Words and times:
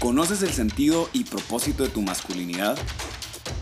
¿Conoces 0.00 0.42
el 0.42 0.50
sentido 0.54 1.10
y 1.12 1.24
propósito 1.24 1.82
de 1.82 1.90
tu 1.90 2.00
masculinidad? 2.00 2.78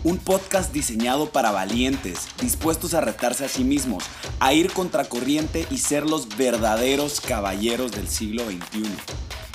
Un 0.05 0.17
podcast 0.17 0.71
diseñado 0.71 1.31
para 1.31 1.51
valientes, 1.51 2.29
dispuestos 2.39 2.93
a 2.93 3.01
retarse 3.01 3.43
a 3.43 3.49
sí 3.49 3.65
mismos, 3.65 4.05
a 4.39 4.53
ir 4.53 4.71
contracorriente 4.71 5.67
y 5.69 5.79
ser 5.79 6.09
los 6.09 6.37
verdaderos 6.37 7.19
caballeros 7.19 7.91
del 7.91 8.07
siglo 8.07 8.45
XXI. 8.45 8.85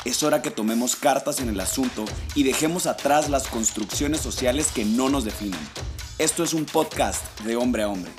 Es 0.05 0.23
hora 0.23 0.43
que 0.43 0.51
tomemos 0.51 0.95
cartas 0.95 1.41
en 1.41 1.49
el 1.49 1.59
asunto 1.61 2.05
y 2.35 2.43
dejemos 2.43 2.87
atrás 2.87 3.31
las 3.31 3.49
construcciones 3.49 4.21
sociales 4.21 4.71
que 4.71 4.85
no 4.85 5.09
nos 5.09 5.25
definen. 5.25 5.61
Esto 6.19 6.45
es 6.45 6.53
un 6.53 6.67
podcast 6.67 7.41
de 7.41 7.57
hombre 7.57 7.85
a 7.85 7.89
hombre. 7.89 8.13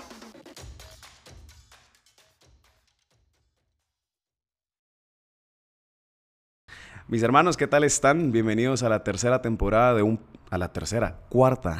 Mis 7.07 7.21
hermanos, 7.21 7.55
¿qué 7.55 7.67
tal 7.67 7.83
están? 7.83 8.31
Bienvenidos 8.31 8.81
a 8.81 8.89
la 8.89 9.03
tercera 9.03 9.39
temporada 9.39 9.93
de 9.93 10.01
un... 10.01 10.19
a 10.49 10.57
la 10.57 10.73
tercera, 10.73 11.19
cuarta 11.29 11.77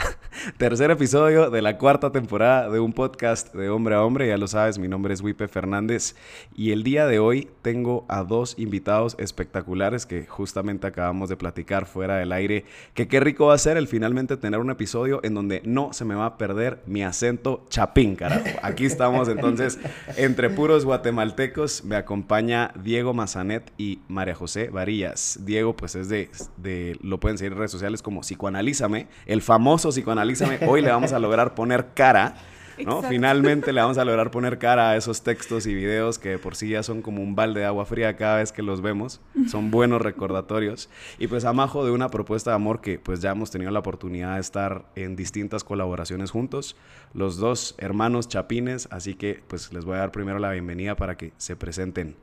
Tercer 0.54 0.92
episodio 0.92 1.50
de 1.50 1.64
la 1.64 1.80
cuarta 1.80 2.12
temporada 2.12 2.70
de 2.70 2.80
un 2.80 2.94
podcast 2.94 3.54
de 3.56 3.70
hombre 3.70 3.96
a 3.96 4.04
hombre. 4.04 4.28
Ya 4.28 4.38
lo 4.38 4.48
sabes, 4.48 4.78
mi 4.78 4.88
nombre 4.88 5.12
es 5.12 5.22
Wipe 5.22 5.48
Fernández 5.48 6.16
y 6.56 6.72
el 6.72 6.84
día 6.84 7.08
de 7.08 7.18
hoy 7.18 7.50
tengo 7.64 8.06
a 8.08 8.24
dos 8.24 8.54
invitados 8.60 9.16
espectaculares 9.18 10.06
que 10.06 10.28
justamente 10.28 10.86
acabamos 10.86 11.30
de 11.30 11.36
platicar 11.36 11.88
fuera 11.88 12.18
del 12.18 12.32
aire. 12.32 12.64
Que 12.94 13.08
qué 13.08 13.20
rico 13.20 13.48
va 13.48 13.56
a 13.56 13.58
ser 13.58 13.76
el 13.76 13.88
finalmente 13.88 14.38
tener 14.38 14.60
un 14.60 14.70
episodio 14.70 15.20
en 15.24 15.34
donde 15.34 15.64
no 15.66 15.94
se 15.94 16.06
me 16.06 16.14
va 16.14 16.28
a 16.28 16.38
perder 16.38 16.80
mi 16.86 17.04
acento 17.04 17.66
chapín, 17.70 18.16
carajo. 18.16 18.46
Aquí 18.62 18.86
estamos 18.86 19.28
entonces 19.28 19.80
entre 20.16 20.52
puros 20.52 20.86
guatemaltecos. 20.86 21.84
Me 21.84 21.96
acompaña 21.96 22.72
Diego 22.84 23.16
Mazanet 23.16 23.74
y 23.80 24.00
María 24.08 24.36
José 24.36 24.70
Varillas. 24.70 25.40
Diego, 25.44 25.76
pues 25.76 25.96
es 25.96 26.08
de, 26.08 26.30
de 26.58 27.00
lo 27.02 27.20
pueden 27.20 27.40
seguir 27.40 27.54
en 27.54 27.58
redes 27.58 27.72
sociales 27.72 28.04
como 28.04 28.22
Psicoanalízame, 28.22 29.08
el 29.26 29.42
famoso 29.42 29.90
psicoanalista 29.90 30.35
hoy 30.68 30.82
le 30.82 30.90
vamos 30.90 31.14
a 31.14 31.20
lograr 31.20 31.56
poner 31.56 31.88
cara. 31.94 32.36
¿no? 32.86 33.02
Finalmente 33.04 33.72
le 33.72 33.82
vamos 33.82 33.98
a 33.98 34.06
lograr 34.06 34.32
poner 34.32 34.58
cara 34.58 34.90
a 34.90 34.98
esos 34.98 35.22
textos 35.22 35.66
y 35.66 35.74
videos 35.74 36.20
que 36.20 36.38
por 36.38 36.56
sí 36.56 36.70
ya 36.70 36.84
son 36.84 37.02
como 37.02 37.22
un 37.22 37.36
balde 37.36 37.62
de 37.62 37.66
agua 37.66 37.86
fría 37.86 38.16
cada 38.16 38.38
vez 38.38 38.52
que 38.52 38.62
los 38.62 38.82
vemos. 38.82 39.22
Son 39.48 39.72
buenos 39.72 40.02
recordatorios. 40.02 40.90
Y 41.18 41.28
pues 41.28 41.46
amajo 41.46 41.86
de 41.86 41.92
una 41.92 42.10
propuesta 42.10 42.52
de 42.52 42.56
amor 42.56 42.82
que 42.82 43.00
pues 43.00 43.22
ya 43.22 43.32
hemos 43.32 43.52
tenido 43.52 43.72
la 43.72 43.80
oportunidad 43.80 44.36
de 44.36 44.42
estar 44.42 44.86
en 44.96 45.16
distintas 45.16 45.64
colaboraciones 45.64 46.32
juntos. 46.32 46.76
Los 47.14 47.38
dos 47.38 47.76
hermanos 47.78 48.28
chapines, 48.28 48.88
así 48.92 49.16
que 49.16 49.42
pues 49.48 49.72
les 49.72 49.86
voy 49.86 49.96
a 49.96 50.00
dar 50.00 50.12
primero 50.12 50.40
la 50.40 50.52
bienvenida 50.52 50.96
para 50.96 51.16
que 51.16 51.34
se 51.38 51.56
presenten. 51.56 52.16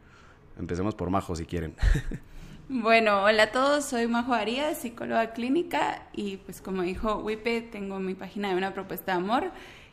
Empecemos 0.58 0.94
por 0.94 1.10
Majo 1.10 1.34
si 1.34 1.46
quieren. 1.46 1.74
Bueno, 2.68 3.24
hola 3.24 3.44
a 3.44 3.52
todos, 3.52 3.84
soy 3.84 4.06
Majo 4.06 4.34
Arias, 4.34 4.78
psicóloga 4.78 5.32
clínica 5.32 6.06
y 6.12 6.36
pues 6.38 6.60
como 6.60 6.82
dijo 6.82 7.16
Wipe, 7.16 7.60
tengo 7.60 7.98
mi 7.98 8.14
página 8.14 8.50
de 8.50 8.54
una 8.54 8.72
propuesta 8.72 9.12
de 9.12 9.18
amor 9.18 9.50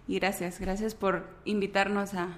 y 0.07 0.19
gracias, 0.19 0.59
gracias 0.59 0.93
por 0.93 1.27
invitarnos 1.45 2.13
a, 2.13 2.37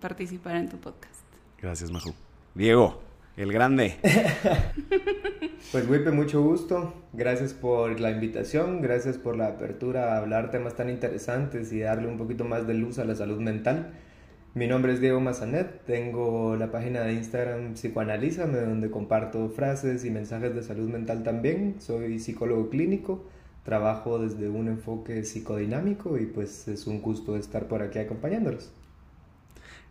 participar 0.00 0.56
en 0.56 0.68
tu 0.68 0.76
podcast. 0.76 1.24
Gracias 1.60 1.90
Majo. 1.90 2.14
Diego, 2.54 3.00
el 3.36 3.52
grande. 3.52 3.96
pues 5.72 5.88
Wipe, 5.88 6.10
mucho 6.10 6.42
gusto, 6.42 6.94
gracias 7.14 7.54
por 7.54 7.98
la 8.00 8.10
invitación, 8.10 8.82
gracias 8.82 9.16
por 9.16 9.36
la 9.36 9.48
apertura 9.48 10.14
a 10.14 10.18
hablar 10.18 10.50
temas 10.50 10.76
tan 10.76 10.90
interesantes 10.90 11.72
y 11.72 11.80
darle 11.80 12.06
un 12.06 12.18
poquito 12.18 12.44
más 12.44 12.66
de 12.66 12.74
luz 12.74 12.98
a 12.98 13.04
la 13.04 13.16
salud 13.16 13.40
mental. 13.40 13.92
Mi 14.52 14.66
nombre 14.66 14.92
es 14.92 15.00
Diego 15.00 15.20
Mazanet, 15.20 15.84
tengo 15.84 16.56
la 16.56 16.72
página 16.72 17.02
de 17.02 17.12
Instagram 17.12 17.74
Psicoanalízame 17.74 18.58
donde 18.58 18.90
comparto 18.90 19.48
frases 19.48 20.04
y 20.04 20.10
mensajes 20.10 20.56
de 20.56 20.64
salud 20.64 20.88
mental 20.90 21.22
también. 21.22 21.76
Soy 21.78 22.18
psicólogo 22.18 22.68
clínico, 22.68 23.24
trabajo 23.62 24.18
desde 24.18 24.48
un 24.48 24.66
enfoque 24.66 25.22
psicodinámico 25.22 26.18
y 26.18 26.26
pues 26.26 26.66
es 26.66 26.88
un 26.88 27.00
gusto 27.00 27.36
estar 27.36 27.68
por 27.68 27.80
aquí 27.80 28.00
acompañándolos. 28.00 28.72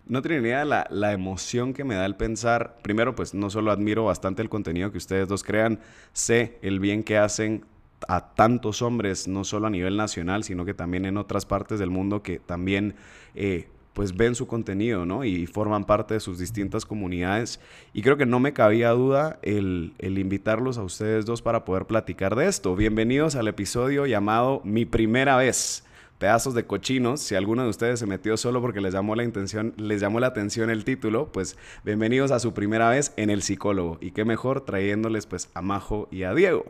No 0.06 0.22
tiene 0.22 0.42
idea 0.42 0.66
la, 0.66 0.88
la 0.90 1.14
emoción 1.14 1.74
que 1.74 1.86
me 1.86 1.96
da 1.96 2.06
el 2.06 2.18
pensar, 2.18 2.80
primero 2.82 3.16
pues 3.16 3.34
no 3.34 3.50
solo 3.50 3.72
admiro 3.72 4.04
bastante 4.04 4.42
el 4.42 4.50
contenido 4.50 4.92
que 4.92 4.98
ustedes 4.98 5.30
dos 5.30 5.46
crean, 5.46 5.80
sé 6.12 6.58
el 6.62 6.82
bien 6.82 7.04
que 7.04 7.18
hacen 7.18 7.64
a 8.10 8.34
tantos 8.34 8.82
hombres, 8.82 9.30
no 9.30 9.46
solo 9.46 9.68
a 9.68 9.70
nivel 9.70 9.96
nacional, 9.96 10.44
sino 10.44 10.66
que 10.66 10.74
también 10.74 11.06
en 11.06 11.16
otras 11.16 11.46
partes 11.46 11.80
del 11.80 11.92
mundo 11.92 12.24
que 12.24 12.40
también 12.40 12.96
eh, 13.36 13.68
pues 14.00 14.16
ven 14.16 14.34
su 14.34 14.48
contenido, 14.48 15.06
¿no? 15.06 15.26
Y 15.26 15.46
forman 15.46 15.84
parte 15.84 16.14
de 16.14 16.22
sus 16.22 16.40
distintas 16.40 16.86
comunidades. 16.86 17.60
Y 17.92 18.02
creo 18.02 18.16
que 18.16 18.26
no 18.26 18.40
me 18.40 18.54
cabía 18.54 18.92
duda 18.92 19.40
el, 19.42 19.94
invitarlos 20.00 20.78
a 20.78 20.84
ustedes 20.84 21.26
dos 21.26 21.42
para 21.42 21.66
poder 21.66 21.84
platicar 21.84 22.38
de 22.38 22.48
esto. 22.48 22.78
Bienvenidos 22.78 23.36
al 23.36 23.50
episodio 23.50 24.06
llamado 24.06 24.62
Mi 24.64 24.86
Primera 24.86 25.36
Vez. 25.36 25.84
Pedazos 26.18 26.54
de 26.54 26.66
cochinos. 26.66 27.20
Si 27.20 27.36
alguno 27.36 27.64
de 27.64 27.68
ustedes 27.68 28.00
se 28.00 28.06
metió 28.06 28.38
solo 28.38 28.62
porque 28.62 28.80
les 28.80 28.94
llamó 28.94 29.18
la 29.18 29.26
intención, 29.26 29.74
les 29.76 30.00
llamó 30.00 30.22
la 30.22 30.28
atención 30.28 30.70
el 30.70 30.86
título, 30.86 31.30
pues 31.34 31.58
bienvenidos 31.84 32.32
a 32.32 32.40
su 32.40 32.54
primera 32.54 32.90
vez 32.90 33.12
en 33.18 33.30
el 33.30 33.42
psicólogo. 33.42 33.98
Y 34.00 34.12
qué 34.12 34.24
mejor 34.24 34.62
trayéndoles 34.62 35.26
pues 35.26 35.50
a 35.56 35.62
Majo 35.62 36.08
y 36.10 36.24
a 36.24 36.34
Diego. 36.34 36.64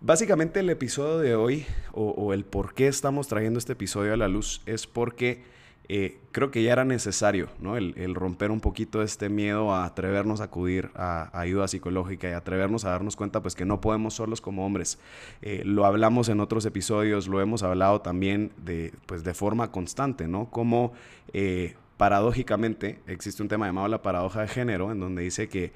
Básicamente 0.00 0.60
el 0.60 0.70
episodio 0.70 1.18
de 1.18 1.34
hoy, 1.34 1.66
o, 1.90 2.10
o 2.10 2.32
el 2.32 2.44
por 2.44 2.72
qué 2.72 2.86
estamos 2.86 3.26
trayendo 3.26 3.58
este 3.58 3.72
episodio 3.72 4.12
a 4.12 4.16
la 4.16 4.28
luz, 4.28 4.62
es 4.64 4.86
porque 4.86 5.55
eh, 5.88 6.18
creo 6.32 6.50
que 6.50 6.62
ya 6.62 6.72
era 6.72 6.84
necesario, 6.84 7.48
¿no? 7.60 7.76
El, 7.76 8.14
romper 8.14 8.50
un 8.50 8.60
poquito 8.60 9.02
este 9.02 9.28
miedo 9.28 9.72
a 9.72 9.84
atrevernos 9.84 10.40
a 10.40 10.44
acudir 10.44 10.90
a, 10.96 11.30
ayuda 11.38 11.68
psicológica 11.68 12.28
y 12.28 12.32
atrevernos 12.32 12.84
a 12.84 12.90
darnos 12.90 13.14
cuenta, 13.14 13.40
pues, 13.40 13.54
que 13.54 13.64
no 13.64 13.80
podemos 13.80 14.14
solos 14.14 14.40
como 14.40 14.66
hombres. 14.66 14.98
Eh, 15.42 15.62
lo 15.64 15.86
hablamos 15.86 16.28
en 16.28 16.40
otros 16.40 16.66
episodios, 16.66 17.28
lo 17.28 17.40
hemos 17.40 17.62
hablado 17.62 18.00
también 18.00 18.52
de, 18.64 18.92
pues, 19.06 19.22
de 19.22 19.34
forma 19.34 19.70
constante, 19.70 20.26
¿no? 20.26 20.50
Como 20.50 20.92
eh, 21.32 21.74
paradójicamente 21.96 22.98
existe 23.06 23.42
un 23.42 23.48
tema 23.48 23.66
llamado 23.66 23.86
la 23.88 24.02
paradoja 24.02 24.40
de 24.40 24.48
género, 24.48 24.90
en 24.90 24.98
donde 25.00 25.22
dice 25.22 25.48
que 25.48 25.72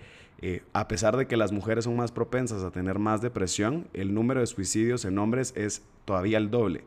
a 0.72 0.88
pesar 0.88 1.18
de 1.18 1.26
que 1.26 1.36
las 1.36 1.52
mujeres 1.52 1.84
son 1.84 1.96
más 1.96 2.12
propensas 2.12 2.64
a 2.64 2.70
tener 2.70 2.98
más 2.98 3.20
depresión, 3.20 3.88
el 3.92 4.14
número 4.14 4.40
de 4.40 4.46
suicidios 4.46 5.04
en 5.04 5.18
hombres 5.18 5.52
es 5.54 5.82
todavía 6.06 6.38
el 6.38 6.50
doble. 6.50 6.82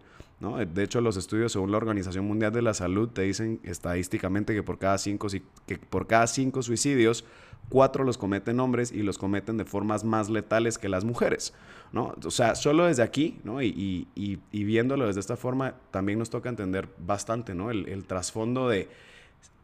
De 0.52 0.84
hecho, 0.84 1.00
los 1.00 1.16
estudios 1.16 1.54
según 1.54 1.72
la 1.72 1.78
Organización 1.78 2.26
Mundial 2.26 2.52
de 2.52 2.62
la 2.62 2.74
Salud 2.74 3.09
te 3.09 3.22
dicen 3.22 3.59
estadísticamente 3.64 4.54
que 4.54 4.62
por 4.62 4.78
cada 4.78 4.98
cinco, 4.98 5.28
que 5.66 5.78
por 5.78 6.06
cada 6.08 6.28
cinco 6.28 6.62
suicidios, 6.62 7.24
cuatro 7.70 8.04
los 8.04 8.18
cometen 8.18 8.59
hombres 8.59 8.92
y 8.92 9.04
los 9.04 9.18
cometen 9.18 9.58
de 9.58 9.66
formas 9.66 10.04
más 10.04 10.30
letales 10.30 10.78
que 10.78 10.90
las 10.90 11.06
mujeres. 11.06 11.54
¿no? 11.92 12.16
O 12.26 12.31
sea, 12.31 12.56
solo 12.56 12.86
desde 12.86 13.04
aquí, 13.04 13.40
¿no? 13.44 13.62
y, 13.62 14.08
viéndolo 14.52 15.08
desde 15.08 15.22
esta 15.22 15.38
forma, 15.38 15.76
también 15.92 16.20
nos 16.20 16.30
toca 16.30 16.50
entender 16.50 16.90
bastante 16.98 17.56
¿no? 17.56 17.72
el, 17.72 17.88
el 17.88 18.06
trasfondo 18.06 18.68
de 18.68 18.90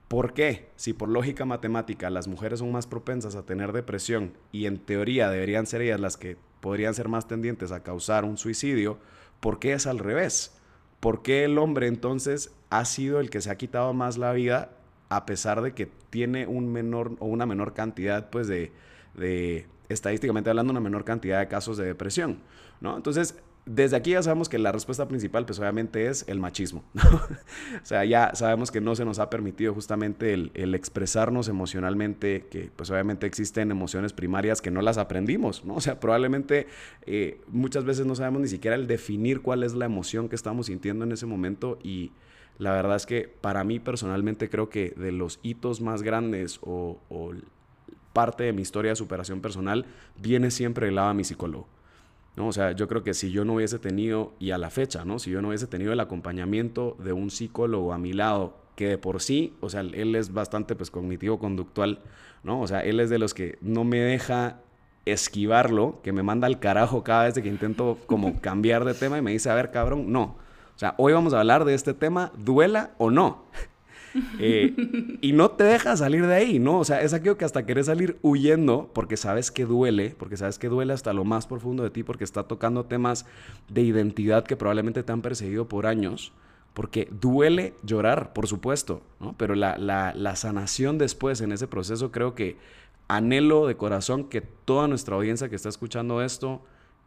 por 0.08 0.34
qué, 0.34 0.70
si 0.76 0.94
por 0.94 1.10
lógica 1.10 1.46
matemática 1.46 2.10
las 2.10 2.28
mujeres 2.28 2.60
son 2.60 2.72
más 2.72 2.88
propensas 2.88 3.36
a 3.36 3.46
tener 3.46 3.74
depresión 3.74 4.34
y 4.52 4.66
en 4.66 4.80
teoría 4.80 5.30
deberían 5.30 5.68
ser 5.68 5.82
ellas 5.82 6.00
las 6.00 6.18
que 6.18 6.36
podrían 6.62 6.96
ser 6.96 7.10
más 7.10 7.28
tendientes 7.28 7.72
a 7.72 7.84
causar 7.84 8.26
un 8.26 8.38
suicidio, 8.38 8.98
¿por 9.40 9.60
qué 9.60 9.74
es 9.74 9.86
al 9.86 10.00
revés? 10.00 10.59
¿Por 11.00 11.22
qué 11.22 11.46
el 11.46 11.58
hombre 11.58 11.88
entonces 11.88 12.52
ha 12.70 12.86
sido 12.86 13.20
el 13.20 13.30
que 13.30 13.42
se 13.42 13.50
ha 13.50 13.56
quitado 13.56 13.94
más 13.94 14.18
la 14.18 14.32
vida 14.34 14.72
a 15.10 15.26
pesar 15.26 15.62
de 15.62 15.74
que 15.74 15.90
tiene 16.10 16.46
un 16.46 16.72
menor 16.72 17.16
o 17.20 17.26
una 17.26 17.46
menor 17.46 17.74
cantidad, 17.74 18.30
pues, 18.30 18.48
de, 18.48 18.72
de 19.16 19.66
estadísticamente 19.90 20.50
hablando, 20.50 20.72
una 20.72 20.80
menor 20.80 21.04
cantidad 21.04 21.40
de 21.40 21.48
casos 21.48 21.78
de 21.78 21.86
depresión, 21.86 22.40
¿no? 22.80 22.96
Entonces, 22.96 23.36
desde 23.72 23.98
aquí 23.98 24.12
ya 24.12 24.24
sabemos 24.24 24.50
que 24.50 24.58
la 24.58 24.72
respuesta 24.72 25.08
principal, 25.08 25.46
pues 25.46 25.60
obviamente 25.60 26.08
es 26.08 26.26
el 26.28 26.40
machismo. 26.40 26.84
o 26.96 27.86
sea, 27.86 28.04
ya 28.04 28.32
sabemos 28.34 28.72
que 28.72 28.82
no 28.82 28.96
se 28.96 29.06
nos 29.06 29.20
ha 29.20 29.30
permitido 29.30 29.76
justamente 29.76 30.34
el, 30.34 30.74
expresarnos 30.74 31.48
emocionalmente, 31.48 32.48
que 32.50 32.72
pues 32.76 32.90
obviamente 32.90 33.28
existen 33.28 33.70
emociones 33.70 34.12
primarias 34.12 34.60
que 34.60 34.72
no 34.72 34.82
las 34.82 34.98
aprendimos, 34.98 35.66
¿no? 35.66 35.76
O 35.76 35.82
sea, 35.82 36.00
probablemente 36.00 36.66
eh, 37.06 37.42
muchas 37.48 37.86
veces 37.86 38.08
no 38.08 38.16
sabemos 38.16 38.42
ni 38.42 38.48
siquiera 38.48 38.76
el 38.76 38.88
definir 38.88 39.42
cuál 39.42 39.62
es 39.62 39.76
la 39.76 39.86
emoción 39.86 40.30
que 40.30 40.36
estamos 40.36 40.66
sintiendo 40.66 41.06
en 41.06 41.12
ese 41.12 41.28
momento 41.28 41.78
y 41.84 42.12
la 42.58 42.72
verdad 42.72 42.96
es 42.96 43.06
que 43.06 43.32
para 43.40 43.64
mí 43.64 43.80
personalmente 43.80 44.50
creo 44.50 44.70
que 44.70 44.96
de 44.98 45.12
los 45.12 45.40
hitos 45.44 45.80
más 45.80 46.02
grandes 46.02 46.60
o, 46.64 47.00
parte 48.14 48.46
de 48.46 48.54
mi 48.54 48.64
historia 48.64 48.94
de 48.94 48.96
superación 48.96 49.42
personal 49.42 49.86
viene 50.20 50.50
siempre 50.50 50.88
del 50.88 50.96
lado 50.96 51.10
de 51.10 51.14
mi 51.14 51.24
psicólogo. 51.24 51.68
¿No? 52.40 52.48
O 52.48 52.52
sea, 52.54 52.72
yo 52.72 52.88
creo 52.88 53.04
que 53.04 53.14
si 53.14 53.32
yo 53.32 53.44
no 53.44 53.56
hubiese 53.56 53.80
tenido, 53.80 54.32
y 54.40 54.52
a 54.52 54.58
la 54.58 54.70
fecha, 54.70 55.04
¿no? 55.04 55.20
Si 55.20 55.30
yo 55.30 55.42
no 55.42 55.50
hubiese 55.50 55.68
tenido 55.68 55.92
el 55.92 56.00
acompañamiento 56.00 56.96
de 56.98 57.12
un 57.12 57.30
psicólogo 57.30 57.92
a 57.92 57.98
mi 57.98 58.14
lado, 58.14 58.56
que 58.78 58.88
de 58.88 58.98
por 58.98 59.22
sí, 59.22 59.54
o 59.60 59.70
sea, 59.70 59.82
él 59.82 60.16
es 60.16 60.34
bastante, 60.34 60.74
pues, 60.74 60.90
cognitivo-conductual, 60.90 62.00
¿no? 62.44 62.62
O 62.62 62.68
sea, 62.68 62.80
él 62.80 63.02
es 63.02 63.10
de 63.10 63.20
los 63.20 63.34
que 63.34 63.58
no 63.60 63.84
me 63.84 64.00
deja 64.00 64.62
esquivarlo, 65.06 66.00
que 66.02 66.14
me 66.14 66.24
manda 66.24 66.48
al 66.48 66.60
carajo 66.60 67.04
cada 67.04 67.26
vez 67.26 67.34
que 67.34 67.50
intento 67.50 67.98
como 68.06 68.40
cambiar 68.42 68.86
de 68.86 68.94
tema 68.94 69.18
y 69.18 69.22
me 69.22 69.32
dice, 69.32 69.50
a 69.50 69.56
ver, 69.56 69.70
cabrón, 69.70 70.10
no. 70.10 70.38
O 70.76 70.80
sea, 70.80 70.96
hoy 70.98 71.12
vamos 71.12 71.34
a 71.34 71.42
hablar 71.42 71.66
de 71.66 71.74
este 71.74 71.94
tema, 71.94 72.32
duela 72.38 72.92
o 72.98 73.12
no. 73.12 73.44
Eh, 74.40 75.18
y 75.22 75.34
no 75.34 75.52
te 75.52 75.64
deja 75.64 75.96
salir 75.98 76.26
de 76.26 76.36
ahí, 76.36 76.60
¿no? 76.60 76.80
O 76.80 76.86
sea, 76.86 77.02
es 77.02 77.14
aquello 77.14 77.38
que 77.38 77.46
hasta 77.46 77.66
querés 77.66 77.88
salir 77.88 78.18
huyendo 78.22 78.90
porque 78.94 79.18
sabes 79.18 79.52
que 79.52 79.66
duele, 79.66 80.16
porque 80.18 80.38
sabes 80.38 80.60
que 80.60 80.70
duele 80.70 80.94
hasta 80.94 81.14
lo 81.14 81.26
más 81.26 81.48
profundo 81.48 81.84
de 81.84 81.90
ti, 81.90 82.04
porque 82.04 82.24
está 82.24 82.44
tocando 82.44 82.86
temas 82.86 83.26
de 83.70 83.82
identidad 83.82 84.44
que 84.44 84.58
probablemente 84.58 85.04
te 85.04 85.12
han 85.12 85.22
perseguido 85.22 85.68
por 85.68 85.86
años. 85.86 86.34
Porque 86.74 87.10
duele 87.12 87.74
llorar, 87.84 88.32
por 88.32 88.48
supuesto, 88.48 89.02
¿no? 89.20 89.36
Pero 89.38 89.56
la, 89.56 89.78
la 89.78 90.36
sanación 90.36 90.98
después 90.98 91.42
en 91.42 91.52
ese 91.52 91.68
proceso 91.68 92.12
creo 92.12 92.36
que 92.36 92.58
anhelo 93.08 93.68
de 93.68 93.76
corazón 93.76 94.26
que 94.26 94.42
toda 94.42 94.88
nuestra 94.88 95.16
audiencia 95.16 95.50
que 95.50 95.56
está 95.56 95.68
escuchando 95.68 96.22
esto 96.22 96.62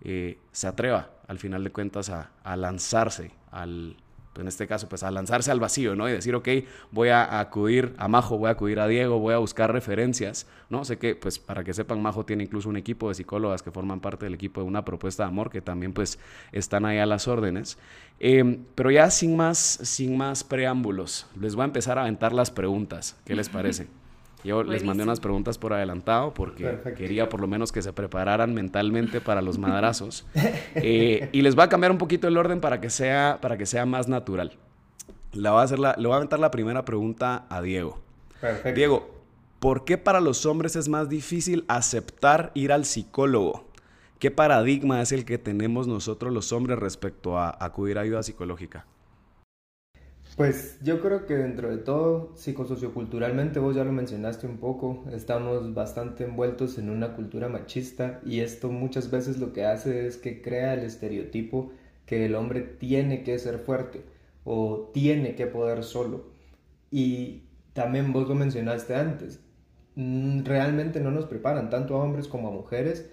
eh, 0.05 0.39
se 0.51 0.67
atreva, 0.67 1.11
al 1.29 1.39
final 1.39 1.63
de 1.63 1.71
cuentas, 1.71 2.11
a, 2.11 2.57
lanzarse 2.57 3.31
al, 3.53 3.97
en 4.39 4.49
este 4.49 4.67
caso, 4.67 4.89
pues 4.89 5.03
a 5.03 5.11
lanzarse 5.11 5.51
al 5.51 5.61
vacío, 5.61 5.95
¿no? 5.95 6.09
Y 6.09 6.13
decir, 6.13 6.35
ok, 6.35 6.49
voy 6.91 7.11
a 7.11 7.41
acudir 7.41 7.95
a 7.99 8.09
Majo, 8.09 8.39
voy 8.39 8.49
a 8.49 8.53
acudir 8.53 8.81
a 8.81 8.87
Diego, 8.87 9.19
voy 9.19 9.35
a 9.35 9.39
buscar 9.39 9.73
referencias, 9.73 10.47
¿no? 10.71 10.85
Sé 10.85 10.99
que, 10.99 11.15
pues, 11.15 11.39
para 11.39 11.65
que 11.65 11.75
sepan, 11.75 12.01
Majo 12.01 12.25
tiene 12.25 12.45
incluso 12.45 12.69
un 12.69 12.77
equipo 12.77 13.09
de 13.09 13.15
psicólogas 13.15 13.63
que 13.63 13.71
forman 13.71 14.01
parte 14.01 14.27
del 14.27 14.35
equipo 14.35 14.61
de 14.61 14.67
una 14.67 14.85
propuesta 14.85 15.25
de 15.25 15.29
amor, 15.29 15.51
que 15.51 15.61
también, 15.61 15.93
pues, 15.93 16.19
están 16.53 16.85
ahí 16.85 16.99
a 16.99 17.07
las 17.07 17.29
órdenes. 17.29 17.79
Em, 18.21 18.65
pero 18.75 18.91
ya 18.91 19.11
sin 19.11 19.37
más, 19.37 19.59
sin 19.59 20.17
más 20.17 20.45
preámbulos, 20.45 21.27
les 21.39 21.55
voy 21.55 21.63
a 21.63 21.67
empezar 21.67 21.99
a 21.99 22.03
aventar 22.03 22.33
las 22.33 22.51
preguntas. 22.51 23.17
¿Qué 23.25 23.35
les 23.35 23.49
parece? 23.51 24.02
Yo 24.45 24.65
les 24.65 24.85
mandé 24.85 25.05
unas 25.05 25.21
preguntas 25.21 25.57
por 25.57 25.73
adelantado 25.73 26.35
porque 26.35 26.79
quería 26.97 27.29
por 27.29 27.41
lo 27.41 27.47
menos 27.47 27.71
que 27.71 27.81
se 27.81 27.93
prepararan 27.93 28.55
mentalmente 28.55 29.21
para 29.21 29.41
los 29.41 29.59
madrazos. 29.59 30.27
Eh, 30.75 31.29
y 31.33 31.43
les 31.43 31.57
va 31.57 31.65
a 31.65 31.69
cambiar 31.69 31.93
un 31.93 31.99
poquito 31.99 32.27
el 32.27 32.37
orden 32.37 32.61
para 32.61 32.81
que 32.81 32.91
sea, 32.91 33.39
para 33.41 33.57
que 33.57 33.67
sea 33.67 33.87
más 33.87 34.09
natural. 34.09 34.59
Le 35.33 35.49
voy, 35.49 35.61
a 35.61 35.63
hacer 35.63 35.79
la, 35.79 35.95
le 35.97 36.07
voy 36.07 36.15
a 36.15 36.17
aventar 36.17 36.41
la 36.41 36.51
primera 36.51 36.85
pregunta 36.85 37.47
a 37.49 37.63
Diego. 37.63 38.01
Perfecto. 38.41 38.77
Diego, 38.77 39.11
¿por 39.61 39.85
qué 39.85 39.97
para 39.97 40.21
los 40.21 40.45
hombres 40.45 40.77
es 40.77 40.89
más 40.89 41.09
difícil 41.09 41.65
aceptar 41.69 42.51
ir 42.55 42.73
al 42.73 42.85
psicólogo? 42.85 43.65
¿Qué 44.19 44.31
paradigma 44.31 45.01
es 45.01 45.13
el 45.13 45.25
que 45.25 45.39
tenemos 45.39 45.87
nosotros 45.87 46.33
los 46.33 46.53
hombres 46.53 46.79
respecto 46.79 47.39
a 47.39 47.57
acudir 47.59 47.99
a 47.99 48.03
ayuda 48.03 48.23
psicológica? 48.23 48.87
Pues 50.37 50.79
yo 50.83 51.01
creo 51.03 51.27
que 51.27 51.35
dentro 51.37 51.71
de 51.71 51.77
todo, 51.77 52.33
psicosocioculturalmente, 52.37 53.59
vos 53.61 53.77
ya 53.77 53.85
lo 53.85 53.93
mencionaste 53.93 54.47
un 54.47 54.57
poco, 54.57 55.05
estamos 55.13 55.75
bastante 55.75 56.25
envueltos 56.25 56.79
en 56.79 56.89
una 56.89 57.15
cultura 57.15 57.49
machista 57.51 58.21
y 58.25 58.41
esto 58.41 58.71
muchas 58.71 59.11
veces 59.11 59.39
lo 59.39 59.53
que 59.53 59.67
hace 59.67 60.07
es 60.07 60.17
que 60.17 60.41
crea 60.41 60.73
el 60.73 60.81
estereotipo 60.81 61.73
que 62.07 62.25
el 62.25 62.35
hombre 62.35 62.63
tiene 62.63 63.25
que 63.25 63.39
ser 63.39 63.59
fuerte 63.59 64.05
o 64.45 64.91
tiene 64.95 65.35
que 65.35 65.47
poder 65.47 65.85
solo. 65.85 66.31
Y 66.91 67.45
también 67.75 68.13
vos 68.15 68.27
lo 68.27 68.35
mencionaste 68.35 68.95
antes, 68.95 69.41
mm, 69.97 70.45
realmente 70.45 71.01
no 71.01 71.11
nos 71.11 71.27
preparan 71.27 71.69
tanto 71.71 71.97
a 71.97 72.03
hombres 72.03 72.27
como 72.27 72.49
a 72.49 72.53
mujeres 72.53 73.11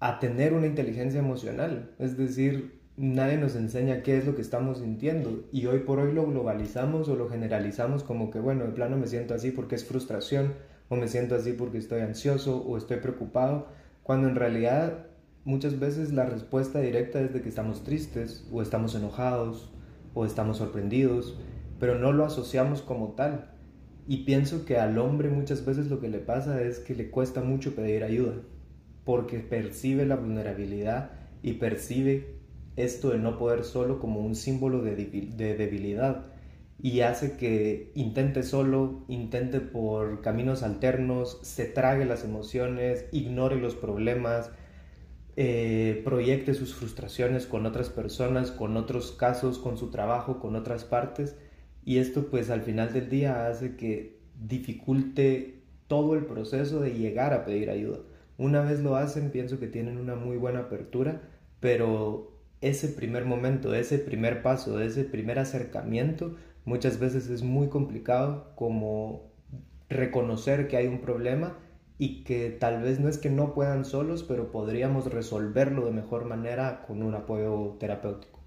a 0.00 0.18
tener 0.18 0.54
una 0.54 0.66
inteligencia 0.66 1.20
emocional, 1.20 1.94
es 1.98 2.16
decir, 2.16 2.79
nadie 3.00 3.38
nos 3.38 3.56
enseña 3.56 4.02
qué 4.02 4.18
es 4.18 4.26
lo 4.26 4.34
que 4.34 4.42
estamos 4.42 4.80
sintiendo 4.80 5.44
y 5.52 5.64
hoy 5.64 5.78
por 5.78 6.00
hoy 6.00 6.12
lo 6.12 6.26
globalizamos 6.26 7.08
o 7.08 7.16
lo 7.16 7.30
generalizamos 7.30 8.04
como 8.04 8.30
que 8.30 8.40
bueno, 8.40 8.64
de 8.64 8.72
plano 8.72 8.98
me 8.98 9.06
siento 9.06 9.32
así 9.32 9.52
porque 9.52 9.74
es 9.74 9.86
frustración 9.86 10.52
o 10.90 10.96
me 10.96 11.08
siento 11.08 11.34
así 11.34 11.54
porque 11.54 11.78
estoy 11.78 12.02
ansioso 12.02 12.62
o 12.62 12.76
estoy 12.76 12.98
preocupado, 12.98 13.68
cuando 14.02 14.28
en 14.28 14.36
realidad 14.36 15.06
muchas 15.46 15.80
veces 15.80 16.12
la 16.12 16.26
respuesta 16.26 16.80
directa 16.80 17.22
es 17.22 17.32
de 17.32 17.40
que 17.40 17.48
estamos 17.48 17.84
tristes 17.84 18.46
o 18.52 18.60
estamos 18.60 18.94
enojados 18.94 19.72
o 20.12 20.26
estamos 20.26 20.58
sorprendidos, 20.58 21.38
pero 21.78 21.98
no 21.98 22.12
lo 22.12 22.26
asociamos 22.26 22.82
como 22.82 23.12
tal. 23.12 23.50
Y 24.08 24.24
pienso 24.24 24.66
que 24.66 24.76
al 24.76 24.98
hombre 24.98 25.30
muchas 25.30 25.64
veces 25.64 25.86
lo 25.86 26.00
que 26.00 26.08
le 26.10 26.18
pasa 26.18 26.60
es 26.62 26.80
que 26.80 26.94
le 26.94 27.10
cuesta 27.10 27.40
mucho 27.40 27.74
pedir 27.74 28.04
ayuda, 28.04 28.34
porque 29.04 29.38
percibe 29.38 30.04
la 30.04 30.16
vulnerabilidad 30.16 31.12
y 31.42 31.54
percibe 31.54 32.39
esto 32.76 33.10
de 33.10 33.18
no 33.18 33.38
poder 33.38 33.64
solo 33.64 33.98
como 33.98 34.20
un 34.20 34.34
símbolo 34.34 34.82
de, 34.82 34.94
debilidad 34.94 36.26
y 36.82 37.00
hace 37.00 37.36
que 37.36 37.92
intente 37.94 38.42
solo, 38.42 39.04
intente 39.08 39.60
por 39.60 40.22
caminos 40.22 40.62
alternos, 40.62 41.38
se 41.42 41.66
trague 41.66 42.06
las 42.06 42.24
emociones, 42.24 43.06
ignore 43.12 43.56
los 43.56 43.74
problemas, 43.74 44.50
eh, 45.36 46.00
proyecte 46.04 46.54
sus 46.54 46.74
frustraciones 46.74 47.46
con 47.46 47.66
otras 47.66 47.90
personas, 47.90 48.50
con 48.50 48.76
otros 48.76 49.12
casos, 49.12 49.58
con 49.58 49.76
su 49.76 49.90
trabajo, 49.90 50.40
con 50.40 50.56
otras 50.56 50.84
partes 50.84 51.36
y 51.84 51.98
esto 51.98 52.26
pues 52.30 52.50
al 52.50 52.62
final 52.62 52.92
del 52.92 53.08
día 53.08 53.46
hace 53.46 53.76
que 53.76 54.20
dificulte 54.40 55.62
todo 55.86 56.14
el 56.14 56.24
proceso 56.24 56.80
de 56.80 56.94
llegar 56.94 57.32
a 57.32 57.44
pedir 57.44 57.70
ayuda. 57.70 57.98
Una 58.38 58.62
vez 58.62 58.80
lo 58.80 58.96
hacen 58.96 59.30
pienso 59.30 59.58
que 59.58 59.66
tienen 59.66 59.98
una 59.98 60.14
muy 60.14 60.36
buena 60.36 60.60
apertura, 60.60 61.20
pero 61.60 62.29
ese 62.60 62.88
primer 62.88 63.24
momento, 63.24 63.74
ese 63.74 63.98
primer 63.98 64.42
paso, 64.42 64.80
ese 64.80 65.04
primer 65.04 65.38
acercamiento, 65.38 66.36
muchas 66.64 66.98
veces 66.98 67.28
es 67.30 67.42
muy 67.42 67.68
complicado 67.68 68.52
como 68.54 69.30
reconocer 69.88 70.68
que 70.68 70.76
hay 70.76 70.86
un 70.86 71.00
problema 71.00 71.56
y 71.98 72.22
que 72.24 72.50
tal 72.50 72.82
vez 72.82 73.00
no 73.00 73.08
es 73.08 73.18
que 73.18 73.30
no 73.30 73.52
puedan 73.52 73.84
solos, 73.84 74.22
pero 74.22 74.50
podríamos 74.50 75.12
resolverlo 75.12 75.84
de 75.84 75.92
mejor 75.92 76.24
manera 76.24 76.82
con 76.86 77.02
un 77.02 77.14
apoyo 77.14 77.76
terapéutico. 77.78 78.38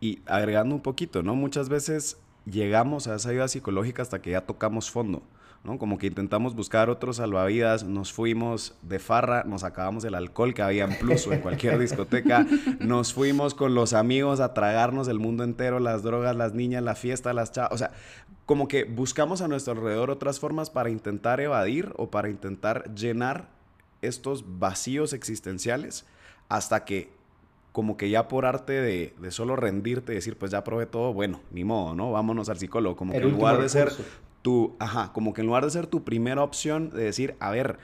Y 0.00 0.20
agregando 0.26 0.74
un 0.74 0.80
poquito, 0.80 1.22
¿no? 1.22 1.36
Muchas 1.36 1.68
veces 1.68 2.20
llegamos 2.44 3.06
a 3.06 3.14
esa 3.14 3.28
ayuda 3.28 3.46
psicológica 3.46 4.02
hasta 4.02 4.20
que 4.20 4.32
ya 4.32 4.40
tocamos 4.46 4.90
fondo. 4.90 5.22
¿No? 5.64 5.78
Como 5.78 5.98
que 5.98 6.08
intentamos 6.08 6.54
buscar 6.54 6.90
otros 6.90 7.16
salvavidas, 7.16 7.84
nos 7.84 8.12
fuimos 8.12 8.74
de 8.82 8.98
farra, 8.98 9.44
nos 9.44 9.62
acabamos 9.62 10.04
el 10.04 10.14
alcohol 10.14 10.54
que 10.54 10.62
había 10.62 10.84
en 10.84 10.98
Plus 10.98 11.26
o 11.26 11.32
en 11.32 11.40
cualquier 11.40 11.78
discoteca, 11.78 12.46
nos 12.80 13.12
fuimos 13.12 13.54
con 13.54 13.74
los 13.74 13.92
amigos 13.92 14.40
a 14.40 14.54
tragarnos 14.54 15.08
el 15.08 15.18
mundo 15.18 15.44
entero, 15.44 15.78
las 15.78 16.02
drogas, 16.02 16.34
las 16.34 16.54
niñas, 16.54 16.82
la 16.82 16.94
fiesta, 16.94 17.32
las 17.32 17.52
chavas, 17.52 17.72
o 17.72 17.78
sea, 17.78 17.92
como 18.44 18.66
que 18.66 18.84
buscamos 18.84 19.40
a 19.40 19.48
nuestro 19.48 19.74
alrededor 19.74 20.10
otras 20.10 20.40
formas 20.40 20.68
para 20.68 20.90
intentar 20.90 21.40
evadir 21.40 21.92
o 21.96 22.10
para 22.10 22.28
intentar 22.28 22.92
llenar 22.94 23.48
estos 24.02 24.58
vacíos 24.58 25.12
existenciales 25.12 26.04
hasta 26.48 26.84
que 26.84 27.10
como 27.70 27.96
que 27.96 28.10
ya 28.10 28.28
por 28.28 28.44
arte 28.44 28.72
de, 28.72 29.14
solo 29.30 29.56
rendirte 29.56 30.12
y 30.12 30.16
decir, 30.16 30.36
pues 30.36 30.50
ya 30.52 30.62
probé 30.62 30.84
todo, 30.84 31.14
bueno, 31.14 31.40
ni 31.50 31.64
modo, 31.64 31.94
¿no? 31.94 32.12
Vámonos 32.12 32.50
al 32.50 32.58
psicólogo. 32.58 32.96
Como 32.96 33.12
que 33.12 33.18
en 33.18 33.30
lugar 33.30 33.58
de 33.62 33.68
ser 33.70 33.90
tu, 34.42 34.74
ajá, 34.78 35.12
como 35.12 35.32
que 35.32 35.40
en 35.40 35.46
lugar 35.46 35.64
de 35.64 35.70
ser 35.70 35.86
tu 35.86 36.04
primera 36.04 36.42
opción 36.42 36.90
de 36.90 37.04
decir, 37.04 37.36
a 37.40 37.50
ver, 37.50 37.78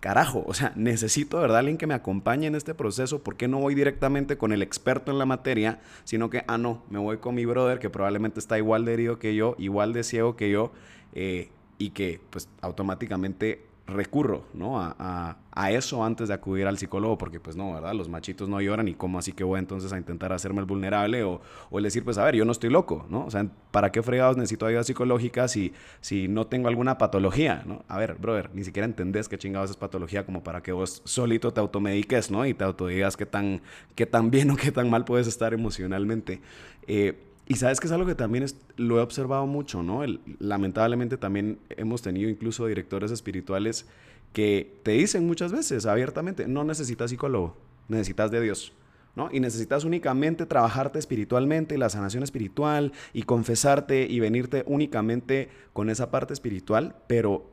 carajo, 0.00 0.44
o 0.46 0.54
sea, 0.54 0.72
necesito, 0.76 1.40
¿verdad? 1.40 1.58
Alguien 1.58 1.78
que 1.78 1.86
me 1.86 1.94
acompañe 1.94 2.46
en 2.46 2.54
este 2.54 2.74
proceso, 2.74 3.22
¿por 3.22 3.36
qué 3.36 3.48
no 3.48 3.58
voy 3.58 3.74
directamente 3.74 4.38
con 4.38 4.52
el 4.52 4.62
experto 4.62 5.10
en 5.10 5.18
la 5.18 5.26
materia, 5.26 5.80
sino 6.04 6.30
que, 6.30 6.44
ah, 6.46 6.58
no, 6.58 6.84
me 6.90 6.98
voy 6.98 7.18
con 7.18 7.34
mi 7.34 7.44
brother 7.44 7.78
que 7.78 7.90
probablemente 7.90 8.38
está 8.38 8.58
igual 8.58 8.84
de 8.84 8.94
herido 8.94 9.18
que 9.18 9.34
yo, 9.34 9.56
igual 9.58 9.92
de 9.92 10.04
ciego 10.04 10.36
que 10.36 10.50
yo, 10.50 10.72
eh, 11.14 11.50
y 11.78 11.90
que 11.90 12.20
pues 12.30 12.48
automáticamente 12.60 13.67
recurro, 13.88 14.44
¿no? 14.52 14.78
A, 14.80 15.36
eso 15.70 16.04
antes 16.04 16.28
de 16.28 16.34
acudir 16.34 16.68
al 16.68 16.78
psicólogo, 16.78 17.18
porque 17.18 17.40
pues 17.40 17.56
no, 17.56 17.72
¿verdad? 17.74 17.92
Los 17.92 18.08
machitos 18.08 18.48
no 18.48 18.60
lloran 18.60 18.86
y 18.86 18.94
cómo 18.94 19.18
así 19.18 19.32
que 19.32 19.42
voy 19.42 19.58
entonces 19.58 19.92
a 19.92 19.98
intentar 19.98 20.32
hacerme 20.32 20.60
el 20.60 20.66
vulnerable 20.66 21.24
o, 21.24 21.40
o 21.68 21.78
el 21.78 21.84
decir, 21.84 22.04
pues 22.04 22.16
a 22.16 22.24
ver, 22.24 22.36
yo 22.36 22.44
no 22.44 22.52
estoy 22.52 22.70
loco, 22.70 23.06
¿no? 23.10 23.24
O 23.24 23.30
sea, 23.30 23.44
¿para 23.72 23.90
qué 23.90 24.00
fregados 24.00 24.36
necesito 24.36 24.66
ayuda 24.66 24.84
psicológica 24.84 25.48
si, 25.48 25.72
si 26.00 26.28
no 26.28 26.46
tengo 26.46 26.68
alguna 26.68 26.96
patología, 26.96 27.64
¿no? 27.66 27.84
A 27.88 27.98
ver, 27.98 28.14
brother, 28.14 28.50
ni 28.54 28.62
siquiera 28.62 28.86
entendés 28.86 29.28
qué 29.28 29.36
chingados 29.36 29.70
es 29.70 29.76
patología 29.76 30.24
como 30.24 30.44
para 30.44 30.62
que 30.62 30.70
vos 30.70 31.02
solito 31.04 31.52
te 31.52 31.58
automediques, 31.58 32.30
¿no? 32.30 32.46
Y 32.46 32.54
te 32.54 32.62
autodigas 32.62 33.16
qué 33.16 33.26
tan, 33.26 33.60
qué 33.96 34.06
tan 34.06 34.30
bien 34.30 34.52
o 34.52 34.56
qué 34.56 34.70
tan 34.70 34.88
mal 34.88 35.04
puedes 35.04 35.26
estar 35.26 35.52
emocionalmente. 35.52 36.40
Eh, 36.86 37.27
y 37.48 37.54
sabes 37.56 37.80
que 37.80 37.86
es 37.86 37.92
algo 37.92 38.06
que 38.06 38.14
también 38.14 38.44
lo 38.76 38.98
he 38.98 39.02
observado 39.02 39.46
mucho, 39.46 39.82
¿no? 39.82 40.02
lamentablemente 40.38 41.16
también 41.16 41.58
hemos 41.70 42.02
tenido 42.02 42.28
incluso 42.28 42.66
directores 42.66 43.10
espirituales 43.10 43.86
que 44.34 44.78
te 44.82 44.92
dicen 44.92 45.26
muchas 45.26 45.52
veces 45.52 45.86
abiertamente, 45.86 46.46
no 46.46 46.62
necesitas 46.64 47.10
psicólogo, 47.10 47.56
necesitas 47.88 48.30
de 48.30 48.42
Dios. 48.42 48.72
¿no? 49.16 49.30
Y 49.32 49.40
necesitas 49.40 49.82
únicamente 49.84 50.46
trabajarte 50.46 51.00
espiritualmente, 51.00 51.76
la 51.76 51.88
sanación 51.88 52.22
espiritual 52.22 52.92
y 53.12 53.22
confesarte 53.22 54.06
y 54.08 54.20
venirte 54.20 54.62
únicamente 54.66 55.48
con 55.72 55.90
esa 55.90 56.12
parte 56.12 56.34
espiritual, 56.34 56.94
pero 57.08 57.44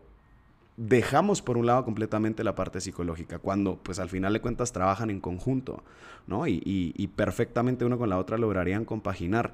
dejamos 0.78 1.42
por 1.42 1.58
un 1.58 1.66
lado 1.66 1.86
completamente 1.86 2.44
la 2.44 2.54
parte 2.54 2.82
psicológica, 2.82 3.40
cuando 3.40 3.78
pues 3.78 3.98
al 3.98 4.10
final 4.10 4.34
de 4.34 4.42
cuentas 4.42 4.74
trabajan 4.74 5.10
en 5.10 5.22
conjunto, 5.22 5.84
¿no? 6.28 6.48
Y, 6.48 6.62
y 6.66 7.08
perfectamente 7.08 7.86
uno 7.86 7.98
con 7.98 8.10
la 8.10 8.20
otra 8.20 8.38
lograrían 8.38 8.86
compaginar. 8.86 9.54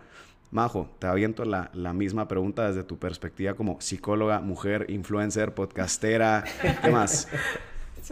Majo, 0.51 0.93
te 0.99 1.07
aviento 1.07 1.45
la, 1.45 1.69
misma 1.93 2.27
pregunta 2.27 2.67
desde 2.67 2.83
tu 2.83 2.99
perspectiva 2.99 3.53
como 3.53 3.79
psicóloga, 3.79 4.41
mujer, 4.41 4.85
influencer, 4.89 5.53
podcastera, 5.55 6.43
¿qué 6.83 6.89
más? 6.89 7.29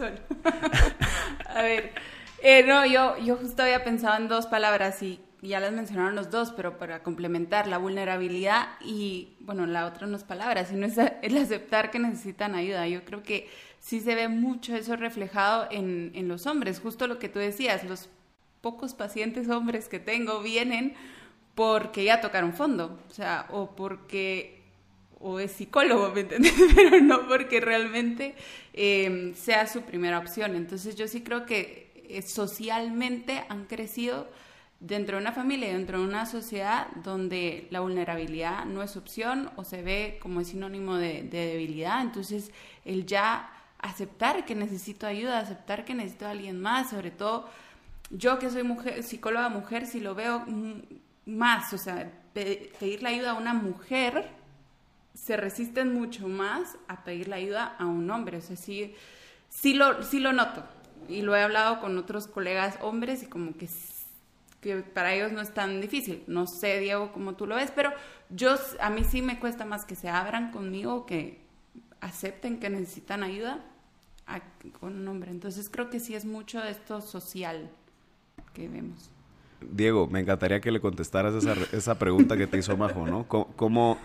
A 1.54 1.62
ver, 1.62 1.92
eh, 2.42 2.64
no, 2.66 2.86
yo, 2.86 3.18
yo 3.18 3.36
justo 3.36 3.62
había 3.62 3.84
pensado 3.84 4.16
en 4.16 4.28
dos 4.28 4.46
palabras 4.46 5.02
y 5.02 5.20
ya 5.42 5.60
las 5.60 5.72
mencionaron 5.72 6.14
los 6.14 6.30
dos, 6.30 6.52
pero 6.52 6.78
para 6.78 7.02
complementar 7.02 7.66
la 7.66 7.76
vulnerabilidad 7.76 8.68
y, 8.80 9.36
bueno, 9.40 9.66
la 9.66 9.84
otra 9.84 10.06
no 10.06 10.16
es 10.16 10.24
palabra, 10.24 10.64
sino 10.64 10.86
es 10.86 10.96
el 10.96 11.36
aceptar 11.36 11.90
que 11.90 11.98
necesitan 11.98 12.54
ayuda. 12.54 12.88
Yo 12.88 13.04
creo 13.04 13.22
que 13.22 13.50
sí 13.80 14.00
se 14.00 14.14
ve 14.14 14.28
mucho 14.28 14.74
eso 14.74 14.96
reflejado 14.96 15.68
en, 15.70 16.12
en 16.14 16.26
los 16.28 16.46
hombres, 16.46 16.80
justo 16.80 17.06
lo 17.06 17.18
que 17.18 17.28
tú 17.28 17.38
decías, 17.38 17.84
los 17.84 18.08
pocos 18.62 18.94
pacientes 18.94 19.50
hombres 19.50 19.88
que 19.88 19.98
tengo 19.98 20.40
vienen 20.40 20.94
porque 21.54 22.04
ya 22.04 22.20
tocaron 22.20 22.52
fondo, 22.52 22.98
o 23.08 23.12
sea, 23.12 23.46
o 23.50 23.74
porque, 23.74 24.62
o 25.18 25.40
es 25.40 25.52
psicólogo, 25.52 26.10
¿me 26.12 26.20
entiendes? 26.22 26.54
Pero 26.74 27.00
no 27.00 27.28
porque 27.28 27.60
realmente 27.60 28.34
eh, 28.72 29.32
sea 29.36 29.66
su 29.66 29.82
primera 29.82 30.18
opción. 30.18 30.56
Entonces 30.56 30.96
yo 30.96 31.08
sí 31.08 31.22
creo 31.22 31.46
que 31.46 31.90
eh, 32.08 32.22
socialmente 32.22 33.44
han 33.48 33.66
crecido 33.66 34.28
dentro 34.80 35.18
de 35.18 35.22
una 35.22 35.32
familia 35.32 35.68
dentro 35.68 35.98
de 35.98 36.04
una 36.04 36.24
sociedad 36.24 36.88
donde 37.04 37.68
la 37.70 37.80
vulnerabilidad 37.80 38.64
no 38.64 38.82
es 38.82 38.96
opción 38.96 39.50
o 39.56 39.64
se 39.64 39.82
ve 39.82 40.18
como 40.20 40.42
sinónimo 40.42 40.96
de, 40.96 41.22
debilidad. 41.22 42.00
Entonces, 42.00 42.50
el 42.84 43.06
ya 43.06 43.52
aceptar 43.78 44.46
que 44.46 44.54
necesito 44.54 45.06
ayuda, 45.06 45.38
aceptar 45.38 45.84
que 45.84 45.94
necesito 45.94 46.26
a 46.26 46.30
alguien 46.30 46.60
más, 46.60 46.90
sobre 46.90 47.10
todo 47.10 47.48
yo 48.10 48.38
que 48.38 48.50
soy 48.50 48.62
mujer, 48.62 49.02
psicóloga 49.02 49.48
mujer, 49.50 49.86
si 49.86 50.00
lo 50.00 50.14
veo 50.14 50.44
más, 51.26 51.72
o 51.72 51.78
sea, 51.78 52.10
pedir 52.32 53.02
la 53.02 53.10
ayuda 53.10 53.32
a 53.32 53.34
una 53.34 53.54
mujer, 53.54 54.30
se 55.14 55.36
resisten 55.36 55.92
mucho 55.94 56.28
más 56.28 56.76
a 56.88 57.04
pedir 57.04 57.28
la 57.28 57.36
ayuda 57.36 57.76
a 57.78 57.86
un 57.86 58.10
hombre. 58.10 58.38
O 58.38 58.40
sea, 58.40 58.56
sí, 58.56 58.94
sí, 59.48 59.74
lo, 59.74 60.02
sí 60.02 60.20
lo 60.20 60.32
noto 60.32 60.64
y 61.08 61.22
lo 61.22 61.34
he 61.34 61.42
hablado 61.42 61.80
con 61.80 61.98
otros 61.98 62.26
colegas 62.26 62.78
hombres 62.80 63.22
y 63.22 63.26
como 63.26 63.56
que, 63.56 63.68
que 64.60 64.76
para 64.76 65.14
ellos 65.14 65.32
no 65.32 65.40
es 65.40 65.52
tan 65.52 65.80
difícil. 65.80 66.22
No 66.26 66.46
sé, 66.46 66.78
Diego, 66.80 67.12
cómo 67.12 67.34
tú 67.34 67.46
lo 67.46 67.56
ves, 67.56 67.72
pero 67.74 67.92
yo, 68.30 68.54
a 68.80 68.90
mí 68.90 69.04
sí 69.04 69.22
me 69.22 69.38
cuesta 69.38 69.64
más 69.64 69.84
que 69.84 69.96
se 69.96 70.08
abran 70.08 70.52
conmigo, 70.52 71.06
que 71.06 71.40
acepten 72.00 72.60
que 72.60 72.70
necesitan 72.70 73.22
ayuda 73.22 73.64
con 74.78 74.96
un 74.96 75.08
hombre. 75.08 75.30
Entonces 75.30 75.68
creo 75.68 75.90
que 75.90 76.00
sí 76.00 76.14
es 76.14 76.24
mucho 76.24 76.60
de 76.60 76.70
esto 76.70 77.00
social 77.00 77.70
que 78.54 78.68
vemos. 78.68 79.10
Diego, 79.70 80.06
me 80.06 80.20
encantaría 80.20 80.60
que 80.60 80.70
le 80.70 80.80
contestaras 80.80 81.34
esa, 81.34 81.54
esa 81.72 81.98
pregunta 81.98 82.36
que 82.36 82.46
te 82.46 82.58
hizo 82.58 82.76
Majo, 82.76 83.06
¿no? 83.06 83.26
¿Cómo, 83.28 83.98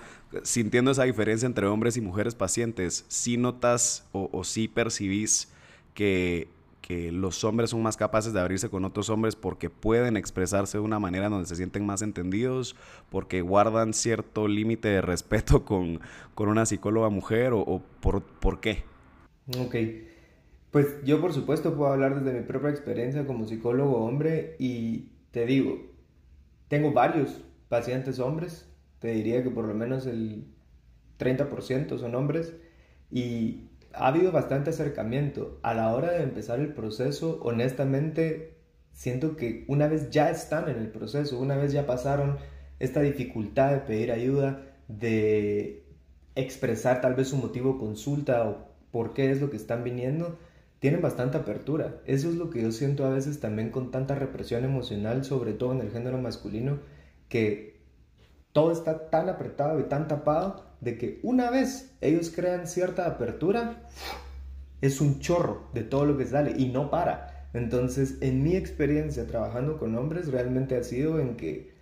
sintiendo 0.44 0.92
esa 0.92 1.04
diferencia 1.04 1.46
entre 1.46 1.68
hombres 1.68 1.98
y 1.98 2.02
mujeres 2.02 2.36
pacientes, 2.36 3.06
si 3.08 3.38
notas 3.38 4.06
o, 4.12 4.30
o 4.32 4.44
sí 4.44 4.68
percibís 4.68 5.52
que 5.94 6.50
que 6.86 7.12
los 7.12 7.44
hombres 7.44 7.72
son 7.72 7.82
más 7.82 7.98
capaces 7.98 8.32
de 8.32 8.40
abrirse 8.40 8.70
con 8.70 8.86
otros 8.86 9.10
hombres 9.10 9.36
porque 9.36 9.72
pueden 9.72 10.18
expresarse 10.18 10.78
de 10.78 10.84
una 10.84 11.00
manera 11.00 11.30
donde 11.30 11.48
se 11.48 11.56
sienten 11.56 11.84
más 11.84 12.04
entendidos, 12.04 12.76
porque 13.10 13.42
guardan 13.42 13.92
cierto 13.92 14.48
límite 14.48 14.90
de 14.90 15.02
respeto 15.02 15.66
con, 15.66 16.00
con, 16.36 16.48
una 16.48 16.68
psicóloga 16.68 17.10
mujer 17.10 17.54
o, 17.54 17.82
por, 18.02 18.22
por, 18.22 18.60
qué? 18.60 18.84
Ok, 19.58 19.76
pues 20.70 21.04
yo 21.04 21.20
por 21.22 21.34
supuesto 21.34 21.74
puedo 21.76 21.92
hablar 21.92 22.22
desde 22.22 22.40
mi 22.40 22.46
propia 22.46 22.70
experiencia 22.70 23.26
como 23.26 23.48
psicólogo 23.48 24.06
hombre 24.06 24.56
y 24.60 25.10
te 25.36 25.46
digo, 25.46 25.82
tengo 26.70 26.94
varios 26.94 27.42
pacientes 27.68 28.20
hombres, 28.20 28.72
te 29.00 29.10
diría 29.10 29.44
que 29.44 29.50
por 29.50 29.66
lo 29.66 29.74
menos 29.74 30.06
el 30.06 30.46
30% 31.20 32.00
son 32.00 32.16
hombres 32.16 32.54
y 33.12 33.68
ha 33.92 34.08
habido 34.08 34.32
bastante 34.32 34.70
acercamiento. 34.70 35.60
A 35.62 35.74
la 35.74 35.94
hora 35.94 36.14
de 36.14 36.24
empezar 36.24 36.62
el 36.62 36.74
proceso, 36.74 37.42
honestamente, 37.44 38.56
siento 38.94 39.36
que 39.36 39.66
una 39.68 39.90
vez 39.90 40.10
ya 40.10 40.30
están 40.30 40.70
en 40.70 40.78
el 40.78 40.88
proceso, 40.88 41.38
una 41.38 41.58
vez 41.58 41.74
ya 41.74 41.86
pasaron 41.86 42.38
esta 42.80 43.02
dificultad 43.02 43.72
de 43.72 43.80
pedir 43.80 44.14
ayuda, 44.14 44.62
de 44.88 45.84
expresar 46.36 47.02
tal 47.02 47.16
vez 47.16 47.28
su 47.28 47.36
motivo 47.36 47.78
consulta 47.78 48.48
o 48.48 48.70
por 48.90 49.14
qué 49.14 49.32
es 49.32 49.42
lo 49.42 49.50
que 49.50 49.58
están 49.58 49.84
viniendo, 49.84 50.40
tienen 50.86 51.02
bastante 51.02 51.40
apertura. 51.40 51.96
Eso 52.06 52.30
es 52.30 52.36
lo 52.36 52.52
que 52.52 52.62
yo 52.62 52.72
siento 52.72 53.08
a 53.08 53.10
veces 53.10 53.40
también 53.40 53.72
con 53.72 53.90
tanta 53.90 54.14
represión 54.14 54.64
emocional, 54.64 55.26
sobre 55.26 55.54
todo 55.54 55.72
en 55.72 55.82
el 55.82 55.90
género 55.90 56.20
masculino, 56.20 56.78
que 57.28 57.82
todo 58.52 58.72
está 58.72 59.10
tan 59.10 59.28
apretado 59.28 59.80
y 59.80 59.86
tan 59.86 60.08
tapado 60.08 60.76
de 60.82 61.00
que 61.00 61.20
una 61.24 61.50
vez 61.50 61.96
ellos 62.02 62.30
crean 62.30 62.68
cierta 62.68 63.08
apertura, 63.08 63.82
es 64.80 65.02
un 65.02 65.18
chorro 65.22 65.70
de 65.74 65.82
todo 65.82 66.06
lo 66.06 66.20
que 66.20 66.28
sale 66.28 66.54
y 66.56 66.68
no 66.68 66.92
para. 66.92 67.50
Entonces, 67.56 68.20
en 68.22 68.44
mi 68.44 68.56
experiencia 68.56 69.26
trabajando 69.26 69.80
con 69.80 69.96
hombres, 69.96 70.28
realmente 70.28 70.78
ha 70.78 70.84
sido 70.84 71.20
en 71.20 71.36
que 71.36 71.74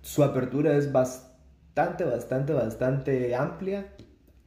su 0.00 0.24
apertura 0.24 0.78
es 0.78 0.92
bastante, 0.92 2.04
bastante, 2.04 2.54
bastante 2.54 3.34
amplia. 3.34 3.92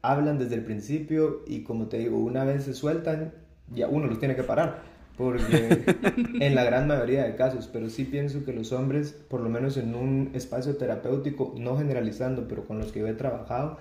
Hablan 0.03 0.37
desde 0.37 0.55
el 0.55 0.63
principio 0.63 1.41
y 1.47 1.63
como 1.63 1.87
te 1.87 1.97
digo, 1.97 2.19
una 2.19 2.43
vez 2.43 2.65
se 2.65 2.75
sueltan, 2.75 3.33
ya 3.73 3.87
uno 3.87 4.05
los 4.05 4.19
tiene 4.19 4.35
que 4.35 4.43
parar 4.43 4.93
porque 5.17 5.83
en 6.39 6.55
la 6.55 6.63
gran 6.63 6.87
mayoría 6.87 7.23
de 7.23 7.35
casos, 7.35 7.69
pero 7.71 7.89
sí 7.89 8.05
pienso 8.05 8.43
que 8.45 8.53
los 8.53 8.71
hombres, 8.71 9.11
por 9.11 9.41
lo 9.41 9.49
menos 9.49 9.77
en 9.77 9.95
un 9.95 10.31
espacio 10.33 10.75
terapéutico, 10.77 11.53
no 11.57 11.77
generalizando, 11.77 12.47
pero 12.47 12.65
con 12.65 12.79
los 12.79 12.91
que 12.91 12.99
yo 12.99 13.07
he 13.07 13.13
trabajado, 13.13 13.77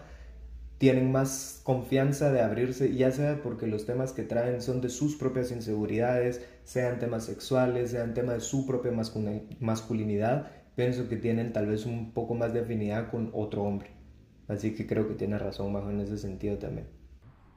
tienen 0.78 1.12
más 1.12 1.60
confianza 1.62 2.32
de 2.32 2.40
abrirse, 2.42 2.94
ya 2.94 3.12
sea 3.12 3.40
porque 3.42 3.66
los 3.66 3.86
temas 3.86 4.12
que 4.12 4.24
traen 4.24 4.60
son 4.60 4.80
de 4.80 4.88
sus 4.88 5.14
propias 5.14 5.52
inseguridades, 5.52 6.44
sean 6.64 6.98
temas 6.98 7.24
sexuales, 7.24 7.92
sean 7.92 8.14
temas 8.14 8.34
de 8.34 8.40
su 8.40 8.66
propia 8.66 8.92
masculinidad, 9.60 10.50
pienso 10.74 11.08
que 11.08 11.16
tienen 11.16 11.52
tal 11.52 11.66
vez 11.66 11.86
un 11.86 12.12
poco 12.12 12.34
más 12.34 12.52
de 12.52 12.60
afinidad 12.60 13.10
con 13.10 13.30
otro 13.32 13.62
hombre. 13.62 13.90
Así 14.52 14.74
que 14.74 14.86
creo 14.86 15.08
que 15.08 15.14
tiene 15.14 15.38
razón 15.38 15.72
bajo 15.72 15.90
en 15.90 16.00
ese 16.00 16.18
sentido 16.18 16.58
también. 16.58 16.86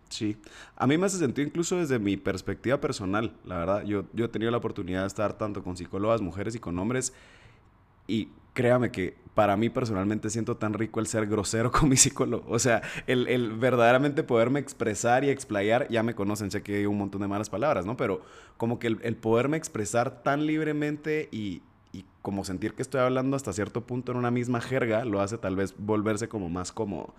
Sí, 0.10 0.38
a 0.76 0.88
mí 0.88 0.98
me 0.98 1.08
hace 1.08 1.18
sentido 1.18 1.46
incluso 1.46 1.78
desde 1.78 2.00
mi 2.00 2.16
perspectiva 2.16 2.80
personal, 2.80 3.36
la 3.44 3.58
verdad. 3.58 3.84
Yo, 3.84 4.06
yo 4.14 4.26
he 4.26 4.28
tenido 4.30 4.50
la 4.52 4.58
oportunidad 4.58 5.02
de 5.02 5.08
estar 5.08 5.38
tanto 5.38 5.64
con 5.64 5.76
psicólogas, 5.76 6.22
mujeres 6.22 6.56
y 6.56 6.60
con 6.60 6.78
hombres. 6.80 7.12
Y 8.08 8.30
créame 8.54 8.92
que 8.92 9.18
para 9.34 9.58
mí 9.58 9.70
personalmente 9.70 10.30
siento 10.30 10.56
tan 10.56 10.74
rico 10.74 11.02
el 11.02 11.08
ser 11.08 11.26
grosero 11.26 11.72
con 11.74 11.90
mi 11.90 11.98
psicólogo. 11.98 12.50
O 12.50 12.60
sea, 12.60 12.82
el, 13.08 13.28
el, 13.28 13.52
verdaderamente 13.54 14.24
poderme 14.24 14.60
expresar 14.60 15.26
y 15.26 15.30
explayar, 15.30 15.90
ya 15.90 16.02
me 16.04 16.16
conocen, 16.16 16.50
sé 16.50 16.64
que 16.64 16.78
hay 16.78 16.86
un 16.86 16.98
montón 16.98 17.22
de 17.22 17.28
malas 17.28 17.50
palabras, 17.50 17.86
¿no? 17.86 17.98
Pero 17.98 18.22
como 18.58 18.80
que 18.80 18.88
el, 18.88 19.00
el 19.02 19.18
poderme 19.18 19.58
expresar 19.58 20.24
tan 20.24 20.46
libremente 20.46 21.28
y, 21.32 21.62
y, 21.96 22.06
como 22.22 22.44
sentir 22.44 22.74
que 22.74 22.82
estoy 22.82 23.02
hablando 23.02 23.36
hasta 23.36 23.54
cierto 23.54 23.82
punto 23.86 24.12
en 24.12 24.18
una 24.18 24.32
misma 24.32 24.60
jerga, 24.62 25.06
lo 25.06 25.22
hace 25.22 25.38
tal 25.38 25.56
vez 25.56 25.76
volverse 25.78 26.28
como 26.28 26.50
más 26.50 26.72
cómodo. 26.72 27.14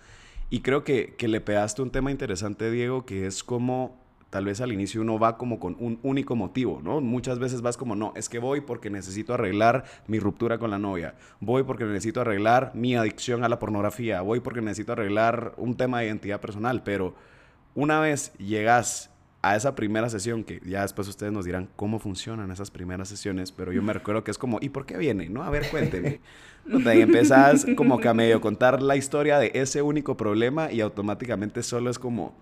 Y 0.51 0.61
creo 0.61 0.85
que, 0.85 1.15
que 1.17 1.29
le 1.29 1.41
pegaste 1.41 1.83
un 1.83 1.91
tema 1.91 2.11
interesante, 2.11 2.71
Diego, 2.71 3.07
que 3.07 3.27
es 3.27 3.43
como 3.43 3.97
tal 4.31 4.45
vez 4.45 4.61
al 4.61 4.73
inicio 4.73 5.01
uno 5.01 5.19
va 5.19 5.39
como 5.39 5.59
con 5.59 5.77
un 5.79 5.99
único 6.03 6.37
motivo, 6.37 6.81
¿no? 6.83 7.01
Muchas 7.01 7.39
veces 7.39 7.63
vas 7.63 7.77
como, 7.77 7.95
no, 7.95 8.13
es 8.17 8.29
que 8.29 8.39
voy 8.39 8.61
porque 8.61 8.91
necesito 8.91 9.35
arreglar 9.35 9.85
mi 10.09 10.19
ruptura 10.19 10.59
con 10.59 10.71
la 10.71 10.79
novia, 10.79 11.15
voy 11.41 11.63
porque 11.63 11.85
necesito 11.85 12.21
arreglar 12.21 12.73
mi 12.75 12.97
adicción 12.97 13.45
a 13.45 13.49
la 13.49 13.59
pornografía, 13.59 14.21
voy 14.21 14.41
porque 14.41 14.61
necesito 14.61 14.93
arreglar 14.93 15.55
un 15.57 15.77
tema 15.77 16.01
de 16.01 16.07
identidad 16.07 16.41
personal, 16.41 16.83
pero 16.83 17.15
una 17.75 18.01
vez 18.01 18.33
llegas 18.35 19.11
a 19.51 19.57
esa 19.57 19.75
primera 19.75 20.09
sesión, 20.11 20.43
que 20.43 20.61
ya 20.65 20.83
después 20.83 21.07
ustedes 21.07 21.33
nos 21.33 21.45
dirán 21.45 21.69
cómo 21.77 21.99
funcionan 21.99 22.51
esas 22.51 22.71
primeras 22.71 23.09
sesiones, 23.09 23.53
pero 23.53 23.73
yo 23.73 23.81
me 23.83 23.93
recuerdo 23.93 24.25
que 24.25 24.31
es 24.33 24.39
como, 24.39 24.59
¿y 24.61 24.71
por 24.71 24.87
qué 24.87 24.97
viene? 24.97 25.29
No, 25.29 25.43
a 25.43 25.51
ver, 25.51 25.71
cuénteme. 25.71 26.21
Y 26.67 27.01
empezás 27.01 27.65
como 27.77 28.01
que 28.01 28.09
a 28.09 28.15
medio 28.15 28.41
contar 28.41 28.83
la 28.83 28.97
historia 28.97 29.39
de 29.39 29.53
ese 29.55 29.83
único 29.83 30.17
problema 30.17 30.73
y 30.73 30.81
automáticamente 30.81 31.63
solo 31.63 31.91
es 31.91 31.99
como, 31.99 32.35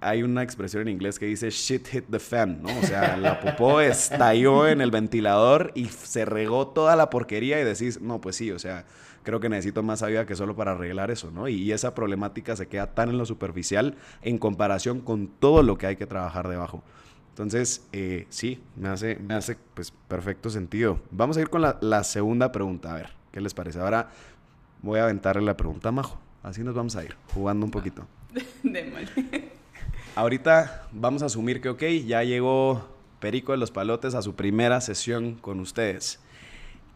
hay 0.00 0.22
una 0.22 0.42
expresión 0.42 0.82
en 0.82 0.90
inglés 0.90 1.18
que 1.18 1.26
dice 1.26 1.50
shit 1.50 1.88
hit 1.88 2.04
the 2.10 2.20
fan, 2.20 2.62
¿no? 2.62 2.68
O 2.78 2.82
sea, 2.82 3.16
la 3.16 3.40
popó 3.40 3.80
estalló 3.80 4.68
en 4.68 4.80
el 4.80 4.92
ventilador 4.92 5.72
y 5.74 5.86
se 5.86 6.24
regó 6.24 6.68
toda 6.68 6.94
la 6.94 7.10
porquería 7.10 7.60
y 7.60 7.64
decís, 7.64 8.00
no, 8.00 8.20
pues 8.20 8.36
sí, 8.36 8.52
o 8.52 8.58
sea, 8.60 8.84
creo 9.24 9.40
que 9.40 9.48
necesito 9.48 9.82
más 9.82 10.02
ayuda 10.02 10.26
que 10.26 10.36
solo 10.36 10.54
para 10.54 10.72
arreglar 10.72 11.10
eso, 11.10 11.30
¿no? 11.32 11.48
Y, 11.48 11.72
esa 11.72 11.94
problemática 11.94 12.54
se 12.54 12.68
queda 12.68 12.94
tan 12.94 13.08
en 13.08 13.18
lo 13.18 13.26
superficial 13.26 13.96
en 14.22 14.38
comparación 14.38 15.00
con 15.00 15.26
todo 15.26 15.62
lo 15.64 15.76
que 15.76 15.86
hay 15.86 15.96
que 15.96 16.06
trabajar 16.06 16.48
debajo. 16.48 16.84
Entonces, 17.30 17.84
eh, 17.92 18.26
sí, 18.28 18.62
me 18.76 18.88
hace, 18.88 19.16
me 19.16 19.34
hace 19.34 19.56
pues 19.74 19.92
perfecto 20.06 20.50
sentido. 20.50 21.00
Vamos 21.10 21.36
a 21.36 21.40
ir 21.40 21.50
con 21.50 21.62
la, 21.62 21.78
la 21.80 22.04
segunda 22.04 22.52
pregunta, 22.52 22.92
a 22.92 22.96
ver, 22.96 23.10
¿qué 23.32 23.40
les 23.40 23.54
parece? 23.54 23.80
Ahora 23.80 24.10
voy 24.82 25.00
a 25.00 25.04
aventarle 25.04 25.42
la 25.42 25.56
pregunta 25.56 25.88
a 25.88 25.92
Majo. 25.92 26.20
Así 26.44 26.62
nos 26.62 26.74
vamos 26.74 26.94
a 26.94 27.02
ir, 27.02 27.16
jugando 27.32 27.66
un 27.66 27.72
poquito. 27.72 28.06
Ahorita 30.14 30.86
vamos 30.92 31.22
a 31.22 31.26
asumir 31.26 31.60
que, 31.60 31.70
ok, 31.70 31.82
ya 32.06 32.22
llegó 32.22 32.86
Perico 33.18 33.52
de 33.52 33.58
los 33.58 33.70
Palotes 33.70 34.14
a 34.14 34.22
su 34.22 34.34
primera 34.34 34.80
sesión 34.80 35.34
con 35.34 35.58
ustedes. 35.58 36.20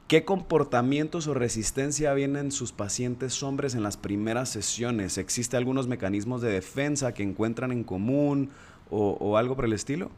¿Qué 0.08 0.24
comportamientos 0.24 1.26
o 1.26 1.34
resistencia 1.34 2.14
vienen 2.14 2.50
sus 2.50 2.72
pacientes 2.72 3.42
hombres 3.42 3.74
en 3.74 3.82
las 3.82 3.98
primeras 3.98 4.48
sesiones? 4.48 5.18
¿Existe 5.18 5.58
algunos 5.58 5.86
mecanismos 5.86 6.40
de 6.40 6.50
defensa 6.50 7.12
que 7.12 7.22
encuentran 7.22 7.72
en 7.72 7.84
común 7.84 8.50
o, 8.90 9.36
algo 9.36 9.54
por 9.54 9.66
el 9.66 9.74
estilo? 9.74 10.10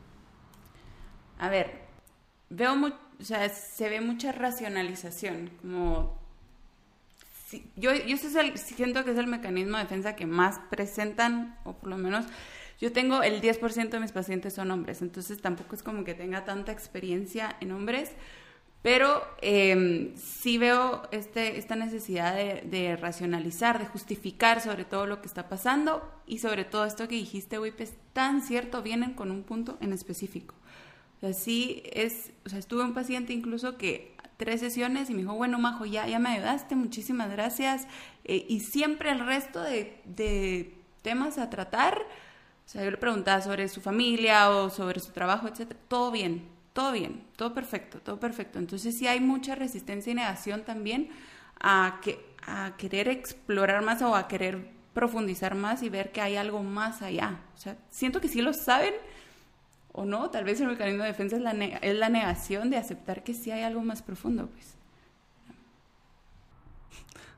A 1.40 1.48
ver, 1.48 1.72
veo 2.50 2.72
o 2.72 3.24
sea, 3.24 3.48
se 3.48 3.88
ve 3.88 4.00
mucha 4.00 4.30
racionalización, 4.30 5.50
como... 5.60 6.16
yo 7.74 7.92
yo 7.92 8.16
siento 8.16 9.04
que 9.04 9.10
es 9.10 9.18
el 9.18 9.26
mecanismo 9.26 9.76
de 9.76 9.82
defensa 9.82 10.14
que 10.14 10.24
más 10.24 10.60
presentan, 10.70 11.58
o 11.64 11.72
por 11.72 11.90
lo 11.90 11.98
menos 11.98 12.26
yo 12.80 12.92
tengo 12.92 13.24
el 13.24 13.42
10% 13.42 13.90
de 13.90 13.98
mis 13.98 14.12
pacientes 14.12 14.54
son 14.54 14.70
hombres, 14.70 15.02
entonces 15.02 15.42
tampoco 15.42 15.74
es 15.74 15.82
como 15.82 16.04
que 16.04 16.14
tenga 16.14 16.44
tanta 16.44 16.70
experiencia 16.70 17.56
en 17.60 17.72
hombres, 17.72 18.12
pero 18.82 19.22
eh, 19.42 20.14
sí 20.16 20.56
veo 20.56 21.02
este, 21.10 21.58
esta 21.58 21.76
necesidad 21.76 22.34
de, 22.34 22.96
racionalizar, 22.96 23.78
de 23.78 23.86
justificar 23.86 24.62
sobre 24.62 24.84
todo 24.84 25.06
lo 25.06 25.20
que 25.20 25.26
está 25.26 25.48
pasando 25.48 26.02
y 26.26 26.38
sobre 26.38 26.64
todo 26.64 26.86
esto 26.86 27.06
que 27.06 27.16
dijiste, 27.16 27.58
Wip, 27.58 27.78
es 27.80 27.92
tan 28.14 28.40
cierto, 28.40 28.82
vienen 28.82 29.12
con 29.12 29.30
un 29.30 29.42
punto 29.42 29.76
en 29.80 29.92
específico. 29.92 30.54
O 31.18 31.20
sea, 31.20 31.34
sí 31.34 31.82
es, 31.92 32.32
o 32.46 32.48
sea, 32.48 32.58
estuve 32.58 32.82
un 32.82 32.94
paciente 32.94 33.34
incluso 33.34 33.76
que 33.76 34.16
tres 34.38 34.60
sesiones 34.60 35.10
y 35.10 35.12
me 35.12 35.20
dijo, 35.20 35.34
bueno, 35.34 35.58
Majo, 35.58 35.84
ya, 35.84 36.06
ya 36.06 36.18
me 36.18 36.30
ayudaste, 36.30 36.74
muchísimas 36.74 37.30
gracias. 37.30 37.86
Eh, 38.24 38.46
y 38.48 38.60
siempre 38.60 39.10
el 39.10 39.26
resto 39.26 39.60
de, 39.60 40.00
de 40.06 40.74
temas 41.02 41.36
a 41.36 41.50
tratar, 41.50 41.98
o 41.98 42.68
sea, 42.68 42.82
yo 42.82 42.90
le 42.90 42.96
preguntaba 42.96 43.42
sobre 43.42 43.68
su 43.68 43.82
familia 43.82 44.48
o 44.48 44.70
sobre 44.70 45.00
su 45.00 45.12
trabajo, 45.12 45.48
etcétera, 45.48 45.78
todo 45.88 46.10
bien, 46.10 46.48
todo 46.72 46.92
bien, 46.92 47.24
todo 47.36 47.54
perfecto, 47.54 48.00
todo 48.00 48.20
perfecto. 48.20 48.58
Entonces 48.58 48.96
sí 48.96 49.06
hay 49.06 49.20
mucha 49.20 49.54
resistencia 49.54 50.10
y 50.10 50.14
negación 50.14 50.64
también 50.64 51.10
a, 51.60 52.00
que, 52.02 52.24
a 52.46 52.74
querer 52.76 53.08
explorar 53.08 53.82
más 53.82 54.02
o 54.02 54.14
a 54.14 54.28
querer 54.28 54.70
profundizar 54.94 55.54
más 55.54 55.82
y 55.82 55.88
ver 55.88 56.12
que 56.12 56.20
hay 56.20 56.36
algo 56.36 56.62
más 56.62 57.02
allá. 57.02 57.40
O 57.54 57.56
sea, 57.56 57.76
siento 57.90 58.20
que 58.20 58.28
sí 58.28 58.42
lo 58.42 58.52
saben 58.52 58.94
o 59.92 60.04
no, 60.04 60.30
tal 60.30 60.44
vez 60.44 60.60
el 60.60 60.68
mecanismo 60.68 61.02
de 61.02 61.08
defensa 61.08 61.36
es 61.36 61.42
la, 61.42 61.52
es 61.52 61.96
la 61.96 62.08
negación 62.08 62.70
de 62.70 62.76
aceptar 62.76 63.24
que 63.24 63.34
sí 63.34 63.50
hay 63.50 63.62
algo 63.62 63.82
más 63.82 64.02
profundo, 64.02 64.46
pues. 64.46 64.76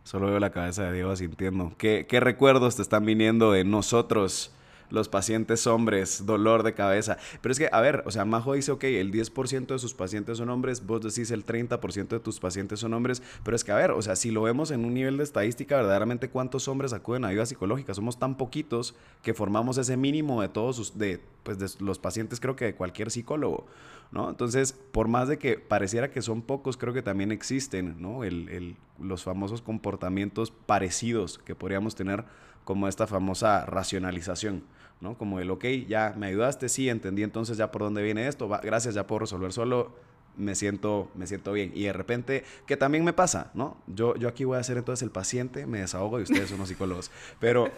Solo 0.05 0.27
veo 0.27 0.41
la 0.41 0.51
cabeza 0.51 0.85
de 0.85 0.93
Diego 0.93 1.15
sintiendo. 1.17 1.75
¿Qué, 1.79 2.07
qué 2.09 2.21
recuerdos 2.21 2.77
te 2.77 2.83
están 2.83 3.07
viniendo 3.07 3.53
de 3.53 3.65
nosotros? 3.65 4.53
Los 4.93 5.09
pacientes 5.09 5.67
hombres, 5.67 6.27
dolor 6.27 6.63
de 6.63 6.75
cabeza. 6.75 7.17
Pero 7.41 7.53
es 7.53 7.59
que, 7.59 7.69
a 7.73 7.81
ver, 7.81 8.03
o 8.07 8.11
sea, 8.11 8.25
Majo 8.25 8.53
dice, 8.53 8.73
ok, 8.73 8.85
el 8.85 9.11
10% 9.11 9.67
de 9.67 9.79
sus 9.79 9.95
pacientes 9.95 10.39
son 10.39 10.51
hombres, 10.51 10.87
vos 10.87 11.01
decís 11.01 11.31
el 11.31 11.45
30% 11.45 12.09
de 12.09 12.21
tus 12.21 12.39
pacientes 12.39 12.81
son 12.81 12.93
hombres, 12.93 13.23
pero 13.43 13.57
es 13.57 13.65
que, 13.65 13.73
a 13.73 13.77
ver, 13.77 13.93
o 13.93 14.03
sea, 14.03 14.17
si 14.17 14.31
lo 14.31 14.43
vemos 14.43 14.71
en 14.71 14.85
un 14.85 14.95
nivel 14.95 15.17
de 15.17 15.25
estadística, 15.25 15.77
verdaderamente 15.77 16.29
cuántos 16.29 16.69
hombres 16.69 16.93
acuden 16.93 17.25
a 17.25 17.29
ayuda 17.29 17.47
psicológica, 17.47 17.95
somos 17.95 18.19
tan 18.19 18.37
poquitos 18.37 18.95
que 19.23 19.33
formamos 19.33 19.79
ese 19.79 19.97
mínimo 19.97 20.43
de 20.43 20.49
todos, 20.49 20.99
de, 20.99 21.21
pues, 21.43 21.59
de 21.59 21.71
los 21.83 21.99
pacientes, 21.99 22.39
creo 22.39 22.55
que 22.55 22.67
de 22.67 22.75
cualquier 22.75 23.11
psicólogo. 23.11 23.67
¿No? 24.11 24.29
Entonces, 24.29 24.75
por 24.75 25.09
más 25.09 25.27
de 25.27 25.39
que 25.39 25.57
pareciera 25.57 26.11
que 26.11 26.21
son 26.21 26.43
pocos, 26.43 26.77
creo 26.77 26.93
que 26.93 27.01
también 27.01 27.33
existen, 27.33 27.97
¿no? 27.99 28.25
El, 28.25 28.77
los 29.01 29.23
famosos 29.23 29.63
comportamientos 29.63 30.51
parecidos 30.51 31.39
que 31.39 31.55
podríamos 31.55 31.95
tener 31.95 32.27
como 32.65 32.89
esta 32.89 33.07
famosa 33.07 33.67
racionalización. 33.67 34.65
¿no? 35.01 35.19
Como 35.19 35.41
el, 35.41 35.51
ok, 35.51 35.65
ya 35.89 36.15
me 36.17 36.29
ayudaste, 36.29 36.69
sí, 36.69 36.89
entendí 36.89 37.25
entonces 37.25 37.57
ya 37.57 37.73
por 37.73 37.83
dónde 37.83 38.03
viene 38.03 38.29
esto, 38.29 38.49
gracias, 38.49 38.95
ya 38.95 39.07
puedo 39.07 39.21
resolver 39.21 39.53
solo, 39.53 39.93
me 40.37 40.55
siento, 40.55 41.11
me 41.15 41.27
siento 41.27 41.53
bien. 41.53 41.73
Y 41.75 41.85
de 41.85 41.93
repente, 41.93 42.45
que 42.67 42.77
también 42.77 43.05
me 43.05 43.13
pasa, 43.13 43.51
¿no? 43.53 43.77
Yo, 43.89 44.15
yo 44.17 44.29
aquí 44.29 44.45
voy 44.45 44.59
a 44.59 44.63
ser 44.63 44.79
entonces 44.79 45.03
el 45.03 45.11
paciente, 45.11 45.67
me 45.67 45.81
desahogo 45.81 46.21
y 46.21 46.23
ustedes 46.23 46.49
son 46.49 46.59
los 46.59 46.69
psicólogos. 46.69 47.11
Pero, 47.41 47.71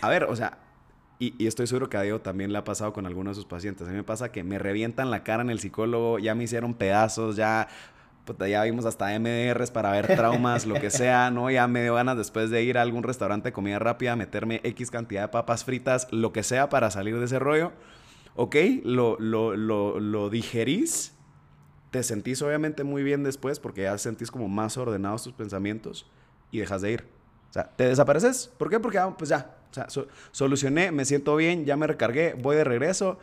a 0.00 0.08
ver, 0.08 0.24
o 0.24 0.34
sea, 0.34 0.58
y, 1.20 1.34
y, 1.38 1.46
estoy 1.46 1.68
seguro 1.68 1.88
que 1.88 1.96
a 1.96 2.02
Diego 2.02 2.20
también 2.20 2.52
le 2.52 2.58
ha 2.58 2.64
pasado 2.64 2.92
con 2.92 3.06
algunos 3.06 3.36
de 3.36 3.42
sus 3.42 3.48
pacientes. 3.48 3.86
A 3.86 3.90
mí 3.90 3.96
me 3.96 4.02
pasa 4.02 4.32
que 4.32 4.42
me 4.42 4.58
revientan 4.58 5.12
la 5.12 5.22
cara 5.22 5.42
en 5.42 5.50
el 5.50 5.60
psicólogo, 5.60 6.18
ya 6.18 6.34
me 6.34 6.44
hicieron 6.44 6.74
pedazos, 6.74 7.36
ya 7.36 7.68
ya 8.46 8.62
vimos 8.62 8.84
hasta 8.84 9.18
MDRs 9.18 9.70
para 9.70 9.90
ver 9.92 10.06
traumas, 10.06 10.66
lo 10.66 10.74
que 10.74 10.90
sea, 10.90 11.30
¿no? 11.30 11.50
Ya 11.50 11.66
me 11.68 11.82
dio 11.82 11.94
ganas 11.94 12.16
después 12.16 12.50
de 12.50 12.62
ir 12.62 12.78
a 12.78 12.82
algún 12.82 13.02
restaurante 13.02 13.48
de 13.48 13.52
comida 13.52 13.78
rápida, 13.78 14.16
meterme 14.16 14.60
X 14.64 14.90
cantidad 14.90 15.22
de 15.22 15.28
papas 15.28 15.64
fritas, 15.64 16.08
lo 16.10 16.32
que 16.32 16.42
sea 16.42 16.68
para 16.68 16.90
salir 16.90 17.18
de 17.18 17.24
ese 17.26 17.38
rollo. 17.38 17.72
Ok, 18.36 18.56
lo, 18.82 19.16
lo, 19.20 19.56
lo, 19.56 20.00
lo 20.00 20.30
digerís, 20.30 21.14
te 21.90 22.02
sentís 22.02 22.42
obviamente 22.42 22.82
muy 22.82 23.04
bien 23.04 23.22
después 23.22 23.60
porque 23.60 23.82
ya 23.82 23.96
sentís 23.98 24.30
como 24.30 24.48
más 24.48 24.76
ordenados 24.76 25.22
tus 25.22 25.32
pensamientos 25.32 26.10
y 26.50 26.58
dejas 26.58 26.82
de 26.82 26.92
ir. 26.92 27.04
O 27.50 27.52
sea, 27.52 27.70
te 27.76 27.86
desapareces. 27.86 28.50
¿Por 28.58 28.68
qué? 28.68 28.80
Porque 28.80 28.98
ah, 28.98 29.14
pues 29.16 29.30
ya, 29.30 29.56
solucioné, 30.32 30.90
me 30.90 31.04
siento 31.04 31.36
bien, 31.36 31.64
ya 31.64 31.76
me 31.76 31.86
recargué, 31.86 32.34
voy 32.34 32.56
de 32.56 32.64
regreso. 32.64 33.18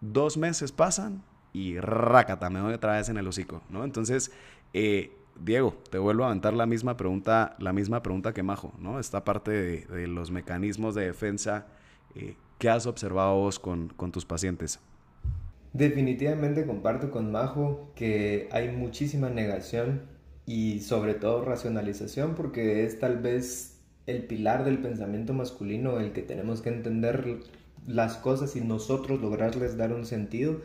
Dos 0.00 0.36
meses 0.36 0.70
pasan, 0.70 1.24
y 1.54 1.78
rácata, 1.78 2.50
me 2.50 2.58
doy 2.58 2.74
otra 2.74 2.96
vez 2.96 3.08
en 3.08 3.16
el 3.16 3.26
hocico, 3.26 3.62
¿no? 3.70 3.84
Entonces, 3.84 4.32
eh, 4.74 5.12
Diego, 5.40 5.76
te 5.88 5.98
vuelvo 5.98 6.24
a 6.24 6.26
aventar 6.26 6.52
la 6.52 6.66
misma 6.66 6.96
pregunta, 6.96 7.54
la 7.60 7.72
misma 7.72 8.02
pregunta 8.02 8.34
que 8.34 8.42
Majo, 8.42 8.74
¿no? 8.80 8.98
Esta 8.98 9.24
parte 9.24 9.52
de, 9.52 10.06
los 10.08 10.32
mecanismos 10.32 10.96
de 10.96 11.06
defensa, 11.06 11.68
eh, 12.16 12.36
¿qué 12.58 12.68
has 12.68 12.86
observado 12.86 13.36
vos 13.36 13.60
con, 13.60 13.88
con 13.88 14.10
tus 14.10 14.26
pacientes? 14.26 14.80
Definitivamente 15.72 16.66
comparto 16.66 17.12
con 17.12 17.30
Majo 17.30 17.92
que 17.94 18.48
hay 18.50 18.70
muchísima 18.70 19.30
negación 19.30 20.02
y 20.46 20.80
sobre 20.80 21.14
todo 21.14 21.44
racionalización 21.44 22.34
porque 22.34 22.84
es 22.84 22.98
tal 22.98 23.18
vez 23.18 23.80
el 24.06 24.24
pilar 24.24 24.64
del 24.64 24.78
pensamiento 24.78 25.34
masculino 25.34 26.00
el 26.00 26.12
que 26.12 26.22
tenemos 26.22 26.62
que 26.62 26.68
entender 26.68 27.38
las 27.86 28.16
cosas 28.16 28.56
y 28.56 28.60
nosotros 28.60 29.20
lograrles 29.20 29.76
dar 29.76 29.92
un 29.92 30.04
sentido 30.04 30.60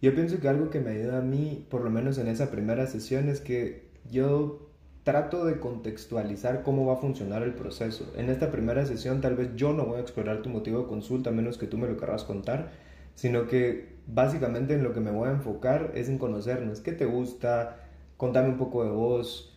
yo 0.00 0.14
pienso 0.14 0.40
que 0.40 0.48
algo 0.48 0.70
que 0.70 0.80
me 0.80 0.90
ayuda 0.90 1.18
a 1.18 1.22
mí, 1.22 1.66
por 1.70 1.82
lo 1.82 1.90
menos 1.90 2.18
en 2.18 2.28
esa 2.28 2.50
primera 2.50 2.86
sesión, 2.86 3.28
es 3.28 3.40
que 3.40 3.90
yo 4.10 4.70
trato 5.02 5.44
de 5.44 5.58
contextualizar 5.58 6.62
cómo 6.62 6.86
va 6.86 6.94
a 6.94 6.96
funcionar 6.96 7.42
el 7.42 7.54
proceso. 7.54 8.12
En 8.16 8.30
esta 8.30 8.50
primera 8.50 8.84
sesión 8.86 9.20
tal 9.20 9.36
vez 9.36 9.54
yo 9.56 9.72
no 9.72 9.86
voy 9.86 9.98
a 9.98 10.02
explorar 10.02 10.42
tu 10.42 10.48
motivo 10.48 10.80
de 10.80 10.88
consulta, 10.88 11.30
a 11.30 11.32
menos 11.32 11.58
que 11.58 11.66
tú 11.66 11.78
me 11.78 11.88
lo 11.88 11.96
querrás 11.96 12.24
contar, 12.24 12.70
sino 13.14 13.46
que 13.46 13.96
básicamente 14.06 14.74
en 14.74 14.82
lo 14.82 14.92
que 14.92 15.00
me 15.00 15.10
voy 15.10 15.28
a 15.28 15.32
enfocar 15.32 15.92
es 15.94 16.08
en 16.08 16.18
conocernos, 16.18 16.80
qué 16.80 16.92
te 16.92 17.06
gusta, 17.06 17.78
contame 18.16 18.48
un 18.48 18.58
poco 18.58 18.84
de 18.84 18.90
vos, 18.90 19.49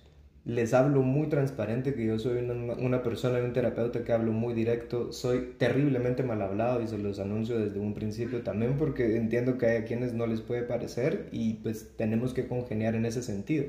les 0.45 0.73
hablo 0.73 1.03
muy 1.03 1.27
transparente 1.27 1.93
que 1.93 2.05
yo 2.05 2.19
soy 2.19 2.39
una, 2.39 3.01
persona 3.01 3.39
y 3.39 3.43
un 3.43 3.53
terapeuta 3.53 4.03
que 4.03 4.11
hablo 4.11 4.33
muy 4.33 4.53
directo, 4.53 5.13
soy 5.13 5.53
terriblemente 5.57 6.21
mal 6.21 6.41
hablado 6.41 6.81
y 6.81 6.87
se 6.87 6.97
los 6.97 7.19
anuncio 7.19 7.57
desde 7.57 7.79
un 7.79 7.93
principio 7.93 8.41
también 8.43 8.77
porque 8.77 9.15
entiendo 9.15 9.57
que 9.57 9.67
hay 9.67 9.77
a 9.77 9.85
quienes 9.85 10.13
no 10.13 10.27
les 10.27 10.41
puede 10.41 10.63
parecer 10.63 11.29
y 11.31 11.55
pues 11.55 11.95
tenemos 11.95 12.33
que 12.33 12.47
congeniar 12.47 12.95
en 12.95 13.05
ese 13.05 13.23
sentido. 13.23 13.65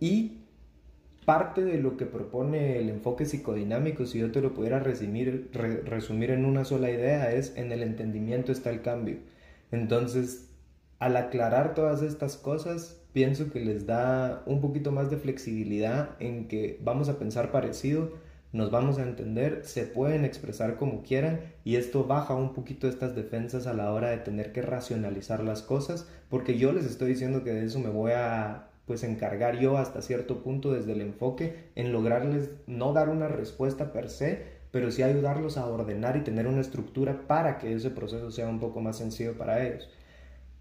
Y 0.00 0.38
parte 1.26 1.62
de 1.64 1.78
lo 1.78 1.98
que 1.98 2.06
propone 2.06 2.78
el 2.78 2.88
enfoque 2.88 3.26
psicodinámico, 3.26 4.06
si 4.06 4.20
yo 4.20 4.32
te 4.32 4.40
lo 4.40 4.54
pudiera 4.54 4.78
resumir, 4.78 5.50
resumir 5.52 6.30
en 6.30 6.46
una 6.46 6.64
sola 6.64 6.90
idea, 6.90 7.30
es 7.32 7.56
en 7.56 7.72
el 7.72 7.82
entendimiento 7.82 8.52
está 8.52 8.70
el 8.70 8.80
cambio. 8.80 9.18
Entonces, 9.70 10.50
al 10.98 11.16
aclarar 11.16 11.74
todas 11.74 12.00
estas 12.02 12.36
cosas, 12.38 13.03
pienso 13.14 13.50
que 13.50 13.60
les 13.60 13.86
da 13.86 14.42
un 14.44 14.60
poquito 14.60 14.90
más 14.90 15.08
de 15.08 15.16
flexibilidad 15.16 16.10
en 16.18 16.48
que 16.48 16.78
vamos 16.82 17.08
a 17.08 17.16
pensar 17.18 17.52
parecido, 17.52 18.12
nos 18.52 18.72
vamos 18.72 18.98
a 18.98 19.04
entender, 19.04 19.62
se 19.64 19.84
pueden 19.84 20.24
expresar 20.24 20.76
como 20.76 21.02
quieran 21.02 21.40
y 21.64 21.76
esto 21.76 22.04
baja 22.04 22.34
un 22.34 22.52
poquito 22.52 22.88
estas 22.88 23.14
defensas 23.14 23.68
a 23.68 23.72
la 23.72 23.92
hora 23.92 24.10
de 24.10 24.18
tener 24.18 24.52
que 24.52 24.62
racionalizar 24.62 25.44
las 25.44 25.62
cosas, 25.62 26.08
porque 26.28 26.58
yo 26.58 26.72
les 26.72 26.84
estoy 26.86 27.10
diciendo 27.10 27.44
que 27.44 27.52
de 27.52 27.64
eso 27.64 27.78
me 27.78 27.88
voy 27.88 28.12
a 28.12 28.68
pues 28.84 29.04
encargar 29.04 29.58
yo 29.60 29.78
hasta 29.78 30.02
cierto 30.02 30.42
punto 30.42 30.72
desde 30.72 30.92
el 30.92 31.00
enfoque 31.00 31.70
en 31.76 31.92
lograrles 31.92 32.50
no 32.66 32.92
dar 32.92 33.08
una 33.08 33.28
respuesta 33.28 33.92
per 33.92 34.10
se, 34.10 34.42
pero 34.72 34.90
sí 34.90 35.04
ayudarlos 35.04 35.56
a 35.56 35.66
ordenar 35.66 36.16
y 36.16 36.24
tener 36.24 36.48
una 36.48 36.60
estructura 36.60 37.28
para 37.28 37.58
que 37.58 37.72
ese 37.72 37.90
proceso 37.90 38.32
sea 38.32 38.48
un 38.48 38.58
poco 38.58 38.80
más 38.80 38.98
sencillo 38.98 39.38
para 39.38 39.64
ellos. 39.64 39.88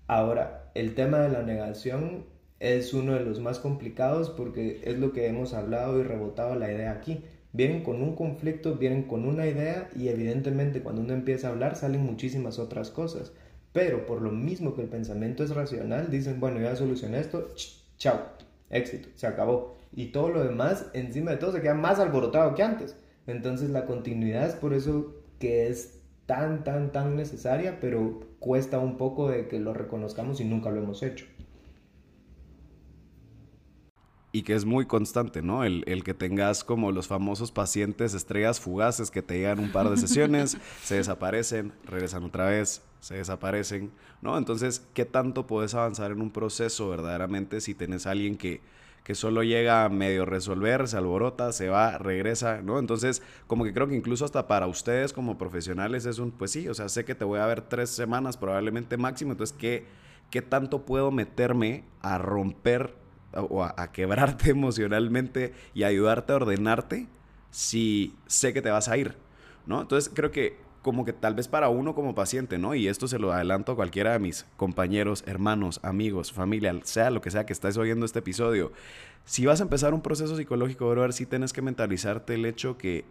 Ahora, 0.06 0.72
el 0.76 0.94
tema 0.94 1.20
de 1.20 1.30
la 1.30 1.42
negación 1.42 2.32
es 2.64 2.94
uno 2.94 3.14
de 3.14 3.20
los 3.20 3.42
más 3.42 3.60
complicados 3.60 4.30
porque 4.30 4.80
es 4.86 4.98
lo 4.98 5.12
que 5.12 5.28
hemos 5.28 5.54
hablado 5.54 6.00
y 6.00 6.04
rebotado 6.04 6.56
la 6.56 6.72
idea 6.72 6.94
aquí. 6.94 7.22
Vienen 7.52 7.84
con 7.84 8.02
un 8.02 8.16
conflicto, 8.16 8.76
vienen 8.76 9.04
con 9.04 9.26
una 9.26 9.46
idea 9.46 9.90
y 9.94 10.08
evidentemente 10.08 10.82
cuando 10.82 11.02
uno 11.02 11.14
empieza 11.14 11.50
a 11.50 11.52
hablar 11.52 11.76
salen 11.76 12.06
muchísimas 12.06 12.60
otras 12.60 12.90
cosas. 12.90 13.34
Pero 13.74 14.06
por 14.06 14.22
lo 14.22 14.32
mismo 14.32 14.76
que 14.76 14.82
el 14.82 14.88
pensamiento 14.88 15.44
es 15.44 15.54
racional, 15.54 16.10
dicen, 16.10 16.40
bueno, 16.40 16.62
ya 16.62 16.74
solucioné 16.78 17.20
esto, 17.20 17.50
chao, 17.98 18.22
éxito, 18.70 19.10
se 19.16 19.28
acabó. 19.28 19.76
Y 19.92 20.08
todo 20.08 20.30
lo 20.30 20.42
demás, 20.42 20.86
encima 20.94 21.32
de 21.32 21.38
todo, 21.38 21.52
se 21.52 21.62
queda 21.62 21.74
más 21.74 22.00
alborotado 22.00 22.56
que 22.56 22.64
antes. 22.64 22.96
Entonces 23.28 23.72
la 23.72 23.86
continuidad 23.86 24.48
es 24.48 24.56
por 24.56 24.74
eso 24.74 25.14
que 25.38 25.68
es 25.68 26.00
tan, 26.28 26.64
tan, 26.64 26.94
tan 26.94 27.18
necesaria, 27.18 27.80
pero 27.82 28.22
cuesta 28.40 28.80
un 28.80 28.96
poco 28.96 29.30
de 29.30 29.50
que 29.50 29.60
lo 29.60 29.74
reconozcamos 29.74 30.40
y 30.40 30.46
nunca 30.46 30.72
lo 30.72 30.82
hemos 30.82 31.04
hecho 31.04 31.26
y 34.36 34.42
que 34.42 34.56
es 34.56 34.66
muy 34.66 34.88
constante, 34.88 35.44
¿no? 35.44 35.64
El, 35.64 35.84
el, 35.86 36.04
que 36.04 36.16
tengas 36.16 36.64
como 36.64 36.92
los 36.92 37.08
famosos 37.08 37.52
pacientes 37.52 38.16
estrellas 38.16 38.60
fugaces 38.60 39.12
que 39.12 39.22
te 39.22 39.38
llegan 39.38 39.60
un 39.60 39.72
par 39.72 39.92
de 39.92 39.96
sesiones, 39.96 40.58
se 40.84 40.96
desaparecen, 40.96 41.72
regresan 41.86 42.24
otra 42.24 42.46
vez, 42.46 42.82
se 43.00 43.16
desaparecen, 43.16 43.92
¿no? 44.24 44.36
Entonces, 44.40 44.88
¿qué 44.96 45.06
tanto 45.06 45.46
puedes 45.46 45.76
avanzar 45.76 46.12
en 46.12 46.20
un 46.20 46.32
proceso 46.32 46.90
verdaderamente 46.90 47.62
si 47.62 47.76
tenés 47.76 48.08
a 48.08 48.12
alguien 48.12 48.36
que, 48.36 48.60
que 49.04 49.14
solo 49.14 49.44
llega 49.44 49.86
a 49.86 49.90
medio 49.90 50.26
resolver, 50.26 50.88
se 50.88 50.98
alborota, 50.98 51.52
se 51.52 51.70
va, 51.70 52.00
regresa, 52.00 52.64
¿no? 52.64 52.80
Entonces, 52.80 53.22
como 53.46 53.64
que 53.66 53.72
creo 53.72 53.88
que 53.88 53.96
incluso 53.96 54.26
hasta 54.26 54.48
para 54.48 54.66
ustedes 54.66 55.14
como 55.14 55.38
profesionales 55.38 56.08
es 56.08 56.18
un, 56.18 56.32
pues 56.32 56.50
sí, 56.50 56.68
o 56.68 56.74
sea, 56.74 56.90
sé 56.90 57.06
que 57.06 57.14
te 57.14 57.24
voy 57.24 57.40
a 57.40 57.46
ver 57.46 57.62
tres 57.62 57.92
semanas 57.92 58.38
probablemente 58.38 58.98
máximo, 58.98 59.34
entonces, 59.34 59.56
¿qué, 59.56 59.86
qué 60.32 60.42
tanto 60.42 60.86
puedo 60.88 61.12
meterme 61.12 61.84
a 62.02 62.18
romper 62.18 63.03
o 63.36 63.64
a, 63.64 63.92
quebrarte 63.92 64.50
emocionalmente 64.52 65.54
y 65.74 65.84
ayudarte 65.84 66.34
a 66.34 66.38
ordenarte 66.38 67.08
si 67.52 68.16
sé 68.28 68.54
que 68.54 68.62
te 68.62 68.72
vas 68.72 68.90
a 68.90 68.98
ir, 68.98 69.16
¿no? 69.66 69.82
Entonces, 69.82 70.12
creo 70.14 70.32
que 70.32 70.58
como 70.82 71.06
que 71.06 71.14
tal 71.14 71.34
vez 71.34 71.48
para 71.48 71.70
uno 71.70 71.96
como 71.96 72.14
paciente, 72.14 72.58
¿no? 72.58 72.76
Y 72.76 72.88
esto 72.88 73.08
se 73.08 73.18
lo 73.18 73.32
adelanto 73.32 73.72
a 73.72 73.76
cualquiera 73.76 74.12
de 74.12 74.20
mis 74.20 74.46
compañeros, 74.58 75.24
hermanos, 75.26 75.80
amigos, 75.82 76.34
familia, 76.34 76.78
sea 76.84 77.10
lo 77.10 77.22
que 77.22 77.32
sea 77.32 77.46
que 77.46 77.54
estés 77.54 77.78
oyendo 77.78 78.06
este 78.06 78.20
episodio. 78.20 78.74
Si 79.24 79.46
vas 79.46 79.62
a 79.62 79.64
empezar 79.64 79.94
un 79.94 80.02
proceso 80.02 80.36
psicológico, 80.36 80.90
brother, 80.90 81.14
sí 81.14 81.26
tienes 81.26 81.54
que 81.54 81.62
mentalizarte 81.62 82.34
el 82.36 82.46
hecho 82.46 82.78
que, 82.78 83.06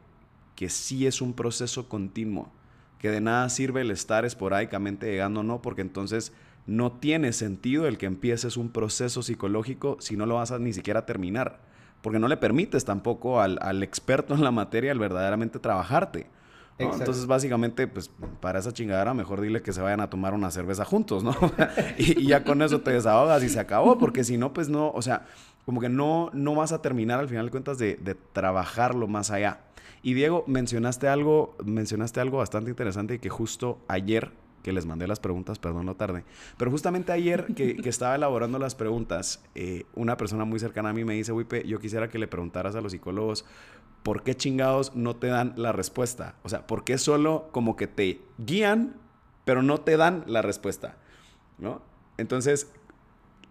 que 0.55 0.69
sí 0.69 1.07
es 1.07 1.23
un 1.23 1.33
proceso 1.33 1.89
continuo, 1.89 2.53
que 2.99 3.11
de 3.11 3.23
nada 3.23 3.49
sirve 3.49 3.81
el 3.81 3.91
estar 3.91 4.27
esporádicamente 4.27 5.11
llegando, 5.11 5.43
no, 5.43 5.63
porque 5.63 5.81
entonces 5.81 6.33
no 6.66 6.92
tiene 6.92 7.33
sentido 7.33 7.87
el 7.87 7.98
que 7.98 8.07
empieces 8.07 8.57
un 8.57 8.70
proceso 8.70 9.22
psicológico 9.22 9.96
si 10.01 10.16
no 10.16 10.27
lo 10.27 10.37
vas 10.37 10.53
a 10.53 10.59
ni 10.59 10.72
siquiera 10.72 11.07
terminar, 11.07 11.61
porque 12.03 12.18
no 12.18 12.29
le 12.29 12.37
permites 12.37 12.85
tampoco 12.85 13.40
al, 13.40 13.59
al 13.62 13.83
experto 13.83 14.35
en 14.35 14.44
la 14.44 14.51
materia 14.51 14.92
el 14.92 14.98
verdaderamente 14.98 15.59
trabajarte. 15.59 16.27
Entonces, 16.79 17.27
básicamente, 17.27 17.87
pues 17.87 18.11
para 18.40 18.59
esa 18.59 18.72
chingadera, 18.72 19.14
mejor 19.14 19.40
dile 19.40 19.62
que 19.62 19.72
se 19.72 19.81
vayan 19.81 20.01
a 20.01 20.11
tomar 20.11 20.35
una 20.35 20.51
cerveza 20.51 20.85
juntos, 20.85 21.22
¿no? 21.22 21.37
y, 21.98 22.27
ya 22.27 22.44
con 22.44 22.62
eso 22.62 22.81
te 22.81 22.92
desahogas 22.92 23.42
y 23.42 23.48
se 23.48 23.61
acabó, 23.61 23.98
porque 23.98 24.25
si 24.25 24.38
no, 24.38 24.53
pues 24.53 24.68
no, 24.68 24.90
o 24.90 25.03
sea, 25.03 25.27
como 25.64 25.81
que 25.81 25.88
no, 25.88 26.31
no 26.33 26.55
vas 26.55 26.72
a 26.72 26.83
terminar 26.83 27.20
al 27.20 27.29
final 27.29 27.46
de 27.46 27.51
cuentas 27.51 27.79
de, 27.79 27.96
de 27.96 28.14
trabajarlo 28.14 29.07
más 29.07 29.31
allá. 29.31 29.61
Y 30.03 30.14
Diego, 30.14 30.44
mencionaste 30.48 31.07
algo, 31.09 31.57
mencionaste 31.64 32.20
algo 32.20 32.38
bastante 32.38 32.70
interesante 32.70 33.14
y 33.14 33.18
que 33.20 33.29
justo 33.29 33.79
ayer 33.87 34.33
que 34.62 34.72
les 34.72 34.87
mandé 34.87 35.07
las 35.07 35.20
preguntas, 35.20 35.59
perdón 35.59 35.87
lo 35.87 35.96
tarde, 35.96 36.25
pero 36.57 36.70
justamente 36.70 37.12
ayer 37.12 37.46
que, 37.55 37.77
que 37.77 37.88
estaba 37.88 38.14
elaborando 38.14 38.59
las 38.59 38.75
preguntas, 38.75 39.44
eh, 39.55 39.85
una 39.94 40.16
persona 40.16 40.44
muy 40.44 40.59
cercana 40.59 40.90
a 40.90 40.92
mí 40.92 41.05
me 41.05 41.14
dice, 41.14 41.33
Wipe, 41.33 41.66
yo 41.66 41.81
quisiera 41.81 42.09
que 42.09 42.18
le 42.18 42.29
preguntaras 42.29 42.75
a 42.77 42.81
los 42.81 42.92
psicólogos 42.92 43.44
¿por 44.03 44.22
qué 44.22 44.35
chingados 44.35 44.94
no 44.94 45.16
te 45.16 45.29
dan 45.29 45.55
la 45.57 45.72
respuesta? 45.72 46.35
O 46.42 46.48
sea, 46.48 46.66
¿por 46.66 46.85
qué 46.85 46.98
solo 46.98 47.48
como 47.53 47.77
que 47.77 47.87
te 47.87 48.20
guían, 48.38 48.96
pero 49.44 49.62
no 49.62 49.79
te 49.79 49.96
dan 49.96 50.25
la 50.27 50.42
respuesta? 50.42 50.96
¿No? 51.59 51.83
Entonces, 52.16 52.72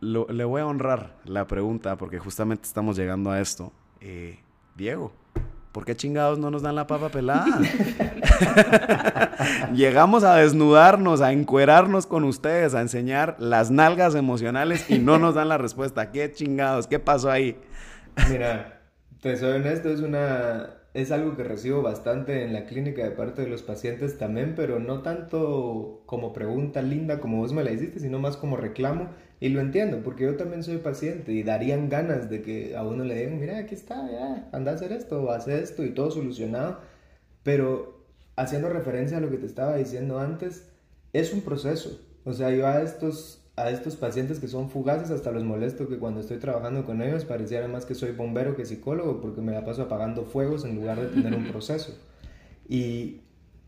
le 0.01 0.43
voy 0.43 0.61
a 0.61 0.65
honrar 0.65 1.19
la 1.25 1.47
pregunta 1.47 1.97
porque 1.97 2.19
justamente 2.19 2.63
estamos 2.63 2.97
llegando 2.97 3.31
a 3.31 3.39
esto. 3.39 3.71
Eh, 3.99 4.39
Diego, 4.75 5.13
¿por 5.71 5.85
qué 5.85 5.95
chingados 5.95 6.39
no 6.39 6.51
nos 6.51 6.61
dan 6.61 6.75
la 6.75 6.87
papa 6.87 7.09
pelada? 7.09 7.45
Llegamos 9.73 10.23
a 10.23 10.35
desnudarnos, 10.35 11.21
a 11.21 11.31
encuerarnos 11.31 12.05
con 12.05 12.23
ustedes, 12.23 12.73
a 12.73 12.81
enseñar 12.81 13.35
las 13.39 13.71
nalgas 13.71 14.15
emocionales 14.15 14.89
y 14.89 14.99
no 14.99 15.19
nos 15.19 15.35
dan 15.35 15.49
la 15.49 15.57
respuesta. 15.57 16.11
¿Qué 16.11 16.31
chingados? 16.31 16.87
¿Qué 16.87 16.99
pasó 16.99 17.31
ahí? 17.31 17.57
Mira, 18.29 18.81
te 19.21 19.37
soy 19.37 19.53
honesto, 19.53 19.89
es 19.89 20.01
una 20.01 20.81
es 20.93 21.11
algo 21.11 21.37
que 21.37 21.43
recibo 21.43 21.81
bastante 21.81 22.43
en 22.43 22.53
la 22.53 22.65
clínica 22.65 23.03
de 23.03 23.11
parte 23.11 23.43
de 23.43 23.47
los 23.47 23.63
pacientes 23.63 24.17
también, 24.17 24.55
pero 24.55 24.79
no 24.79 25.01
tanto 25.01 26.03
como 26.05 26.33
pregunta 26.33 26.81
linda 26.81 27.21
como 27.21 27.37
vos 27.37 27.53
me 27.53 27.63
la 27.63 27.71
hiciste, 27.71 27.99
sino 27.99 28.19
más 28.19 28.35
como 28.35 28.57
reclamo. 28.57 29.09
Y 29.41 29.49
lo 29.49 29.59
entiendo, 29.59 30.01
porque 30.03 30.25
yo 30.25 30.37
también 30.37 30.63
soy 30.63 30.77
paciente 30.77 31.33
y 31.33 31.41
darían 31.41 31.89
ganas 31.89 32.29
de 32.29 32.43
que 32.43 32.77
a 32.77 32.83
uno 32.83 33.03
le 33.03 33.15
digan, 33.15 33.39
mira, 33.39 33.57
aquí 33.57 33.73
está, 33.73 34.07
ya, 34.09 34.47
anda 34.51 34.71
a 34.71 34.75
hacer 34.75 34.91
esto, 34.91 35.23
o 35.23 35.31
hace 35.31 35.61
esto 35.61 35.83
y 35.83 35.95
todo 35.95 36.11
solucionado. 36.11 36.79
Pero 37.41 38.05
haciendo 38.35 38.69
referencia 38.69 39.17
a 39.17 39.19
lo 39.19 39.31
que 39.31 39.37
te 39.37 39.47
estaba 39.47 39.75
diciendo 39.77 40.19
antes, 40.19 40.69
es 41.11 41.33
un 41.33 41.41
proceso. 41.41 41.99
O 42.23 42.33
sea, 42.33 42.51
yo 42.51 42.67
a 42.67 42.83
estos 42.83 43.41
a 43.55 43.69
estos 43.69 43.95
pacientes 43.95 44.39
que 44.39 44.47
son 44.47 44.69
fugaces, 44.69 45.11
hasta 45.11 45.31
los 45.31 45.43
molesto 45.43 45.87
que 45.87 45.97
cuando 45.97 46.21
estoy 46.21 46.37
trabajando 46.37 46.85
con 46.85 47.01
ellos 47.01 47.25
pareciera 47.25 47.67
más 47.67 47.85
que 47.85 47.95
soy 47.95 48.11
bombero 48.11 48.55
que 48.55 48.65
psicólogo 48.65 49.21
porque 49.21 49.41
me 49.41 49.51
la 49.51 49.65
paso 49.65 49.83
apagando 49.83 50.23
fuegos 50.23 50.63
en 50.65 50.75
lugar 50.75 50.99
de 50.99 51.07
tener 51.07 51.35
un 51.35 51.47
proceso. 51.51 51.97
Y 52.69 53.21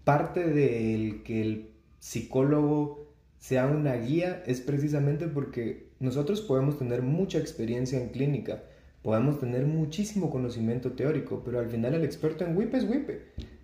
parte 0.04 0.48
del 0.48 1.24
que 1.24 1.42
el 1.42 1.72
psicólogo 2.00 3.13
sea 3.44 3.68
una 3.68 3.96
guía 3.96 4.42
es 4.46 4.62
precisamente 4.62 5.28
porque 5.28 5.90
nosotros 6.00 6.40
podemos 6.40 6.78
tener 6.78 7.02
mucha 7.02 7.40
experiencia 7.40 8.00
en 8.00 8.08
clínica, 8.08 8.64
podemos 9.02 9.38
tener 9.38 9.66
muchísimo 9.66 10.30
conocimiento 10.30 10.94
teórico, 10.94 11.42
pero 11.44 11.60
al 11.60 11.68
final 11.68 11.94
el 11.94 12.06
experto 12.06 12.46
en 12.46 12.56
WIP 12.56 12.74
es 12.74 12.86
WIP. 12.86 13.10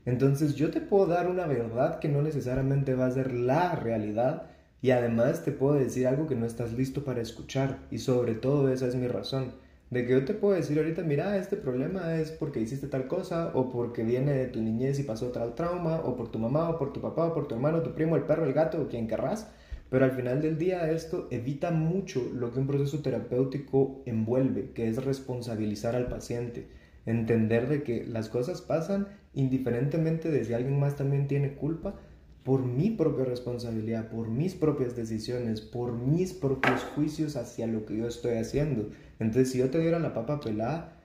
Entonces 0.06 0.56
yo 0.56 0.70
te 0.70 0.82
puedo 0.82 1.06
dar 1.06 1.30
una 1.30 1.48
verdad 1.48 2.00
que 2.00 2.10
no 2.10 2.22
necesariamente 2.22 2.94
va 2.94 3.06
a 3.06 3.12
ser 3.12 3.34
la 3.34 3.74
realidad, 3.76 4.48
y 4.82 4.92
además 4.92 5.46
te 5.46 5.54
puedo 5.54 5.76
decir 5.76 6.08
algo 6.08 6.28
que 6.28 6.36
no 6.36 6.46
estás 6.46 6.74
listo 6.74 7.06
para 7.06 7.22
escuchar. 7.22 7.80
Y 7.90 8.00
sobre 8.00 8.34
todo 8.34 8.74
esa 8.74 8.86
es 8.86 8.96
mi 8.96 9.08
razón. 9.08 9.54
De 9.92 10.06
que 10.06 10.12
yo 10.12 10.26
te 10.26 10.34
puedo 10.34 10.56
decir 10.56 10.78
ahorita, 10.78 11.04
mira, 11.04 11.38
este 11.38 11.56
problema 11.56 12.16
es 12.16 12.32
porque 12.32 12.60
hiciste 12.60 12.88
tal 12.88 13.08
cosa, 13.08 13.52
o 13.54 13.70
porque 13.70 14.04
viene 14.04 14.34
de 14.34 14.48
tu 14.48 14.62
niñez 14.62 15.00
y 15.00 15.04
pasó 15.04 15.28
tal 15.28 15.56
trauma, 15.56 16.02
o 16.02 16.18
por 16.18 16.30
tu 16.32 16.38
mamá, 16.38 16.70
o 16.70 16.78
por 16.78 16.92
tu 16.92 17.00
papá, 17.00 17.28
o 17.28 17.34
por 17.34 17.48
tu 17.48 17.56
hermano, 17.56 17.82
tu 17.82 17.94
primo, 17.94 18.18
el 18.18 18.24
perro, 18.24 18.44
el 18.44 18.52
gato, 18.52 18.82
o 18.82 18.90
quien 18.90 19.08
querrás. 19.08 19.48
Pero 19.90 20.06
al 20.06 20.12
final 20.12 20.42
del 20.42 20.58
día 20.58 20.92
esto 20.92 21.28
evita 21.32 21.72
mucho 21.72 22.32
lo 22.34 22.52
que 22.52 22.60
un 22.60 22.68
proceso 22.68 23.00
terapéutico 23.00 24.04
envuelve, 24.06 24.72
que 24.72 24.88
es 24.88 25.04
responsabilizar 25.04 25.96
al 25.96 26.08
paciente. 26.08 26.68
Entender 27.06 27.68
de 27.68 27.82
que 27.84 28.06
las 28.06 28.30
cosas 28.30 28.62
pasan 28.62 29.08
indiferentemente 29.34 30.30
de 30.30 30.44
si 30.46 30.54
alguien 30.54 30.80
más 30.80 30.96
también 30.96 31.28
tiene 31.28 31.56
culpa, 31.56 31.96
por 32.44 32.64
mi 32.64 32.90
propia 32.90 33.26
responsabilidad, 33.26 34.10
por 34.10 34.30
mis 34.30 34.56
propias 34.56 34.96
decisiones, 34.96 35.62
por 35.62 35.94
mis 35.94 36.34
propios 36.34 36.84
juicios 36.96 37.36
hacia 37.36 37.68
lo 37.68 37.86
que 37.86 37.98
yo 37.98 38.08
estoy 38.08 38.38
haciendo. 38.38 38.90
Entonces, 39.20 39.52
si 39.52 39.60
yo 39.60 39.70
te 39.70 39.80
diera 39.80 40.00
la 40.00 40.14
papa 40.14 40.40
pelada, 40.40 40.98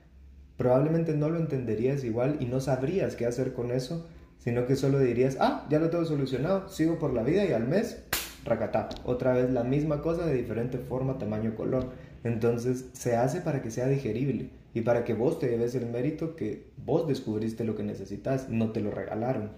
probablemente 0.57 1.13
no 1.13 1.29
lo 1.29 1.37
entenderías 1.37 2.03
igual 2.03 2.37
y 2.39 2.45
no 2.45 2.61
sabrías 2.61 3.15
qué 3.15 3.25
hacer 3.25 3.53
con 3.53 3.71
eso, 3.71 4.07
sino 4.39 4.65
que 4.65 4.75
solo 4.75 4.99
dirías, 4.99 5.37
ah, 5.39 5.67
ya 5.69 5.79
lo 5.79 5.89
tengo 5.89 6.05
solucionado, 6.05 6.69
sigo 6.69 6.99
por 6.99 7.13
la 7.13 7.23
vida 7.23 7.45
y 7.45 7.51
al 7.51 7.67
mes, 7.67 8.03
racatá, 8.45 8.89
otra 9.03 9.33
vez 9.33 9.49
la 9.49 9.63
misma 9.63 10.01
cosa 10.01 10.25
de 10.25 10.35
diferente 10.35 10.77
forma, 10.77 11.17
tamaño, 11.17 11.55
color. 11.55 11.89
Entonces, 12.23 12.89
se 12.93 13.17
hace 13.17 13.41
para 13.41 13.61
que 13.61 13.71
sea 13.71 13.87
digerible 13.87 14.49
y 14.73 14.81
para 14.81 15.03
que 15.03 15.13
vos 15.13 15.39
te 15.39 15.47
lleves 15.47 15.75
el 15.75 15.87
mérito 15.87 16.35
que 16.35 16.67
vos 16.77 17.07
descubriste 17.07 17.63
lo 17.63 17.75
que 17.75 17.83
necesitas, 17.83 18.49
no 18.49 18.71
te 18.71 18.81
lo 18.81 18.91
regalaron. 18.91 19.51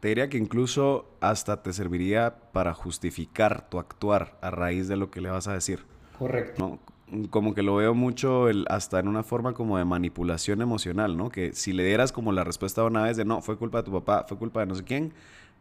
Te 0.00 0.08
diría 0.08 0.28
que 0.28 0.38
incluso 0.38 1.16
hasta 1.20 1.62
te 1.62 1.72
serviría 1.72 2.36
para 2.52 2.74
justificar 2.74 3.68
tu 3.68 3.78
actuar 3.78 4.38
a 4.42 4.50
raíz 4.50 4.88
de 4.88 4.96
lo 4.96 5.10
que 5.10 5.20
le 5.20 5.30
vas 5.30 5.48
a 5.48 5.54
decir. 5.54 5.80
Correcto. 6.18 6.78
Como 7.30 7.54
que 7.54 7.62
lo 7.62 7.76
veo 7.76 7.94
mucho 7.94 8.48
el, 8.48 8.66
hasta 8.68 8.98
en 8.98 9.08
una 9.08 9.22
forma 9.22 9.54
como 9.54 9.78
de 9.78 9.84
manipulación 9.84 10.60
emocional, 10.60 11.16
¿no? 11.16 11.30
Que 11.30 11.52
si 11.52 11.72
le 11.72 11.84
dieras 11.84 12.12
como 12.12 12.32
la 12.32 12.42
respuesta 12.42 12.84
una 12.84 13.02
vez 13.04 13.16
de 13.16 13.24
no, 13.24 13.42
fue 13.42 13.56
culpa 13.56 13.78
de 13.78 13.84
tu 13.84 13.92
papá, 13.92 14.24
fue 14.28 14.36
culpa 14.38 14.60
de 14.60 14.66
no 14.66 14.74
sé 14.74 14.82
quién, 14.82 15.12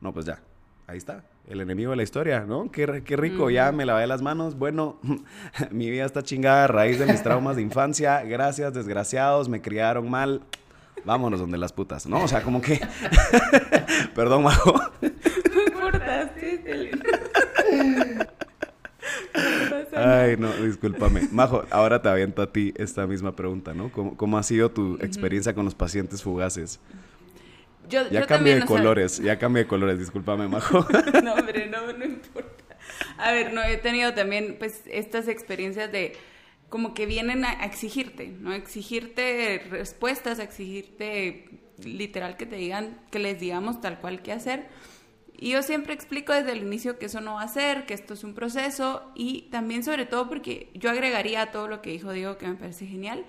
no, 0.01 0.11
pues 0.11 0.25
ya, 0.25 0.41
ahí 0.87 0.97
está, 0.97 1.23
el 1.47 1.61
enemigo 1.61 1.91
de 1.91 1.97
la 1.97 2.03
historia, 2.03 2.41
¿no? 2.41 2.71
Qué, 2.71 3.03
qué 3.05 3.15
rico, 3.15 3.49
ya 3.49 3.71
me 3.71 3.85
lavé 3.85 4.07
las 4.07 4.21
manos. 4.21 4.57
Bueno, 4.57 4.99
mi 5.71 5.89
vida 5.89 6.05
está 6.05 6.23
chingada 6.23 6.65
a 6.65 6.67
raíz 6.67 6.99
de 6.99 7.05
mis 7.05 7.21
traumas 7.23 7.55
de 7.55 7.61
infancia. 7.61 8.23
Gracias, 8.23 8.73
desgraciados, 8.73 9.49
me 9.49 9.61
criaron 9.61 10.09
mal 10.09 10.41
vámonos 11.05 11.39
donde 11.39 11.57
las 11.57 11.71
putas, 11.71 12.07
¿no? 12.07 12.23
O 12.23 12.27
sea, 12.27 12.41
como 12.41 12.61
que... 12.61 12.81
Perdón, 14.15 14.43
Majo. 14.43 14.73
No 15.01 15.61
importa, 15.67 16.33
sí, 16.39 16.59
Ay, 19.95 20.35
no, 20.37 20.51
discúlpame. 20.53 21.27
Majo, 21.31 21.63
ahora 21.69 22.01
te 22.01 22.09
aviento 22.09 22.41
a 22.41 22.51
ti 22.51 22.73
esta 22.75 23.07
misma 23.07 23.35
pregunta, 23.35 23.73
¿no? 23.73 23.91
¿Cómo, 23.91 24.37
ha 24.37 24.43
sido 24.43 24.69
tu 24.71 24.95
experiencia 24.95 25.53
con 25.53 25.65
los 25.65 25.75
pacientes 25.75 26.21
fugaces? 26.21 26.79
Yo, 27.89 28.09
ya 28.09 28.25
cambié 28.25 28.55
de 28.55 28.65
colores, 28.65 29.19
ya 29.19 29.37
cambié 29.37 29.63
de 29.63 29.67
colores, 29.67 29.99
discúlpame, 29.99 30.47
Majo. 30.47 30.85
no, 31.23 31.33
hombre, 31.33 31.67
no, 31.67 31.93
no 31.93 32.05
importa. 32.05 32.77
A 33.17 33.31
ver, 33.31 33.53
no, 33.53 33.63
he 33.63 33.77
tenido 33.77 34.13
también, 34.13 34.55
pues, 34.57 34.81
estas 34.85 35.27
experiencias 35.27 35.91
de 35.91 36.15
como 36.69 36.93
que 36.93 37.05
vienen 37.05 37.45
a, 37.45 37.65
exigirte, 37.65 38.27
¿no? 38.27 38.53
Exigirte 38.53 39.65
respuestas, 39.69 40.39
exigirte 40.39 41.49
literal 41.83 42.37
que 42.37 42.45
te 42.45 42.55
digan, 42.55 42.99
que 43.11 43.19
les 43.19 43.39
digamos 43.39 43.81
tal 43.81 43.99
cual 43.99 44.21
qué 44.21 44.31
hacer. 44.31 44.67
Y 45.37 45.51
yo 45.51 45.61
siempre 45.61 45.93
explico 45.93 46.33
desde 46.33 46.53
el 46.53 46.59
inicio 46.59 46.97
que 46.97 47.07
eso 47.07 47.19
no 47.21 47.35
va 47.35 47.43
a 47.43 47.47
ser, 47.47 47.85
que 47.85 47.93
esto 47.93 48.13
es 48.13 48.23
un 48.23 48.33
proceso 48.33 49.11
y 49.15 49.43
también 49.51 49.83
sobre 49.83 50.05
todo 50.05 50.29
porque 50.29 50.69
yo 50.73 50.89
agregaría 50.89 51.41
a 51.41 51.51
todo 51.51 51.67
lo 51.67 51.81
que 51.81 51.91
dijo 51.91 52.11
Diego 52.13 52.37
que 52.37 52.47
me 52.47 52.55
parece 52.55 52.87
genial, 52.87 53.25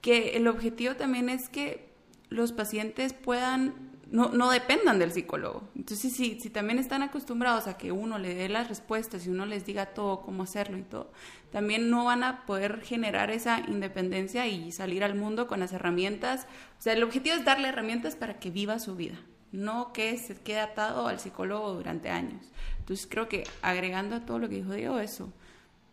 que 0.00 0.36
el 0.36 0.46
objetivo 0.46 0.94
también 0.94 1.28
es 1.28 1.48
que 1.48 1.93
los 2.34 2.52
pacientes 2.52 3.12
puedan 3.12 3.94
no, 4.10 4.28
no 4.28 4.50
dependan 4.50 4.98
del 4.98 5.12
psicólogo. 5.12 5.68
Entonces, 5.74 6.12
si, 6.12 6.38
si 6.38 6.50
también 6.50 6.78
están 6.78 7.02
acostumbrados 7.02 7.66
a 7.66 7.76
que 7.76 7.90
uno 7.90 8.18
le 8.18 8.34
dé 8.34 8.48
las 8.48 8.68
respuestas 8.68 9.26
y 9.26 9.30
uno 9.30 9.44
les 9.44 9.66
diga 9.66 9.86
todo, 9.86 10.20
cómo 10.20 10.44
hacerlo 10.44 10.78
y 10.78 10.82
todo, 10.82 11.10
también 11.50 11.90
no 11.90 12.04
van 12.04 12.22
a 12.22 12.46
poder 12.46 12.80
generar 12.82 13.30
esa 13.30 13.60
independencia 13.60 14.46
y 14.46 14.70
salir 14.72 15.02
al 15.02 15.16
mundo 15.16 15.48
con 15.48 15.58
las 15.58 15.72
herramientas. 15.72 16.46
O 16.78 16.82
sea, 16.82 16.92
el 16.92 17.02
objetivo 17.02 17.34
es 17.34 17.44
darle 17.44 17.68
herramientas 17.68 18.14
para 18.14 18.38
que 18.38 18.50
viva 18.50 18.78
su 18.78 18.94
vida, 18.94 19.16
no 19.50 19.92
que 19.92 20.16
se 20.18 20.36
quede 20.36 20.60
atado 20.60 21.08
al 21.08 21.18
psicólogo 21.18 21.72
durante 21.72 22.10
años. 22.10 22.52
Entonces, 22.78 23.08
creo 23.10 23.28
que 23.28 23.44
agregando 23.62 24.16
a 24.16 24.20
todo 24.20 24.38
lo 24.38 24.48
que 24.48 24.56
dijo 24.56 24.74
Diego, 24.74 25.00
eso. 25.00 25.32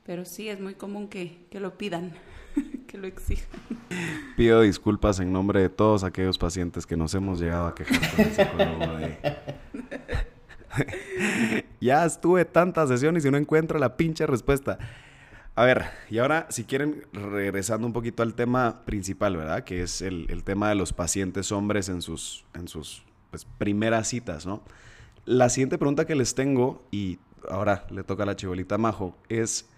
Pero 0.05 0.25
sí, 0.25 0.49
es 0.49 0.59
muy 0.59 0.75
común 0.75 1.07
que, 1.07 1.47
que 1.49 1.59
lo 1.59 1.77
pidan. 1.77 2.13
que 2.87 2.97
lo 2.97 3.07
exijan. 3.07 3.59
Pido 4.37 4.61
disculpas 4.61 5.19
en 5.19 5.31
nombre 5.31 5.61
de 5.61 5.69
todos 5.69 6.03
aquellos 6.03 6.37
pacientes 6.37 6.85
que 6.85 6.97
nos 6.97 7.13
hemos 7.13 7.39
llegado 7.39 7.67
a 7.67 7.75
quejar 7.75 7.99
con 8.15 8.25
el 8.25 8.33
psicólogo 8.33 8.97
ya 11.81 12.05
estuve 12.05 12.45
tantas 12.45 12.89
sesiones 12.89 13.25
y 13.25 13.31
no 13.31 13.37
encuentro 13.37 13.79
la 13.79 13.97
pinche 13.97 14.25
respuesta. 14.25 14.77
A 15.55 15.65
ver, 15.65 15.85
y 16.09 16.19
ahora 16.19 16.47
si 16.49 16.63
quieren, 16.63 17.03
regresando 17.11 17.85
un 17.85 17.93
poquito 17.93 18.23
al 18.23 18.35
tema 18.35 18.85
principal, 18.85 19.35
¿verdad? 19.35 19.63
Que 19.63 19.83
es 19.83 20.01
el, 20.01 20.43
tema 20.43 20.69
de 20.69 20.75
los 20.75 20.93
pacientes 20.93 21.51
hombres 21.51 21.89
en 21.89 22.01
sus, 22.01 22.45
en 22.53 22.67
sus 22.67 23.03
pues, 23.29 23.45
primeras 23.57 24.07
citas, 24.07 24.45
¿no? 24.45 24.63
La 25.25 25.49
siguiente 25.49 25.77
pregunta 25.77 26.05
que 26.05 26.15
les 26.15 26.35
tengo, 26.35 26.83
y 26.89 27.19
ahora 27.49 27.85
le 27.89 28.03
toca 28.03 28.23
a 28.23 28.25
la 28.25 28.35
chibolita 28.35 28.77
Majo, 28.77 29.15
es 29.29 29.69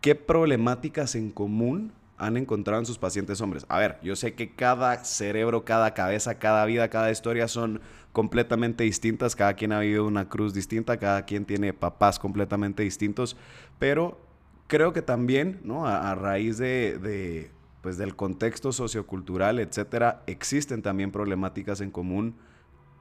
¿qué 0.00 0.14
problemáticas 0.14 1.14
en 1.14 1.30
común 1.30 1.92
han 2.18 2.36
encontrado 2.36 2.80
en 2.80 2.86
sus 2.86 2.98
pacientes 2.98 3.40
hombres? 3.40 3.66
A 3.68 3.78
ver, 3.78 3.98
yo 4.02 4.16
sé 4.16 4.34
que 4.34 4.54
cada 4.54 5.04
cerebro, 5.04 5.64
cada 5.64 5.94
cabeza, 5.94 6.38
cada 6.38 6.64
vida, 6.64 6.88
cada 6.88 7.10
historia 7.10 7.48
son 7.48 7.80
completamente 8.12 8.84
distintas, 8.84 9.34
cada 9.34 9.54
quien 9.54 9.72
ha 9.72 9.80
vivido 9.80 10.06
una 10.06 10.28
cruz 10.28 10.54
distinta, 10.54 10.98
cada 10.98 11.24
quien 11.24 11.44
tiene 11.44 11.72
papás 11.72 12.18
completamente 12.18 12.82
distintos, 12.82 13.36
pero 13.78 14.20
creo 14.66 14.92
que 14.92 15.02
también, 15.02 15.60
¿no? 15.64 15.86
A, 15.86 16.14
raíz 16.14 16.58
de, 16.58 17.50
pues, 17.80 17.96
del 17.96 18.14
contexto 18.14 18.72
sociocultural, 18.72 19.58
etcétera, 19.58 20.22
existen 20.26 20.82
también 20.82 21.10
problemáticas 21.10 21.80
en 21.80 21.90
común 21.90 22.36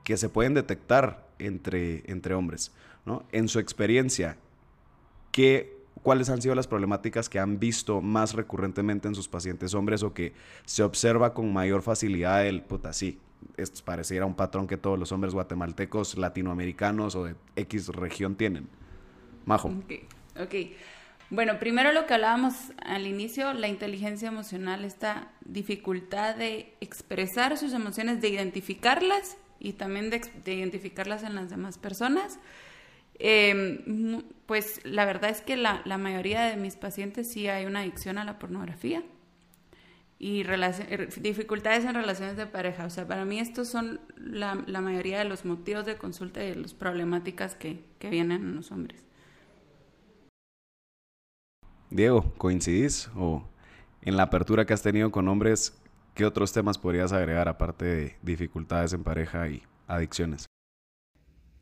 que 0.03 0.17
se 0.17 0.29
pueden 0.29 0.53
detectar 0.53 1.27
entre, 1.39 2.03
entre 2.11 2.33
hombres, 2.33 2.71
¿no? 3.05 3.23
En 3.31 3.47
su 3.47 3.59
experiencia, 3.59 4.37
¿qué 5.31 5.80
cuáles 6.01 6.29
han 6.29 6.41
sido 6.41 6.55
las 6.55 6.67
problemáticas 6.67 7.29
que 7.29 7.39
han 7.39 7.59
visto 7.59 8.01
más 8.01 8.33
recurrentemente 8.33 9.07
en 9.07 9.15
sus 9.15 9.27
pacientes 9.27 9.73
hombres 9.73 10.03
o 10.03 10.13
que 10.13 10.33
se 10.65 10.83
observa 10.83 11.33
con 11.33 11.51
mayor 11.53 11.81
facilidad 11.81 12.45
el, 12.45 12.61
puta, 12.61 12.93
sí, 12.93 13.19
esto 13.57 13.81
pareciera 13.83 14.25
un 14.25 14.35
patrón 14.35 14.67
que 14.67 14.77
todos 14.77 14.97
los 14.97 15.11
hombres 15.11 15.33
guatemaltecos, 15.33 16.17
latinoamericanos 16.17 17.15
o 17.15 17.25
de 17.25 17.35
X 17.55 17.89
región 17.89 18.35
tienen. 18.35 18.67
Majo. 19.45 19.69
Ok, 19.69 19.93
ok. 20.39 20.55
Bueno, 21.29 21.59
primero 21.59 21.93
lo 21.93 22.05
que 22.05 22.13
hablábamos 22.13 22.53
al 22.83 23.07
inicio, 23.07 23.53
la 23.53 23.69
inteligencia 23.69 24.27
emocional, 24.27 24.83
esta 24.83 25.31
dificultad 25.45 26.35
de 26.35 26.75
expresar 26.81 27.57
sus 27.57 27.73
emociones, 27.73 28.21
de 28.21 28.29
identificarlas 28.29 29.37
y 29.57 29.73
también 29.73 30.09
de, 30.09 30.21
de 30.43 30.53
identificarlas 30.53 31.23
en 31.23 31.35
las 31.35 31.49
demás 31.49 31.77
personas. 31.77 32.37
Eh, 33.23 34.23
pues 34.47 34.81
la 34.83 35.05
verdad 35.05 35.29
es 35.29 35.41
que 35.41 35.55
la, 35.55 35.83
la, 35.85 35.99
mayoría 35.99 36.41
de 36.41 36.57
mis 36.57 36.75
pacientes 36.75 37.31
sí 37.31 37.47
hay 37.47 37.65
una 37.65 37.81
adicción 37.81 38.17
a 38.17 38.25
la 38.25 38.39
pornografía 38.39 39.03
y 40.17 40.41
er, 40.41 41.21
dificultades 41.21 41.85
en 41.85 41.93
relaciones 41.93 42.35
de 42.35 42.47
pareja. 42.47 42.85
O 42.85 42.89
sea, 42.89 43.07
para 43.07 43.23
mí 43.23 43.39
estos 43.39 43.67
son 43.67 44.01
la, 44.17 44.63
la 44.65 44.81
mayoría 44.81 45.19
de 45.19 45.25
los 45.25 45.45
motivos 45.45 45.85
de 45.85 45.97
consulta 45.97 46.43
y 46.43 46.49
de 46.49 46.55
las 46.55 46.73
problemáticas 46.73 47.53
que, 47.53 47.83
que 47.99 48.09
vienen 48.09 48.41
en 48.41 48.55
los 48.55 48.71
hombres. 48.71 49.03
Diego, 51.91 52.33
¿coincidís? 52.37 53.09
¿O 53.15 53.43
en 54.01 54.17
la 54.17 54.23
apertura 54.23 54.65
que 54.65 54.73
has 54.73 54.81
tenido 54.81 55.11
con 55.11 55.27
hombres, 55.27 55.79
qué 56.15 56.25
otros 56.25 56.53
temas 56.53 56.79
podrías 56.79 57.13
agregar 57.13 57.47
aparte 57.47 57.85
de 57.85 58.15
dificultades 58.23 58.93
en 58.93 59.03
pareja 59.03 59.47
y 59.47 59.61
adicciones? 59.87 60.47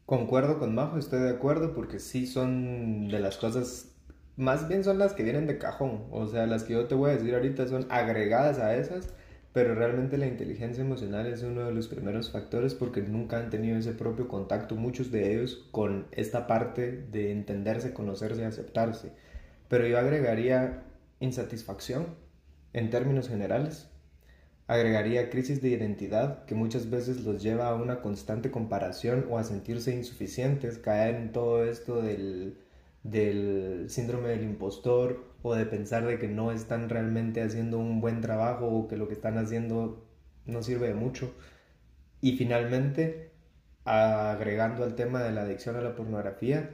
Concuerdo 0.09 0.57
con 0.57 0.73
Majo, 0.73 0.97
estoy 0.97 1.19
de 1.19 1.29
acuerdo 1.29 1.75
porque 1.75 1.99
sí 1.99 2.25
son 2.25 3.09
de 3.09 3.19
las 3.19 3.37
cosas, 3.37 3.91
más 4.37 4.67
bien 4.67 4.83
son 4.83 4.97
las 4.97 5.13
que 5.13 5.21
vienen 5.21 5.45
de 5.45 5.59
cajón, 5.59 6.05
o 6.09 6.25
sea, 6.25 6.47
las 6.47 6.63
que 6.63 6.73
yo 6.73 6.87
te 6.87 6.95
voy 6.95 7.11
a 7.11 7.13
decir 7.13 7.35
ahorita 7.35 7.67
son 7.67 7.85
agregadas 7.91 8.57
a 8.57 8.75
esas, 8.75 9.13
pero 9.53 9.75
realmente 9.75 10.17
la 10.17 10.25
inteligencia 10.25 10.83
emocional 10.83 11.27
es 11.27 11.43
uno 11.43 11.63
de 11.63 11.75
los 11.75 11.87
primeros 11.87 12.31
factores 12.31 12.73
porque 12.73 13.03
nunca 13.03 13.37
han 13.37 13.51
tenido 13.51 13.77
ese 13.77 13.91
propio 13.93 14.27
contacto, 14.27 14.75
muchos 14.75 15.11
de 15.11 15.31
ellos, 15.31 15.67
con 15.69 16.07
esta 16.09 16.47
parte 16.47 16.91
de 17.11 17.31
entenderse, 17.31 17.93
conocerse 17.93 18.45
aceptarse. 18.45 19.11
Pero 19.67 19.85
yo 19.85 19.99
agregaría 19.99 20.85
insatisfacción 21.19 22.15
en 22.73 22.89
términos 22.89 23.29
generales 23.29 23.91
Agregaría 24.69 25.31
crisis 25.31 25.63
de 25.63 25.69
identidad 25.69 26.45
que 26.45 26.53
muchas 26.53 26.91
veces 26.91 27.23
los 27.23 27.41
lleva 27.41 27.69
a 27.69 27.73
una 27.73 28.01
constante 28.03 28.51
comparación 28.51 29.25
o 29.27 29.39
a 29.39 29.43
sentirse 29.43 29.95
insuficientes, 29.95 30.77
caer 30.77 31.15
en 31.15 31.31
todo 31.31 31.63
esto 31.65 32.03
del, 32.03 32.55
síndrome 33.89 34.29
del 34.29 34.43
impostor 34.43 35.25
o 35.41 35.55
de 35.55 35.65
pensar 35.65 36.05
de 36.05 36.19
que 36.19 36.27
no 36.27 36.51
están 36.51 36.87
realmente 36.87 37.41
haciendo 37.41 37.79
un 37.79 37.99
buen 37.99 38.21
trabajo 38.21 38.67
o 38.67 38.87
que 38.87 38.95
lo 38.95 39.07
que 39.07 39.15
están 39.15 39.39
haciendo 39.39 40.05
no 40.45 40.61
sirve 40.61 40.89
de 40.89 40.93
mucho. 40.93 41.33
Y 42.21 42.33
finalmente, 42.37 43.31
agregando 43.85 44.83
al 44.83 44.93
tema 44.93 45.23
de 45.23 45.31
la 45.31 45.41
adicción 45.41 45.77
a 45.77 45.81
la 45.81 45.95
pornografía, 45.95 46.69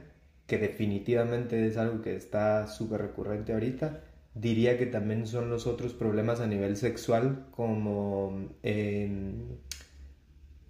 que 0.46 0.58
definitivamente 0.58 1.66
es 1.66 1.78
algo 1.78 2.02
que 2.02 2.14
está 2.14 2.66
súper 2.66 3.00
recurrente 3.00 3.54
ahorita, 3.54 4.02
diría 4.36 4.78
que 4.78 4.86
también 4.86 5.26
son 5.26 5.50
los 5.50 5.66
otros 5.66 5.94
problemas 5.94 6.40
a 6.40 6.46
nivel 6.46 6.76
sexual 6.76 7.46
como 7.52 8.48
em, 8.62 9.56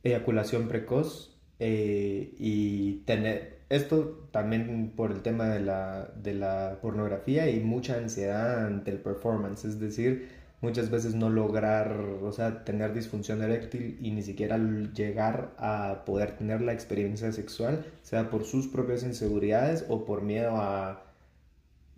eyaculación 0.05 0.69
precoz 0.69 1.37
eh, 1.59 2.33
y 2.39 3.03
tener 3.07 3.57
esto 3.69 4.29
también 4.31 4.93
por 4.95 5.11
el 5.11 5.23
tema 5.23 5.49
de 5.49 5.61
la, 5.61 6.13
de 6.23 6.35
la 6.35 6.79
pornografía 6.81 7.51
y 7.51 7.59
mucha 7.59 7.97
ansiedad 7.97 8.67
ante 8.67 8.93
el 8.93 8.99
performance, 8.99 9.65
es 9.65 9.81
decir, 9.81 10.29
muchas 10.61 10.89
veces 10.91 11.17
no 11.17 11.29
lograr, 11.29 11.99
o 12.23 12.31
sea, 12.31 12.65
tener 12.65 12.95
disfunción 12.95 13.43
eréctil 13.43 13.99
y 14.01 14.13
ni 14.13 14.23
siquiera 14.23 14.59
llegar 14.95 15.55
a 15.59 16.05
poder 16.07 16.37
tener 16.37 16.61
la 16.61 16.73
experiencia 16.73 17.33
sexual, 17.33 17.85
sea 18.03 18.31
por 18.31 18.45
sus 18.45 18.69
propias 18.69 19.03
inseguridades 19.03 19.85
o 19.89 20.05
por 20.05 20.23
miedo 20.23 20.53
a 20.57 21.06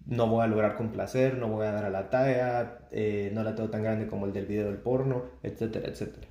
no 0.08 0.26
voy 0.26 0.42
a 0.42 0.46
lograr 0.46 0.74
complacer, 0.76 1.36
no 1.36 1.48
voy 1.48 1.66
a 1.66 1.72
dar 1.72 1.84
a 1.84 1.90
la 1.90 2.08
talla, 2.08 2.78
eh, 2.90 3.30
no 3.34 3.42
la 3.42 3.54
tengo 3.54 3.68
tan 3.68 3.82
grande 3.82 4.08
como 4.08 4.24
el 4.26 4.32
del 4.32 4.46
video 4.46 4.66
del 4.66 4.78
porno, 4.78 5.24
etcétera, 5.42 5.88
etcétera. 5.88 6.26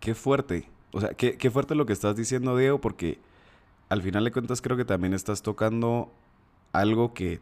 Qué 0.00 0.14
fuerte. 0.14 0.68
O 0.92 1.00
sea, 1.00 1.10
qué, 1.10 1.36
qué 1.36 1.50
fuerte 1.50 1.74
lo 1.74 1.84
que 1.84 1.92
estás 1.92 2.16
diciendo, 2.16 2.56
Diego, 2.56 2.80
porque 2.80 3.18
al 3.90 4.00
final 4.00 4.24
de 4.24 4.32
cuentas 4.32 4.62
creo 4.62 4.78
que 4.78 4.86
también 4.86 5.12
estás 5.12 5.42
tocando 5.42 6.12
algo 6.72 7.12
que, 7.12 7.40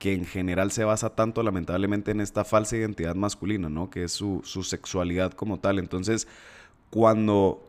que 0.00 0.12
en 0.14 0.24
general 0.24 0.72
se 0.72 0.84
basa 0.84 1.14
tanto 1.14 1.42
lamentablemente 1.44 2.10
en 2.10 2.20
esta 2.20 2.44
falsa 2.44 2.76
identidad 2.76 3.14
masculina, 3.14 3.68
¿no? 3.68 3.88
Que 3.88 4.04
es 4.04 4.12
su, 4.12 4.40
su 4.42 4.64
sexualidad 4.64 5.32
como 5.32 5.60
tal. 5.60 5.78
Entonces, 5.78 6.26
cuando 6.90 7.64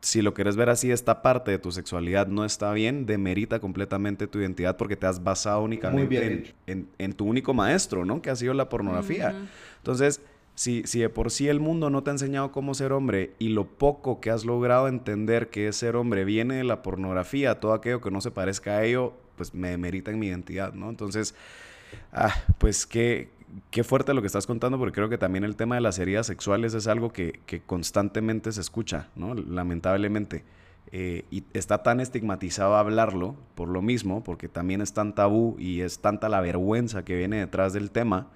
si 0.00 0.22
lo 0.22 0.32
quieres 0.32 0.56
ver 0.56 0.70
así, 0.70 0.90
esta 0.90 1.22
parte 1.22 1.50
de 1.50 1.58
tu 1.58 1.72
sexualidad 1.72 2.26
no 2.26 2.44
está 2.44 2.72
bien, 2.72 3.04
demerita 3.04 3.60
completamente 3.60 4.26
tu 4.26 4.38
identidad 4.38 4.76
porque 4.76 4.96
te 4.96 5.06
has 5.06 5.22
basado 5.22 5.62
únicamente 5.62 6.54
en, 6.66 7.12
tu 7.12 7.26
único 7.26 7.52
maestro, 7.52 8.04
¿no? 8.04 8.22
Que 8.22 8.30
ha 8.30 8.36
sido 8.36 8.54
la 8.54 8.68
pornografía. 8.68 9.34
Entonces, 9.76 10.22
si, 10.54 10.82
si 10.84 11.00
de 11.00 11.10
por 11.10 11.30
sí 11.30 11.48
el 11.48 11.60
mundo 11.60 11.90
no 11.90 12.02
te 12.02 12.10
ha 12.10 12.12
enseñado 12.12 12.50
cómo 12.50 12.74
ser 12.74 12.92
hombre 12.92 13.34
y 13.38 13.48
lo 13.48 13.66
poco 13.66 14.20
que 14.20 14.30
has 14.30 14.44
logrado 14.44 14.88
entender 14.88 15.48
que 15.48 15.68
es 15.68 15.76
ser 15.76 15.96
hombre 15.96 16.24
viene 16.24 16.56
de 16.56 16.64
la 16.64 16.82
pornografía, 16.82 17.60
todo 17.60 17.74
aquello 17.74 18.00
que 18.00 18.10
no 18.10 18.20
se 18.20 18.30
parezca 18.30 18.78
a 18.78 18.84
ello, 18.84 19.14
pues 19.36 19.54
me 19.54 19.70
demerita 19.70 20.10
en 20.10 20.18
mi 20.18 20.28
identidad, 20.28 20.72
¿no? 20.72 20.88
Entonces, 20.88 21.34
ah, 22.12 22.34
pues 22.58 22.86
qué, 22.86 23.28
qué 23.70 23.84
fuerte 23.84 24.14
lo 24.14 24.20
que 24.20 24.26
estás 24.26 24.46
contando, 24.46 24.78
porque 24.78 24.94
creo 24.94 25.08
que 25.08 25.18
también 25.18 25.44
el 25.44 25.56
tema 25.56 25.74
de 25.74 25.80
las 25.80 25.98
heridas 25.98 26.26
sexuales 26.26 26.74
es 26.74 26.86
algo 26.86 27.12
que, 27.12 27.40
constantemente 27.66 28.52
se 28.52 28.60
escucha, 28.60 29.08
¿no? 29.16 29.34
Lamentablemente. 29.34 30.44
Eh, 30.92 31.24
y 31.30 31.44
está 31.52 31.82
tan 31.82 32.00
estigmatizado 32.00 32.76
hablarlo 32.76 33.36
por 33.54 33.68
lo 33.68 33.82
mismo, 33.82 34.24
porque 34.24 34.48
también 34.48 34.80
es 34.80 34.92
tan 34.92 35.14
tabú 35.14 35.56
y 35.58 35.82
es 35.82 36.00
tanta 36.00 36.28
la 36.28 36.40
vergüenza 36.40 37.04
que 37.04 37.16
viene 37.16 37.38
detrás 37.38 37.72
del 37.72 37.90
tema, 37.90 38.28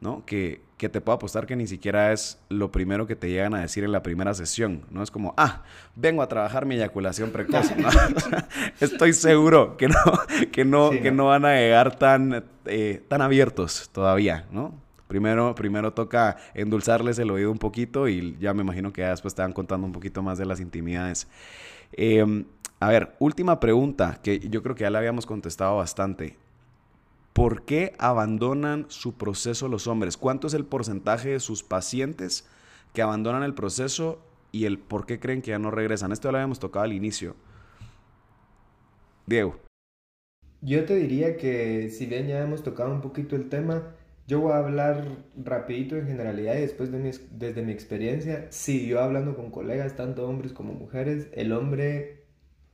¿no? 0.00 0.24
Que, 0.26 0.60
que 0.76 0.88
te 0.88 1.00
puedo 1.00 1.16
apostar 1.16 1.46
que 1.46 1.56
ni 1.56 1.66
siquiera 1.66 2.12
es 2.12 2.38
lo 2.48 2.70
primero 2.70 3.06
que 3.06 3.16
te 3.16 3.30
llegan 3.30 3.54
a 3.54 3.60
decir 3.60 3.84
en 3.84 3.92
la 3.92 4.02
primera 4.02 4.34
sesión, 4.34 4.82
¿no? 4.90 5.02
Es 5.02 5.10
como, 5.10 5.34
ah, 5.36 5.62
vengo 5.94 6.22
a 6.22 6.28
trabajar 6.28 6.66
mi 6.66 6.74
eyaculación 6.74 7.30
precoz, 7.30 7.70
Estoy 8.80 9.12
seguro 9.12 9.76
que 9.76 9.88
no, 9.88 9.96
que 10.52 10.64
no, 10.64 10.90
que 10.90 11.10
no 11.10 11.26
van 11.26 11.44
a 11.44 11.54
llegar 11.54 11.96
tan, 11.96 12.44
eh, 12.66 13.02
tan 13.08 13.22
abiertos 13.22 13.88
todavía, 13.92 14.46
¿no? 14.50 14.74
Primero, 15.08 15.54
primero 15.54 15.92
toca 15.92 16.36
endulzarles 16.54 17.18
el 17.18 17.30
oído 17.30 17.52
un 17.52 17.58
poquito 17.58 18.08
y 18.08 18.36
ya 18.40 18.52
me 18.54 18.62
imagino 18.62 18.92
que 18.92 19.02
después 19.02 19.34
te 19.34 19.42
van 19.42 19.52
contando 19.52 19.86
un 19.86 19.92
poquito 19.92 20.22
más 20.22 20.36
de 20.36 20.46
las 20.46 20.60
intimidades. 20.60 21.28
Em, 21.92 22.44
a 22.80 22.88
ver, 22.88 23.14
última 23.20 23.60
pregunta 23.60 24.18
que 24.22 24.40
yo 24.40 24.62
creo 24.62 24.74
que 24.74 24.82
ya 24.82 24.90
la 24.90 24.98
habíamos 24.98 25.24
contestado 25.24 25.76
bastante. 25.76 26.36
¿Por 27.36 27.66
qué 27.66 27.92
abandonan 27.98 28.86
su 28.88 29.18
proceso 29.18 29.68
los 29.68 29.86
hombres? 29.88 30.16
¿Cuánto 30.16 30.46
es 30.46 30.54
el 30.54 30.64
porcentaje 30.64 31.28
de 31.28 31.40
sus 31.40 31.62
pacientes 31.62 32.48
que 32.94 33.02
abandonan 33.02 33.42
el 33.42 33.52
proceso 33.52 34.26
y 34.52 34.64
el 34.64 34.78
por 34.78 35.04
qué 35.04 35.20
creen 35.20 35.42
que 35.42 35.50
ya 35.50 35.58
no 35.58 35.70
regresan? 35.70 36.12
Esto 36.12 36.32
lo 36.32 36.38
habíamos 36.38 36.60
tocado 36.60 36.86
al 36.86 36.94
inicio. 36.94 37.36
Diego. 39.26 39.60
Yo 40.62 40.86
te 40.86 40.96
diría 40.96 41.36
que 41.36 41.90
si 41.90 42.06
bien 42.06 42.26
ya 42.26 42.40
hemos 42.40 42.62
tocado 42.62 42.90
un 42.90 43.02
poquito 43.02 43.36
el 43.36 43.50
tema, 43.50 43.94
yo 44.26 44.40
voy 44.40 44.52
a 44.52 44.60
hablar 44.60 45.04
rapidito 45.36 45.94
en 45.96 46.06
generalidad 46.06 46.56
y 46.56 46.62
después 46.62 46.90
de 46.90 46.98
mi, 46.98 47.10
desde 47.32 47.60
mi 47.60 47.72
experiencia, 47.72 48.46
sí, 48.48 48.86
yo 48.86 49.02
hablando 49.02 49.36
con 49.36 49.50
colegas, 49.50 49.94
tanto 49.94 50.26
hombres 50.26 50.54
como 50.54 50.72
mujeres, 50.72 51.28
el 51.34 51.52
hombre 51.52 52.24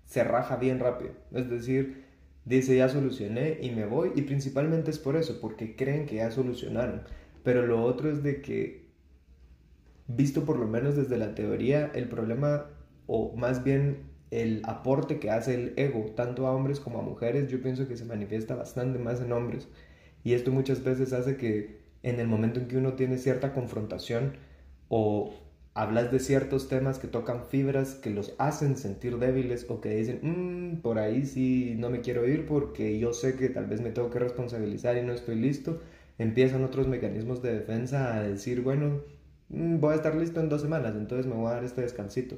se 0.05 0.23
raja 0.23 0.55
bien 0.55 0.79
rápido. 0.79 1.15
Es 1.33 1.51
decir, 1.51 2.02
dice 2.45 2.77
ya 2.77 2.89
solucioné 2.89 3.59
y 3.63 3.71
me 3.71 3.87
voy 3.87 4.13
y 4.15 4.23
principalmente 4.23 4.91
es 4.91 4.99
por 4.99 5.17
eso, 5.17 5.41
porque 5.41 5.77
creen 5.77 6.07
que 6.07 6.17
ya 6.17 6.31
solucionaron. 6.31 7.03
Pero 7.45 7.67
lo 7.67 7.83
otro 7.83 8.11
es 8.11 8.23
de 8.23 8.41
que, 8.41 8.89
visto 10.07 10.45
por 10.45 10.59
lo 10.59 10.67
menos 10.67 10.97
desde 10.97 11.19
la 11.19 11.35
teoría, 11.35 11.91
el 11.95 12.09
problema, 12.09 12.67
o 13.07 13.35
más 13.37 13.65
bien 13.65 14.11
el 14.31 14.63
aporte 14.65 15.19
que 15.19 15.31
hace 15.31 15.55
el 15.55 15.73
ego, 15.77 16.07
tanto 16.17 16.47
a 16.47 16.55
hombres 16.55 16.81
como 16.81 16.99
a 17.01 17.03
mujeres, 17.03 17.51
yo 17.51 17.61
pienso 17.63 17.87
que 17.89 17.97
se 17.97 18.05
manifiesta 18.05 18.55
bastante 18.55 18.99
más 18.99 19.21
en 19.21 19.33
hombres. 19.33 19.69
Y 20.25 20.35
esto 20.35 20.53
muchas 20.53 20.85
veces 20.85 21.13
hace 21.13 21.37
que 21.37 21.83
en 22.03 22.21
el 22.21 22.29
momento 22.29 22.61
en 22.61 22.69
que 22.69 22.77
uno 22.77 22.95
tiene 22.95 23.19
cierta 23.19 23.53
confrontación 23.53 24.37
o 24.89 25.35
hablas 25.75 26.13
de 26.13 26.21
ciertos 26.21 26.69
temas 26.69 26.99
que 26.99 27.09
tocan 27.09 27.45
fibras 27.47 27.95
que 27.95 28.11
los 28.11 28.35
hacen 28.39 28.77
sentir 28.77 29.19
débiles 29.19 29.67
o 29.71 29.81
que 29.81 29.95
dicen, 29.97 30.21
mm, 30.23 30.83
por 30.83 30.99
ahí 30.99 31.25
sí 31.25 31.75
no 31.79 31.91
me 31.91 32.01
quiero 32.03 32.27
ir 32.29 32.47
porque 32.47 32.99
yo 32.99 33.13
sé 33.13 33.37
que 33.37 33.49
tal 33.49 33.67
vez 33.67 33.81
me 33.81 33.91
tengo 33.91 34.11
que 34.11 34.19
responsabilizar 34.19 34.97
y 34.99 35.03
no 35.03 35.13
estoy 35.13 35.37
listo, 35.37 35.81
empiezan 36.19 36.65
otros 36.65 36.89
mecanismos 36.89 37.43
de 37.43 37.55
defensa 37.55 38.15
a 38.17 38.23
decir, 38.23 38.61
bueno, 38.63 39.03
mm, 39.49 39.79
voy 39.81 39.93
a 39.93 39.97
estar 39.97 40.15
listo 40.15 40.41
en 40.41 40.49
dos 40.49 40.63
semanas, 40.63 40.95
entonces 40.97 41.27
me 41.27 41.35
voy 41.35 41.49
a 41.49 41.55
dar 41.55 41.65
este 41.65 41.83
descansito. 41.83 42.37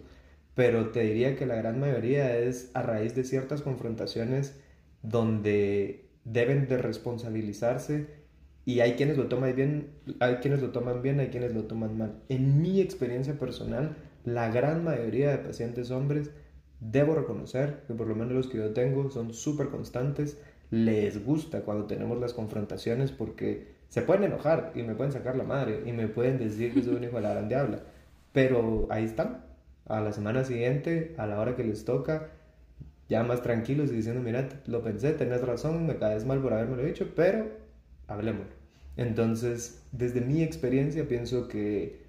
Pero 0.55 0.91
te 0.91 1.01
diría 1.03 1.37
que 1.37 1.47
la 1.47 1.57
gran 1.57 1.81
mayoría 1.81 2.39
es 2.39 2.71
a 2.75 2.83
raíz 2.83 3.15
de 3.15 3.25
ciertas 3.25 3.63
confrontaciones 3.63 4.57
donde 5.03 6.09
deben 6.25 6.69
de 6.69 6.79
responsabilizarse 6.79 8.24
y 8.67 8.81
hay 8.81 8.95
quienes 8.95 9.17
lo 9.17 9.27
toman 9.29 9.55
bien, 9.55 9.89
hay 10.21 10.37
quienes 10.37 10.63
lo 10.63 10.71
toman 10.71 11.03
bien, 11.03 11.21
hay 11.21 11.29
quienes 11.29 11.55
lo 11.55 11.65
toman 11.65 11.99
mal. 11.99 12.15
En 12.29 12.63
mi 12.63 12.81
experiencia 12.81 13.39
personal, 13.39 13.97
la 14.25 14.49
gran 14.51 14.85
mayoría 14.85 15.31
de 15.31 15.39
pacientes 15.39 15.91
hombres 15.91 16.31
debo 16.81 17.15
reconocer 17.15 17.83
que 17.87 17.95
por 17.95 18.07
lo 18.07 18.15
menos 18.15 18.33
los 18.33 18.47
que 18.49 18.59
yo 18.59 18.73
tengo 18.73 19.11
son 19.11 19.35
súper 19.35 19.69
constantes, 19.69 20.39
les 20.71 21.25
gusta 21.25 21.61
cuando 21.61 21.87
tenemos 21.87 22.19
las 22.19 22.33
confrontaciones 22.33 23.13
porque 23.13 23.75
se 23.89 24.03
pueden 24.03 24.25
enojar 24.25 24.73
y 24.75 24.83
me 24.83 24.95
pueden 24.95 25.13
sacar 25.13 25.37
la 25.37 25.45
madre 25.45 25.83
y 25.87 25.93
me 25.93 26.09
pueden 26.09 26.39
decir 26.39 26.73
que 26.73 26.83
soy 26.83 26.97
un 26.97 27.05
hijo 27.05 27.17
de 27.17 27.23
la 27.23 27.31
gran 27.35 27.49
diabla, 27.49 27.81
pero 28.33 28.87
ahí 28.91 29.05
están, 29.05 29.45
a 29.87 30.01
la 30.01 30.13
semana 30.13 30.45
siguiente, 30.45 31.15
a 31.19 31.27
la 31.27 31.39
hora 31.39 31.55
que 31.55 31.65
les 31.65 31.85
toca, 31.85 32.31
ya 33.09 33.23
más 33.23 33.43
tranquilos 33.43 33.93
y 33.93 33.97
diciendo, 33.97 34.23
mira, 34.23 34.49
lo 34.67 34.83
pensé, 34.83 35.13
tenés 35.13 35.43
razón, 35.43 35.87
me 35.87 35.97
caes 35.97 36.25
mal 36.25 36.41
por 36.41 36.55
haberme 36.55 36.77
lo 36.77 36.83
dicho, 36.83 37.13
pero 37.15 37.64
hablemos. 38.07 38.47
Entonces, 38.97 39.83
desde 39.93 40.21
mi 40.21 40.43
experiencia, 40.43 41.09
pienso 41.09 41.49
que 41.49 42.05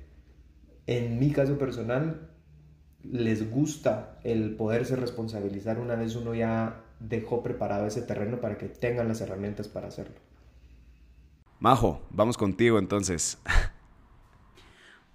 en 0.87 1.19
mi 1.19 1.31
caso 1.31 1.57
personal, 1.57 2.29
les 3.03 3.49
gusta 3.49 4.19
el 4.23 4.55
poderse 4.55 4.95
responsabilizar 4.95 5.79
una 5.79 5.95
vez 5.95 6.15
uno 6.15 6.33
ya 6.33 6.81
dejó 6.99 7.43
preparado 7.43 7.87
ese 7.87 8.01
terreno 8.01 8.39
para 8.39 8.57
que 8.57 8.67
tengan 8.67 9.07
las 9.07 9.21
herramientas 9.21 9.67
para 9.67 9.87
hacerlo. 9.87 10.15
Majo, 11.59 12.05
vamos 12.09 12.37
contigo 12.37 12.79
entonces. 12.79 13.39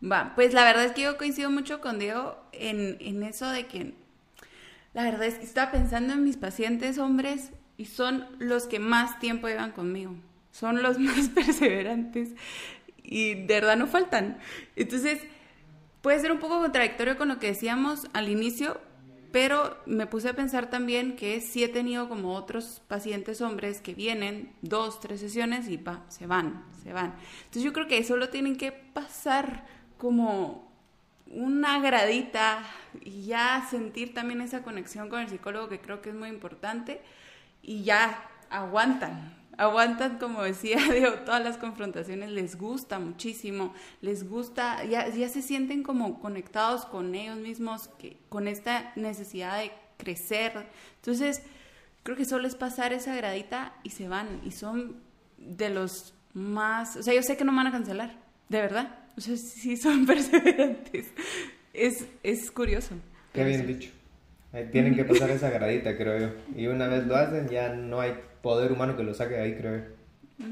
Va, 0.02 0.32
pues 0.34 0.54
la 0.54 0.64
verdad 0.64 0.84
es 0.86 0.92
que 0.92 1.02
yo 1.02 1.18
coincido 1.18 1.50
mucho 1.50 1.80
con 1.80 1.98
Diego 1.98 2.36
en, 2.52 2.96
en 3.00 3.22
eso 3.22 3.48
de 3.50 3.66
que 3.66 3.94
la 4.94 5.04
verdad 5.04 5.24
es 5.24 5.34
que 5.34 5.44
estaba 5.44 5.70
pensando 5.70 6.14
en 6.14 6.24
mis 6.24 6.36
pacientes 6.36 6.98
hombres 6.98 7.50
y 7.76 7.84
son 7.84 8.26
los 8.38 8.66
que 8.66 8.78
más 8.78 9.18
tiempo 9.20 9.46
llevan 9.46 9.72
conmigo, 9.72 10.14
son 10.60 10.82
los 10.82 10.98
más 10.98 11.30
perseverantes 11.30 12.34
y 13.02 13.34
de 13.34 13.54
verdad 13.54 13.76
no 13.76 13.86
faltan. 13.86 14.38
Entonces, 14.76 15.22
puede 16.02 16.20
ser 16.20 16.32
un 16.32 16.38
poco 16.38 16.60
contradictorio 16.60 17.16
con 17.16 17.28
lo 17.28 17.38
que 17.38 17.48
decíamos 17.48 18.08
al 18.12 18.28
inicio, 18.28 18.78
pero 19.32 19.78
me 19.86 20.06
puse 20.06 20.28
a 20.28 20.34
pensar 20.34 20.68
también 20.68 21.16
que 21.16 21.40
sí 21.40 21.64
he 21.64 21.68
tenido 21.68 22.08
como 22.08 22.34
otros 22.34 22.82
pacientes 22.88 23.40
hombres 23.40 23.80
que 23.80 23.94
vienen 23.94 24.52
dos, 24.60 25.00
tres 25.00 25.20
sesiones 25.20 25.68
y 25.68 25.78
va, 25.78 26.04
se 26.08 26.26
van, 26.26 26.64
se 26.82 26.92
van. 26.92 27.14
Entonces 27.38 27.62
yo 27.62 27.72
creo 27.72 27.88
que 27.88 28.04
solo 28.04 28.28
tienen 28.28 28.56
que 28.56 28.72
pasar 28.72 29.64
como 29.96 30.68
una 31.26 31.78
gradita 31.78 32.64
y 33.00 33.26
ya 33.26 33.66
sentir 33.70 34.12
también 34.12 34.40
esa 34.40 34.62
conexión 34.62 35.08
con 35.08 35.20
el 35.20 35.28
psicólogo 35.28 35.68
que 35.68 35.80
creo 35.80 36.02
que 36.02 36.10
es 36.10 36.14
muy 36.14 36.28
importante 36.28 37.00
y 37.62 37.84
ya 37.84 38.28
aguantan, 38.50 39.39
aguantan 39.56 40.18
como 40.18 40.42
decía 40.42 40.78
digo, 40.92 41.12
todas 41.24 41.42
las 41.42 41.56
confrontaciones 41.56 42.30
les 42.30 42.56
gusta 42.56 42.98
muchísimo, 42.98 43.74
les 44.00 44.28
gusta, 44.28 44.84
ya, 44.84 45.08
ya 45.08 45.28
se 45.28 45.42
sienten 45.42 45.82
como 45.82 46.20
conectados 46.20 46.84
con 46.86 47.14
ellos 47.14 47.36
mismos, 47.36 47.88
que, 47.98 48.16
con 48.28 48.48
esta 48.48 48.92
necesidad 48.96 49.58
de 49.58 49.72
crecer. 49.96 50.66
Entonces, 50.96 51.42
creo 52.02 52.16
que 52.16 52.24
solo 52.24 52.46
es 52.46 52.54
pasar 52.54 52.92
esa 52.92 53.14
gradita 53.14 53.74
y 53.82 53.90
se 53.90 54.08
van 54.08 54.40
y 54.44 54.52
son 54.52 54.96
de 55.36 55.70
los 55.70 56.14
más, 56.32 56.96
o 56.96 57.02
sea, 57.02 57.14
yo 57.14 57.22
sé 57.22 57.36
que 57.36 57.44
no 57.44 57.54
van 57.54 57.66
a 57.66 57.72
cancelar, 57.72 58.14
de 58.48 58.60
verdad 58.60 59.00
o 59.16 59.20
sea, 59.20 59.36
sí 59.36 59.76
son 59.76 60.06
perseverantes. 60.06 61.12
Es, 61.72 62.06
es 62.22 62.50
curioso. 62.50 62.94
Qué 63.32 63.44
bien 63.44 63.66
dicho. 63.66 63.90
Tienen 64.72 64.96
que 64.96 65.04
pasar 65.04 65.30
esa 65.30 65.50
gradita, 65.50 65.96
creo 65.96 66.18
yo. 66.18 66.34
Y 66.56 66.66
una 66.66 66.88
vez 66.88 67.06
lo 67.06 67.16
hacen, 67.16 67.48
ya 67.48 67.68
no 67.74 68.00
hay 68.00 68.14
poder 68.42 68.72
humano 68.72 68.96
que 68.96 69.02
lo 69.02 69.14
saque 69.14 69.34
de 69.34 69.42
ahí, 69.42 69.56
creo 69.56 69.76
yo. 69.78 70.46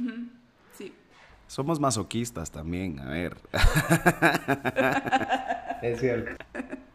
Sí. 0.77 0.93
Somos 1.47 1.81
masoquistas 1.81 2.51
también, 2.51 3.01
a 3.01 3.11
ver. 3.11 3.37
es 5.83 6.01
cierto. 6.01 6.33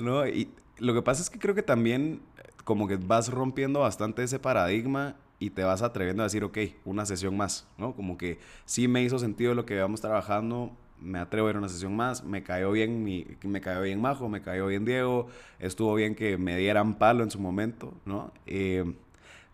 No, 0.00 0.26
y 0.26 0.50
lo 0.78 0.94
que 0.94 1.02
pasa 1.02 1.22
es 1.22 1.28
que 1.28 1.38
creo 1.38 1.54
que 1.54 1.62
también 1.62 2.22
como 2.64 2.88
que 2.88 2.96
vas 2.96 3.28
rompiendo 3.28 3.80
bastante 3.80 4.22
ese 4.22 4.38
paradigma 4.38 5.16
y 5.38 5.50
te 5.50 5.64
vas 5.64 5.82
atreviendo 5.82 6.22
a 6.22 6.26
decir, 6.26 6.44
ok, 6.44 6.58
una 6.84 7.06
sesión 7.06 7.36
más, 7.36 7.66
¿no? 7.78 7.94
Como 7.94 8.16
que 8.16 8.38
sí 8.64 8.88
me 8.88 9.02
hizo 9.02 9.18
sentido 9.18 9.54
lo 9.54 9.66
que 9.66 9.74
íbamos 9.74 10.00
trabajando, 10.00 10.70
me 11.00 11.18
atrevo 11.18 11.48
a 11.48 11.50
ir 11.50 11.56
a 11.56 11.58
una 11.58 11.68
sesión 11.68 11.96
más, 11.96 12.24
me 12.24 12.42
cayó 12.42 12.72
bien 12.72 13.02
mi, 13.02 13.26
me 13.42 13.60
cayó 13.60 13.82
bien 13.82 14.00
Majo, 14.00 14.28
me 14.28 14.42
cayó 14.42 14.66
bien 14.66 14.84
Diego, 14.84 15.28
estuvo 15.58 15.94
bien 15.94 16.14
que 16.14 16.36
me 16.36 16.56
dieran 16.56 16.94
palo 16.94 17.24
en 17.24 17.30
su 17.30 17.40
momento, 17.40 17.94
¿no? 18.04 18.32
Eh, 18.46 18.84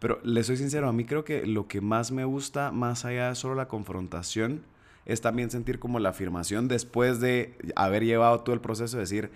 pero 0.07 0.21
le 0.23 0.45
soy 0.45 0.57
sincero, 0.57 0.89
a 0.89 0.93
mí 0.93 1.05
creo 1.05 1.25
que 1.25 1.45
lo 1.47 1.67
que 1.67 1.81
más 1.81 2.13
me 2.13 2.25
gusta, 2.25 2.71
más 2.71 3.05
allá 3.05 3.31
de 3.31 3.35
solo 3.35 3.57
la 3.57 3.67
confrontación, 3.67 4.63
es 5.05 5.21
también 5.21 5.51
sentir 5.51 5.81
como 5.81 5.99
la 5.99 6.11
afirmación 6.11 6.69
después 6.69 7.19
de 7.19 7.59
haber 7.75 8.05
llevado 8.05 8.39
todo 8.43 8.55
el 8.55 8.61
proceso 8.61 8.99
de 8.99 9.01
decir, 9.01 9.33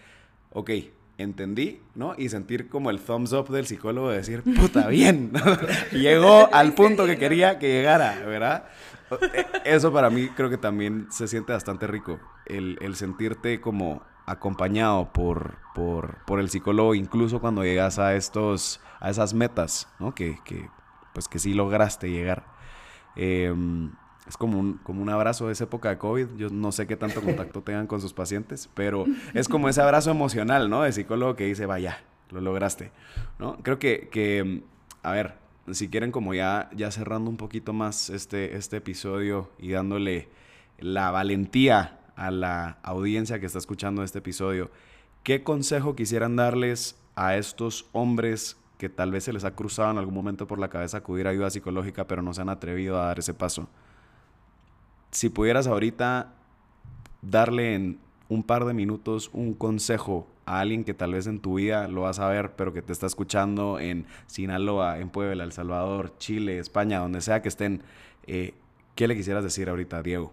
ok, 0.53 0.71
entendí, 1.19 1.81
¿no? 1.97 2.15
Y 2.17 2.29
sentir 2.29 2.69
como 2.69 2.91
el 2.91 3.01
thumbs 3.01 3.33
up 3.33 3.49
del 3.49 3.67
psicólogo 3.67 4.11
de 4.11 4.19
decir, 4.19 4.45
puta, 4.45 4.87
bien, 4.87 5.33
llegó 5.91 6.49
al 6.55 6.73
punto 6.75 7.05
que 7.05 7.19
quería 7.19 7.59
que 7.59 7.67
llegara, 7.67 8.21
¿verdad? 8.25 8.67
E, 9.35 9.75
eso 9.75 9.93
para 9.93 10.09
mí 10.09 10.29
creo 10.37 10.51
que 10.51 10.59
también 10.59 11.09
se 11.11 11.27
siente 11.27 11.53
bastante 11.53 11.89
rico, 11.89 12.21
el, 12.47 12.95
sentirte 12.95 13.61
como 13.61 14.05
acompañado 14.31 15.13
por, 15.13 15.59
por, 15.75 16.41
el 16.41 16.49
psicólogo, 16.49 16.95
incluso 16.95 17.41
cuando 17.41 17.65
llegas 17.65 17.99
a, 17.99 18.15
estos, 18.15 18.81
a 19.01 19.11
esas 19.11 19.35
metas, 19.35 19.89
¿no? 19.99 20.15
Que, 20.15 20.39
pues 21.13 21.29
que 21.29 21.39
sí 21.39 21.53
lograste 21.53 22.11
llegar. 22.11 22.45
Eh, 23.17 23.53
es 24.29 24.37
como 24.37 24.61
un, 24.61 24.75
como 24.79 25.03
un 25.03 25.09
abrazo 25.09 25.47
de 25.47 25.53
esa 25.53 25.65
época 25.65 25.89
de 25.89 25.99
COVID. 25.99 26.29
Yo 26.37 26.51
no 26.51 26.71
sé 26.71 26.87
qué 26.87 26.97
tanto 26.97 27.21
contacto 27.23 27.63
tengan 27.65 27.87
con 27.87 28.01
sus 28.01 28.13
pacientes, 28.13 28.71
pero 28.75 29.05
es 29.35 29.49
como 29.49 29.69
ese 29.69 29.81
abrazo 29.81 30.11
emocional, 30.11 30.71
¿no? 30.71 30.83
De 30.83 30.93
psicólogo 30.93 31.35
que 31.35 31.47
dice, 31.47 31.67
vaya, 31.67 31.99
lo 32.31 32.41
lograste, 32.41 32.93
¿no? 33.39 33.59
Creo 33.63 33.79
que, 33.79 34.09
que 34.11 34.63
a 35.03 35.11
ver, 35.13 35.35
si 35.73 35.89
quieren 35.89 36.13
como 36.13 36.35
ya, 36.35 36.71
ya 36.75 36.91
cerrando 36.91 37.31
un 37.31 37.37
poquito 37.37 37.73
más 37.73 38.11
este, 38.11 38.57
este 38.57 38.77
episodio 38.77 39.51
y 39.59 39.71
dándole 39.71 40.29
la 40.79 41.11
valentía 41.11 42.00
a 42.21 42.31
la 42.31 42.79
audiencia 42.83 43.41
que 43.41 43.47
está 43.47 43.59
escuchando 43.59 44.03
este 44.03 44.19
episodio, 44.19 44.71
¿qué 45.23 45.43
consejo 45.43 45.97
quisieran 45.97 46.37
darles 46.37 46.97
a 47.17 47.37
estos 47.37 47.87
hombres 47.93 48.57
que 48.79 48.89
tal 48.89 49.11
vez 49.11 49.25
se 49.25 49.33
les 49.33 49.45
ha 49.45 49.55
cruzado 49.55 49.91
en 49.91 49.99
algún 49.99 50.15
momento 50.15 50.47
por 50.47 50.59
la 50.59 50.69
cabeza 50.69 50.99
acudir 50.99 51.27
a 51.27 51.31
ayuda 51.31 51.51
psicológica, 51.51 52.07
pero 52.07 52.23
no 52.23 52.33
se 52.33 52.43
han 52.43 52.49
atrevido 52.49 53.01
a 53.01 53.07
dar 53.07 53.19
ese 53.19 53.35
paso? 53.35 53.69
si 55.11 55.29
pudieras 55.29 55.67
ahorita 55.67 56.35
darle 57.23 57.75
en 57.75 57.99
un 58.29 58.43
par 58.43 58.65
de 58.65 58.75
minutos 58.75 59.31
un 59.33 59.55
consejo 59.55 60.29
a 60.47 60.61
alguien 60.61 60.85
que 60.85 60.95
tal 60.95 61.13
vez 61.13 61.27
en 61.27 61.41
tu 61.41 61.55
vida 61.55 61.89
lo 61.89 62.03
vas 62.03 62.19
a 62.19 62.29
ver, 62.29 62.53
pero 62.53 62.73
que 62.73 62.83
te 62.83 62.93
está 62.93 63.07
escuchando 63.07 63.79
en 63.79 64.07
Sinaloa, 64.27 64.99
en 64.99 65.11
Puebla, 65.11 65.45
El 65.45 65.53
Salvador, 65.53 66.17
Chile, 66.19 66.59
España, 66.59 67.01
donde 67.01 67.21
sea 67.21 67.43
que 67.43 67.49
estén, 67.49 67.83
eh, 68.27 68.55
¿qué 68.95 69.09
le 69.09 69.17
quisieras 69.17 69.43
decir 69.43 69.69
ahorita, 69.69 70.03
Diego? 70.03 70.33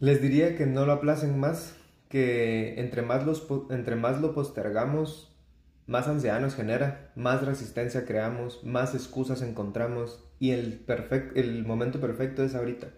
Les 0.00 0.20
diría 0.20 0.56
que 0.56 0.66
no 0.66 0.86
lo 0.86 0.92
aplacen 0.92 1.38
más, 1.38 1.76
que 2.08 2.80
entre 2.80 3.02
más, 3.02 3.24
los, 3.24 3.46
entre 3.70 3.96
más 3.96 4.20
lo 4.20 4.34
postergamos, 4.34 5.34
más 5.86 6.08
ansiedad 6.08 6.48
genera, 6.50 7.12
más 7.14 7.44
resistencia 7.44 8.04
creamos, 8.04 8.64
más 8.64 8.94
excusas 8.94 9.42
encontramos 9.42 10.24
y 10.38 10.50
el, 10.50 10.84
el 11.34 11.64
momento 11.64 12.00
perfecto 12.00 12.42
es 12.42 12.54
ahorita. 12.54 12.88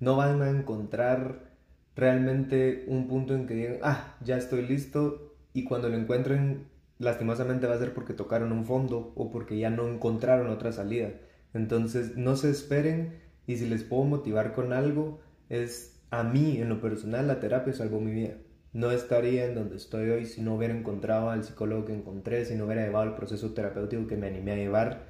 No 0.00 0.16
van 0.16 0.42
a 0.42 0.50
encontrar 0.50 1.52
realmente 1.94 2.84
un 2.88 3.08
punto 3.08 3.34
en 3.34 3.46
que 3.46 3.54
digan, 3.54 3.78
ah, 3.82 4.16
ya 4.24 4.36
estoy 4.36 4.66
listo 4.66 5.34
y 5.52 5.64
cuando 5.64 5.88
lo 5.88 5.96
encuentren, 5.96 6.66
lastimosamente 6.98 7.66
va 7.66 7.74
a 7.74 7.78
ser 7.78 7.94
porque 7.94 8.14
tocaron 8.14 8.52
un 8.52 8.64
fondo 8.64 9.12
o 9.16 9.30
porque 9.30 9.58
ya 9.58 9.70
no 9.70 9.88
encontraron 9.88 10.48
otra 10.48 10.72
salida. 10.72 11.10
Entonces, 11.54 12.16
no 12.16 12.36
se 12.36 12.50
esperen 12.50 13.20
y 13.46 13.56
si 13.56 13.68
les 13.68 13.84
puedo 13.84 14.04
motivar 14.04 14.54
con 14.54 14.72
algo, 14.72 15.20
es 15.48 16.01
a 16.12 16.22
mí, 16.22 16.58
en 16.58 16.68
lo 16.68 16.78
personal, 16.78 17.26
la 17.26 17.40
terapia 17.40 17.72
salvó 17.72 17.98
mi 17.98 18.12
vida. 18.12 18.36
No 18.74 18.90
estaría 18.90 19.46
en 19.46 19.54
donde 19.54 19.76
estoy 19.76 20.10
hoy 20.10 20.26
si 20.26 20.42
no 20.42 20.54
hubiera 20.54 20.76
encontrado 20.76 21.30
al 21.30 21.42
psicólogo 21.42 21.86
que 21.86 21.94
encontré, 21.94 22.44
si 22.44 22.54
no 22.54 22.66
hubiera 22.66 22.84
llevado 22.84 23.06
el 23.06 23.14
proceso 23.14 23.54
terapéutico 23.54 24.06
que 24.06 24.18
me 24.18 24.26
animé 24.26 24.52
a 24.52 24.56
llevar. 24.56 25.06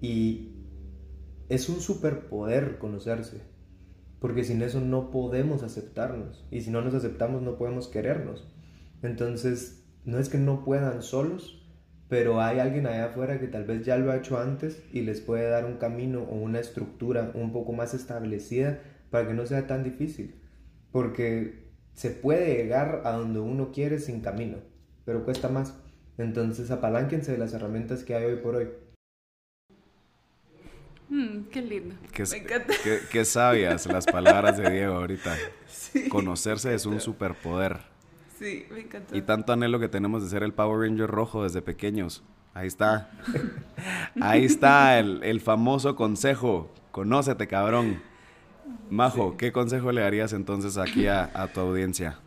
Y 0.00 0.54
es 1.50 1.68
un 1.68 1.80
superpoder 1.80 2.78
conocerse 2.78 3.42
porque 4.20 4.42
sin 4.42 4.62
eso 4.62 4.80
no 4.80 5.10
podemos 5.10 5.62
aceptarnos 5.62 6.46
y 6.50 6.62
si 6.62 6.70
no 6.70 6.80
nos 6.80 6.94
aceptamos 6.94 7.42
no 7.42 7.56
podemos 7.56 7.88
querernos. 7.88 8.50
Entonces, 9.02 9.86
no 10.06 10.18
es 10.18 10.30
que 10.30 10.38
no 10.38 10.64
puedan 10.64 11.02
solos, 11.02 11.62
pero 12.08 12.40
hay 12.40 12.58
alguien 12.58 12.86
allá 12.86 13.06
afuera 13.06 13.38
que 13.38 13.48
tal 13.48 13.64
vez 13.64 13.84
ya 13.84 13.98
lo 13.98 14.10
ha 14.10 14.16
hecho 14.16 14.38
antes 14.38 14.82
y 14.92 15.02
les 15.02 15.20
puede 15.20 15.48
dar 15.50 15.66
un 15.66 15.76
camino 15.76 16.22
o 16.22 16.36
una 16.36 16.58
estructura 16.58 17.32
un 17.34 17.52
poco 17.52 17.74
más 17.74 17.92
establecida 17.92 18.80
para 19.10 19.26
que 19.26 19.34
no 19.34 19.46
sea 19.46 19.66
tan 19.66 19.84
difícil, 19.84 20.34
porque 20.92 21.68
se 21.92 22.10
puede 22.10 22.54
llegar 22.54 23.02
a 23.04 23.12
donde 23.12 23.40
uno 23.40 23.72
quiere 23.72 23.98
sin 23.98 24.20
camino, 24.20 24.58
pero 25.04 25.24
cuesta 25.24 25.48
más. 25.48 25.74
Entonces, 26.16 26.70
apalánquense 26.70 27.32
de 27.32 27.38
las 27.38 27.52
herramientas 27.54 28.02
que 28.04 28.14
hay 28.14 28.24
hoy 28.24 28.36
por 28.36 28.56
hoy. 28.56 28.68
Mm, 31.08 31.44
qué 31.50 31.62
lindo. 31.62 31.94
Qué, 32.12 32.24
me 32.30 32.36
encanta. 32.36 32.74
Qué, 33.10 33.24
sabias 33.24 33.86
las 33.86 34.04
palabras 34.04 34.58
de 34.58 34.70
Diego 34.70 34.94
ahorita. 34.94 35.36
Conocerse 36.10 36.74
es 36.74 36.86
un 36.86 37.00
superpoder. 37.00 37.78
Sí, 38.38 38.66
me 38.70 38.80
encanta. 38.80 39.16
Y 39.16 39.22
tanto 39.22 39.52
anhelo 39.52 39.80
que 39.80 39.88
tenemos 39.88 40.22
de 40.22 40.28
ser 40.28 40.42
el 40.42 40.52
Power 40.52 40.88
Ranger 40.88 41.08
rojo 41.08 41.44
desde 41.44 41.62
pequeños. 41.62 42.22
Ahí 42.52 42.66
está. 42.66 43.10
Ahí 44.20 44.44
está 44.44 44.98
el, 44.98 45.40
famoso 45.40 45.96
consejo. 45.96 46.70
Conócete, 46.90 47.46
cabrón. 47.46 48.02
Majo, 48.90 49.36
¿qué 49.36 49.52
consejo 49.52 49.92
le 49.92 50.00
darías 50.00 50.32
entonces 50.32 50.76
aquí 50.78 51.06
a, 51.06 51.50
tu 51.52 51.60
audiencia? 51.60 52.18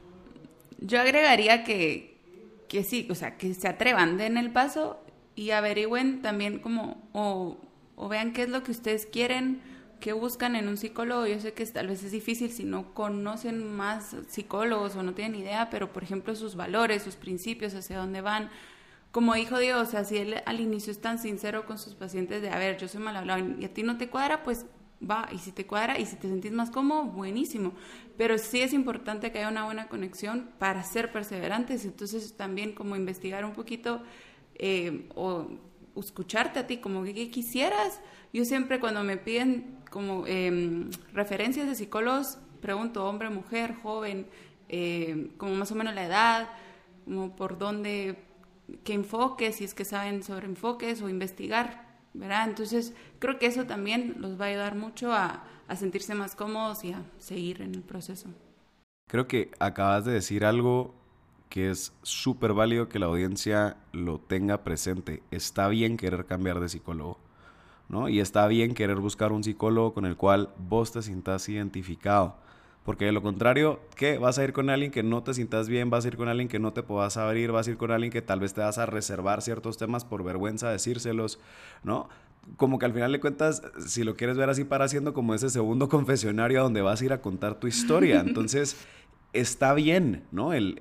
Yo 0.79 0.99
agregaría 0.99 1.63
que, 1.63 2.17
que 2.67 2.83
sí, 2.83 3.07
o 3.09 3.15
sea, 3.15 3.37
que 3.37 3.53
se 3.53 3.67
atrevan, 3.67 4.17
den 4.17 4.37
el 4.37 4.51
paso 4.51 4.99
y 5.35 5.51
averigüen 5.51 6.21
también 6.21 6.59
como, 6.59 7.09
o 7.13 7.57
o 8.01 8.09
vean 8.09 8.33
qué 8.33 8.41
es 8.41 8.49
lo 8.49 8.63
que 8.63 8.71
ustedes 8.71 9.05
quieren, 9.05 9.61
qué 9.99 10.11
buscan 10.11 10.55
en 10.55 10.67
un 10.67 10.75
psicólogo. 10.75 11.27
Yo 11.27 11.39
sé 11.39 11.53
que 11.53 11.63
tal 11.67 11.85
vez 11.85 12.03
es 12.03 12.11
difícil 12.11 12.49
si 12.49 12.63
no 12.63 12.95
conocen 12.95 13.63
más 13.63 14.15
psicólogos 14.27 14.95
o 14.95 15.03
no 15.03 15.13
tienen 15.13 15.39
idea, 15.39 15.69
pero 15.69 15.93
por 15.93 16.01
ejemplo 16.01 16.35
sus 16.35 16.55
valores, 16.55 17.03
sus 17.03 17.15
principios, 17.15 17.75
hacia 17.75 17.99
dónde 17.99 18.21
van. 18.21 18.49
Como 19.11 19.35
dijo 19.35 19.59
Dios, 19.59 19.87
o 19.87 19.91
sea, 19.91 20.03
si 20.03 20.17
él 20.17 20.41
al 20.47 20.59
inicio 20.59 20.91
es 20.91 20.99
tan 20.99 21.19
sincero 21.19 21.67
con 21.67 21.77
sus 21.77 21.93
pacientes 21.93 22.41
de, 22.41 22.49
a 22.49 22.57
ver, 22.57 22.77
yo 22.77 22.87
soy 22.87 23.01
mal 23.01 23.15
hablado 23.15 23.45
y 23.59 23.65
a 23.65 23.71
ti 23.71 23.83
no 23.83 23.97
te 23.97 24.09
cuadra, 24.09 24.41
pues 24.41 24.65
va, 25.09 25.27
y 25.31 25.37
si 25.37 25.51
te 25.51 25.65
cuadra 25.65 25.99
y 25.99 26.05
si 26.05 26.15
te 26.15 26.27
sentís 26.27 26.51
más 26.51 26.69
cómodo, 26.69 27.05
buenísimo. 27.05 27.73
Pero 28.17 28.37
sí 28.37 28.61
es 28.61 28.73
importante 28.73 29.31
que 29.31 29.39
haya 29.39 29.49
una 29.49 29.65
buena 29.65 29.87
conexión 29.87 30.49
para 30.59 30.83
ser 30.83 31.11
perseverantes. 31.11 31.85
Entonces 31.85 32.35
también 32.35 32.73
como 32.73 32.95
investigar 32.95 33.45
un 33.45 33.53
poquito 33.53 34.01
eh, 34.55 35.09
o 35.15 35.47
escucharte 35.95 36.59
a 36.59 36.67
ti, 36.67 36.77
como 36.77 37.03
que 37.03 37.29
quisieras. 37.29 38.01
Yo 38.33 38.45
siempre 38.45 38.79
cuando 38.79 39.03
me 39.03 39.17
piden 39.17 39.77
como 39.89 40.25
em, 40.25 40.89
referencias 41.13 41.67
de 41.67 41.75
psicólogos, 41.75 42.37
pregunto 42.61 43.05
hombre, 43.05 43.29
mujer, 43.29 43.75
joven, 43.75 44.27
eh, 44.69 45.31
como 45.37 45.53
más 45.55 45.71
o 45.71 45.75
menos 45.75 45.93
la 45.93 46.05
edad, 46.05 46.49
como 47.03 47.35
por 47.35 47.57
dónde, 47.57 48.23
qué 48.85 48.93
enfoques, 48.93 49.57
si 49.57 49.65
es 49.65 49.73
que 49.73 49.83
saben 49.83 50.23
sobre 50.23 50.45
enfoques 50.45 51.01
o 51.01 51.09
investigar, 51.09 51.80
¿verdad? 52.13 52.49
Entonces 52.49 52.93
creo 53.19 53.39
que 53.39 53.45
eso 53.45 53.65
también 53.65 54.15
los 54.19 54.39
va 54.39 54.45
a 54.45 54.49
ayudar 54.49 54.75
mucho 54.75 55.11
a, 55.13 55.43
a 55.67 55.75
sentirse 55.75 56.15
más 56.15 56.35
cómodos 56.35 56.83
y 56.83 56.93
a 56.93 57.03
seguir 57.17 57.61
en 57.61 57.75
el 57.75 57.81
proceso. 57.81 58.29
Creo 59.07 59.27
que 59.27 59.51
acabas 59.59 60.05
de 60.05 60.13
decir 60.13 60.45
algo 60.45 60.95
que 61.51 61.69
es 61.69 61.93
súper 62.01 62.53
válido 62.53 62.87
que 62.87 62.97
la 62.97 63.07
audiencia 63.07 63.75
lo 63.91 64.19
tenga 64.19 64.63
presente. 64.63 65.21
Está 65.31 65.67
bien 65.67 65.97
querer 65.97 66.25
cambiar 66.25 66.61
de 66.61 66.69
psicólogo, 66.69 67.19
¿no? 67.89 68.07
Y 68.07 68.21
está 68.21 68.47
bien 68.47 68.73
querer 68.73 68.97
buscar 68.97 69.33
un 69.33 69.43
psicólogo 69.43 69.93
con 69.93 70.05
el 70.05 70.15
cual 70.15 70.49
vos 70.57 70.93
te 70.93 71.01
sientas 71.01 71.49
identificado. 71.49 72.37
Porque 72.83 73.05
de 73.05 73.11
lo 73.11 73.21
contrario, 73.21 73.79
¿qué? 73.95 74.17
Vas 74.17 74.39
a 74.39 74.43
ir 74.43 74.53
con 74.53 74.69
alguien 74.69 74.91
que 74.91 75.03
no 75.03 75.21
te 75.21 75.33
sientas 75.35 75.69
bien, 75.69 75.89
vas 75.89 76.05
a 76.05 76.07
ir 76.07 76.17
con 76.17 76.27
alguien 76.27 76.47
que 76.47 76.57
no 76.57 76.73
te 76.73 76.81
puedas 76.81 77.15
abrir, 77.17 77.51
vas 77.51 77.67
a 77.67 77.71
ir 77.71 77.77
con 77.77 77.91
alguien 77.91 78.11
que 78.11 78.23
tal 78.23 78.39
vez 78.39 78.53
te 78.53 78.61
vas 78.61 78.79
a 78.79 78.87
reservar 78.87 79.43
ciertos 79.43 79.77
temas 79.77 80.03
por 80.03 80.23
vergüenza 80.23 80.71
decírselos, 80.71 81.39
¿no? 81.83 82.09
Como 82.57 82.79
que 82.79 82.85
al 82.87 82.93
final 82.93 83.11
de 83.11 83.19
cuentas, 83.19 83.61
si 83.85 84.03
lo 84.03 84.15
quieres 84.15 84.35
ver 84.35 84.49
así, 84.49 84.63
para 84.63 84.87
siendo 84.87 85.13
como 85.13 85.35
ese 85.35 85.51
segundo 85.51 85.89
confesionario 85.89 86.63
donde 86.63 86.81
vas 86.81 87.01
a 87.01 87.05
ir 87.05 87.13
a 87.13 87.21
contar 87.21 87.59
tu 87.59 87.67
historia. 87.67 88.19
Entonces, 88.25 88.77
está 89.33 89.75
bien, 89.75 90.23
¿no? 90.31 90.53
El, 90.53 90.75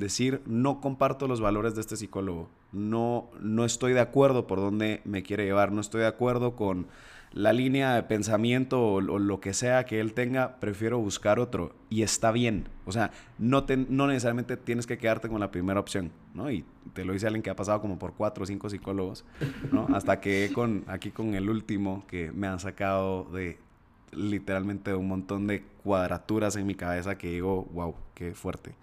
decir, 0.00 0.42
no 0.46 0.80
comparto 0.80 1.28
los 1.28 1.40
valores 1.40 1.76
de 1.76 1.80
este 1.80 1.96
psicólogo, 1.96 2.50
no, 2.72 3.30
no 3.40 3.64
estoy 3.64 3.92
de 3.92 4.00
acuerdo 4.00 4.48
por 4.48 4.58
dónde 4.58 5.00
me 5.04 5.22
quiere 5.22 5.44
llevar, 5.44 5.70
no 5.70 5.80
estoy 5.80 6.00
de 6.00 6.08
acuerdo 6.08 6.56
con 6.56 6.88
la 7.32 7.52
línea 7.52 7.94
de 7.94 8.02
pensamiento 8.02 8.82
o, 8.82 9.00
lo 9.00 9.40
que 9.40 9.52
sea 9.52 9.84
que 9.84 10.00
él 10.00 10.14
tenga, 10.14 10.56
prefiero 10.56 10.98
buscar 10.98 11.38
otro 11.38 11.74
y 11.90 12.02
está 12.02 12.32
bien. 12.32 12.68
O 12.84 12.92
sea, 12.92 13.10
no, 13.38 13.66
no 13.88 14.06
necesariamente 14.06 14.56
tienes 14.56 14.86
que 14.86 14.98
quedarte 14.98 15.28
con 15.28 15.40
la 15.40 15.50
primera 15.50 15.80
opción, 15.80 16.12
¿no? 16.34 16.50
Y 16.50 16.64
te 16.94 17.04
lo 17.04 17.12
dice 17.12 17.26
alguien 17.26 17.42
que 17.42 17.50
ha 17.50 17.56
pasado 17.56 17.80
como 17.80 17.98
por 17.98 18.14
cuatro 18.14 18.44
o 18.44 18.46
cinco 18.46 18.70
psicólogos, 18.70 19.24
¿no? 19.72 19.86
Hasta 19.94 20.20
que 20.20 20.50
con, 20.54 20.84
aquí 20.86 21.10
con 21.10 21.34
el 21.34 21.50
último 21.50 22.04
que 22.08 22.32
me 22.32 22.46
han 22.46 22.58
sacado 22.58 23.24
de 23.24 23.58
literalmente 24.12 24.94
un 24.94 25.08
montón 25.08 25.46
de 25.46 25.62
cuadraturas 25.82 26.56
en 26.56 26.66
mi 26.66 26.74
cabeza 26.74 27.18
que 27.18 27.30
digo, 27.30 27.66
wow, 27.72 27.94
qué 28.14 28.34
fuerte. 28.34 28.74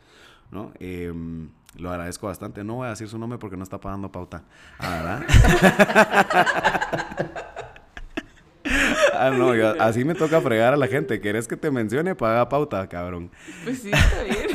¿no? 0.54 0.72
Em, 0.80 1.50
lo 1.78 1.89
agradezco 1.89 2.28
bastante. 2.28 2.64
No 2.64 2.76
voy 2.76 2.88
a 2.88 2.91
decir 2.91 3.10
su 3.10 3.18
nombre 3.18 3.39
porque 3.39 3.58
no 3.58 3.64
está 3.64 3.80
pagando 3.80 4.12
pauta. 4.12 4.44
Ah, 4.80 5.22
ah 9.28 9.32
no, 9.32 9.51
así 9.80 10.03
me 10.03 10.15
toca 10.15 10.41
fregar 10.41 10.74
a 10.74 10.78
la 10.78 10.88
gente. 10.88 11.19
¿Quieres 11.19 11.47
que 11.47 11.57
te 11.57 11.71
mencione? 11.71 12.15
Paga 12.15 12.49
pauta, 12.49 12.88
cabrón. 12.88 13.32
Pues 13.63 13.80
sí, 13.80 13.91
está 13.91 14.24
bien. 14.24 14.47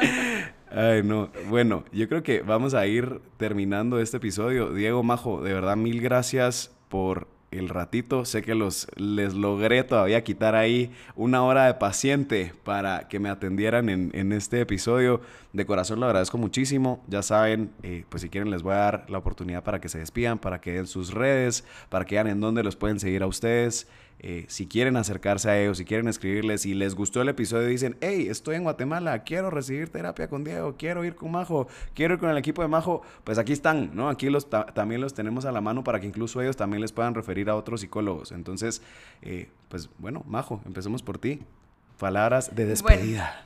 Ay, 0.70 1.02
no. 1.04 1.30
Bueno, 1.48 1.84
yo 1.92 2.08
creo 2.08 2.22
que 2.22 2.40
vamos 2.40 2.74
a 2.74 2.86
ir 2.86 3.20
terminando 3.36 4.00
este 4.00 4.16
episodio. 4.16 4.72
Diego 4.72 5.02
Majo, 5.02 5.40
de 5.40 5.54
verdad, 5.54 5.76
mil 5.76 6.00
gracias 6.00 6.74
por 6.88 7.28
el 7.58 7.68
ratito. 7.68 8.24
Sé 8.24 8.42
que 8.42 8.54
los, 8.54 8.86
les 8.96 9.34
logré 9.34 9.84
todavía 9.84 10.22
quitar 10.24 10.54
ahí 10.54 10.90
una 11.16 11.42
hora 11.42 11.66
de 11.66 11.74
paciente 11.74 12.52
para 12.64 13.08
que 13.08 13.18
me 13.18 13.28
atendieran 13.28 13.88
en, 13.88 14.32
este 14.32 14.60
episodio. 14.60 15.20
De 15.52 15.66
corazón 15.66 16.00
lo 16.00 16.06
agradezco 16.06 16.38
muchísimo. 16.38 17.02
Ya 17.08 17.22
saben, 17.22 17.70
eh, 17.82 18.04
pues 18.08 18.22
si 18.22 18.28
quieren 18.28 18.50
les 18.50 18.62
voy 18.62 18.72
a 18.72 18.76
dar 18.76 19.06
la 19.08 19.18
oportunidad 19.18 19.62
para 19.62 19.80
que 19.80 19.88
se 19.88 19.98
despidan, 19.98 20.38
para 20.38 20.60
que 20.60 20.72
den 20.72 20.86
sus 20.86 21.12
redes, 21.12 21.64
para 21.88 22.04
que 22.04 22.16
vean 22.16 22.26
en 22.26 22.40
dónde 22.40 22.62
los 22.62 22.76
pueden 22.76 22.98
seguir 22.98 23.22
a 23.22 23.26
ustedes. 23.26 23.86
Eh, 24.20 24.46
si 24.48 24.66
quieren 24.66 24.96
acercarse 24.96 25.50
a 25.50 25.60
ellos, 25.60 25.78
si 25.78 25.84
quieren 25.84 26.08
escribirles, 26.08 26.62
si 26.62 26.72
les 26.72 26.94
gustó 26.94 27.20
el 27.20 27.28
episodio, 27.28 27.66
dicen, 27.66 27.96
hey, 28.00 28.28
estoy 28.30 28.56
en 28.56 28.62
Guatemala, 28.62 29.22
quiero 29.22 29.50
recibir 29.50 29.90
terapia 29.90 30.28
con 30.28 30.44
Diego, 30.44 30.76
quiero 30.78 31.04
ir 31.04 31.14
con 31.14 31.30
Majo, 31.30 31.68
quiero 31.94 32.14
ir 32.14 32.20
con 32.20 32.30
el 32.30 32.38
equipo 32.38 32.62
de 32.62 32.68
Majo, 32.68 33.02
pues 33.24 33.38
aquí 33.38 33.52
están, 33.52 33.90
¿no? 33.94 34.08
Aquí 34.08 34.30
los 34.30 34.48
también 34.48 35.00
los 35.00 35.12
tenemos 35.12 35.44
a 35.44 35.52
la 35.52 35.60
mano 35.60 35.84
para 35.84 36.00
que 36.00 36.06
incluso 36.06 36.40
ellos 36.40 36.56
también 36.56 36.80
les 36.80 36.92
puedan 36.92 37.14
referir 37.14 37.50
a 37.50 37.56
otros 37.56 37.82
psicólogos. 37.82 38.32
Entonces, 38.32 38.80
eh, 39.22 39.48
pues 39.68 39.90
bueno, 39.98 40.22
Majo, 40.26 40.62
empecemos 40.64 41.02
por 41.02 41.18
ti. 41.18 41.42
Palabras 41.98 42.54
de 42.54 42.64
despedida. 42.66 43.44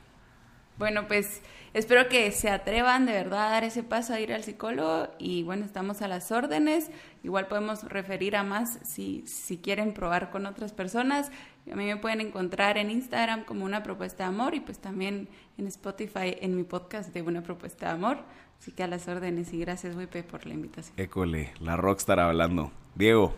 bueno 0.77 1.07
pues 1.07 1.41
espero 1.73 2.07
que 2.09 2.31
se 2.31 2.49
atrevan 2.49 3.05
de 3.05 3.13
verdad 3.13 3.47
a 3.47 3.51
dar 3.51 3.63
ese 3.63 3.83
paso 3.83 4.13
a 4.13 4.19
ir 4.19 4.33
al 4.33 4.43
psicólogo 4.43 5.09
y 5.17 5.43
bueno, 5.43 5.65
estamos 5.65 6.01
a 6.01 6.07
las 6.07 6.31
órdenes. 6.31 6.89
Igual 7.23 7.47
podemos 7.47 7.83
referir 7.83 8.35
a 8.35 8.43
más 8.43 8.79
si, 8.83 9.23
si 9.27 9.57
quieren 9.57 9.93
probar 9.93 10.31
con 10.31 10.45
otras 10.45 10.73
personas. 10.73 11.31
A 11.71 11.75
mí 11.75 11.85
me 11.85 11.97
pueden 11.97 12.21
encontrar 12.21 12.77
en 12.77 12.89
Instagram 12.89 13.45
como 13.45 13.65
una 13.65 13.83
propuesta 13.83 14.23
de 14.23 14.29
amor 14.29 14.55
y 14.55 14.59
pues 14.59 14.79
también 14.79 15.29
en 15.57 15.67
Spotify 15.67 16.35
en 16.41 16.55
mi 16.55 16.63
podcast 16.63 17.13
de 17.13 17.21
una 17.21 17.43
propuesta 17.43 17.87
de 17.87 17.91
amor. 17.93 18.17
Así 18.59 18.71
que 18.71 18.83
a 18.83 18.87
las 18.87 19.07
órdenes 19.07 19.53
y 19.53 19.59
gracias, 19.59 19.95
Wipe, 19.95 20.23
por 20.23 20.45
la 20.45 20.53
invitación. 20.53 20.93
École, 20.97 21.53
la 21.61 21.77
rockstar 21.77 22.19
hablando. 22.19 22.71
Diego, 22.95 23.35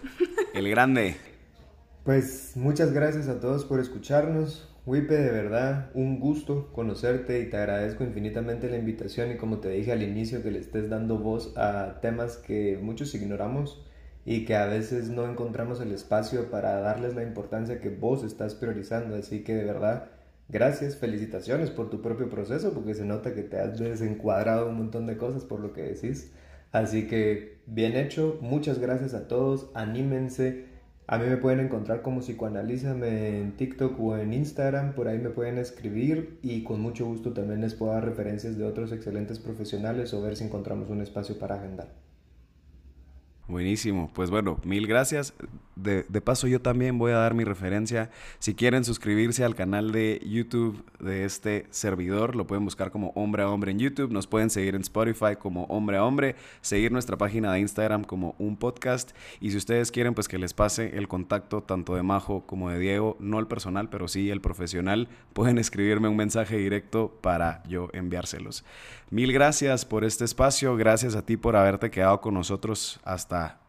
el 0.53 0.67
grande. 0.69 1.17
Pues 2.03 2.53
muchas 2.55 2.91
gracias 2.91 3.27
a 3.27 3.39
todos 3.39 3.65
por 3.65 3.79
escucharnos. 3.79 4.70
Wipe, 4.87 5.13
de 5.15 5.29
verdad, 5.29 5.91
un 5.93 6.19
gusto 6.19 6.71
conocerte 6.73 7.39
y 7.39 7.49
te 7.51 7.57
agradezco 7.57 8.03
infinitamente 8.03 8.67
la 8.67 8.77
invitación 8.77 9.31
y 9.31 9.37
como 9.37 9.59
te 9.59 9.69
dije 9.69 9.91
al 9.91 10.01
inicio, 10.01 10.41
que 10.41 10.49
le 10.49 10.57
estés 10.57 10.89
dando 10.89 11.19
voz 11.19 11.55
a 11.55 11.99
temas 12.01 12.37
que 12.37 12.79
muchos 12.81 13.13
ignoramos 13.13 13.85
y 14.25 14.43
que 14.43 14.55
a 14.55 14.65
veces 14.65 15.09
no 15.09 15.29
encontramos 15.29 15.81
el 15.81 15.91
espacio 15.91 16.49
para 16.49 16.79
darles 16.79 17.13
la 17.13 17.21
importancia 17.21 17.79
que 17.79 17.89
vos 17.89 18.23
estás 18.23 18.55
priorizando. 18.55 19.15
Así 19.15 19.43
que 19.43 19.53
de 19.53 19.65
verdad, 19.65 20.09
gracias, 20.49 20.97
felicitaciones 20.97 21.69
por 21.69 21.91
tu 21.91 22.01
propio 22.01 22.27
proceso, 22.31 22.73
porque 22.73 22.95
se 22.95 23.05
nota 23.05 23.35
que 23.35 23.43
te 23.43 23.59
has 23.59 23.77
desencuadrado 23.77 24.67
un 24.67 24.77
montón 24.77 25.05
de 25.05 25.15
cosas 25.15 25.45
por 25.45 25.59
lo 25.59 25.73
que 25.73 25.83
decís. 25.83 26.31
Así 26.71 27.07
que 27.07 27.59
bien 27.67 27.95
hecho, 27.95 28.39
muchas 28.41 28.79
gracias 28.79 29.13
a 29.13 29.27
todos, 29.27 29.69
anímense 29.75 30.70
a 31.07 31.17
mí 31.17 31.25
me 31.27 31.37
pueden 31.37 31.59
encontrar 31.59 32.01
como 32.01 32.21
psicoanalízame 32.21 33.41
en 33.41 33.57
TikTok 33.57 33.99
o 33.99 34.17
en 34.17 34.33
Instagram, 34.33 34.93
por 34.93 35.07
ahí 35.07 35.17
me 35.17 35.29
pueden 35.29 35.57
escribir 35.57 36.39
y 36.41 36.63
con 36.63 36.79
mucho 36.79 37.05
gusto 37.05 37.33
también 37.33 37.61
les 37.61 37.73
puedo 37.73 37.91
dar 37.91 38.05
referencias 38.05 38.57
de 38.57 38.65
otros 38.65 38.91
excelentes 38.91 39.39
profesionales 39.39 40.13
o 40.13 40.21
ver 40.21 40.35
si 40.37 40.45
encontramos 40.45 40.89
un 40.89 41.01
espacio 41.01 41.37
para 41.37 41.55
agendar. 41.55 41.89
Buenísimo, 43.51 44.09
pues 44.13 44.29
bueno, 44.29 44.61
mil 44.63 44.87
gracias. 44.87 45.33
De, 45.75 46.03
paso 46.21 46.47
yo 46.47 46.61
también 46.61 46.97
voy 46.97 47.11
a 47.11 47.15
dar 47.15 47.33
mi 47.33 47.43
referencia. 47.43 48.09
Si 48.39 48.55
quieren 48.55 48.85
suscribirse 48.85 49.43
al 49.43 49.55
canal 49.55 49.91
de 49.91 50.21
YouTube 50.25 50.85
de 50.99 51.25
este 51.25 51.65
servidor, 51.69 52.37
lo 52.37 52.47
pueden 52.47 52.63
buscar 52.63 52.91
como 52.91 53.09
Hombre 53.09 53.43
a 53.43 53.49
Hombre 53.49 53.71
en 53.71 53.79
YouTube. 53.79 54.09
Nos 54.09 54.25
pueden 54.25 54.49
seguir 54.49 54.75
en 54.75 54.81
Spotify 54.81 55.35
como 55.37 55.65
Hombre 55.65 55.97
a 55.97 56.05
Hombre, 56.05 56.37
seguir 56.61 56.93
nuestra 56.93 57.17
página 57.17 57.51
de 57.51 57.59
Instagram 57.59 58.05
como 58.05 58.35
un 58.37 58.55
podcast. 58.55 59.11
Y 59.41 59.51
si 59.51 59.57
ustedes 59.57 59.91
quieren, 59.91 60.13
pues 60.13 60.29
que 60.29 60.37
les 60.37 60.53
pase 60.53 60.97
el 60.97 61.09
contacto 61.09 61.61
tanto 61.61 61.95
de 61.95 62.03
Majo 62.03 62.45
como 62.45 62.69
de 62.69 62.79
Diego, 62.79 63.17
no 63.19 63.37
el 63.37 63.47
personal, 63.47 63.89
pero 63.89 64.07
sí 64.07 64.29
el 64.29 64.39
profesional, 64.39 65.09
pueden 65.33 65.57
escribirme 65.57 66.07
un 66.07 66.15
mensaje 66.15 66.55
directo 66.55 67.17
para 67.21 67.63
yo 67.67 67.89
enviárselos. 67.91 68.63
Mil 69.09 69.33
gracias 69.33 69.83
por 69.83 70.05
este 70.05 70.23
espacio, 70.23 70.77
gracias 70.77 71.15
a 71.15 71.25
ti 71.25 71.35
por 71.35 71.57
haberte 71.57 71.91
quedado 71.91 72.21
con 72.21 72.33
nosotros 72.33 73.01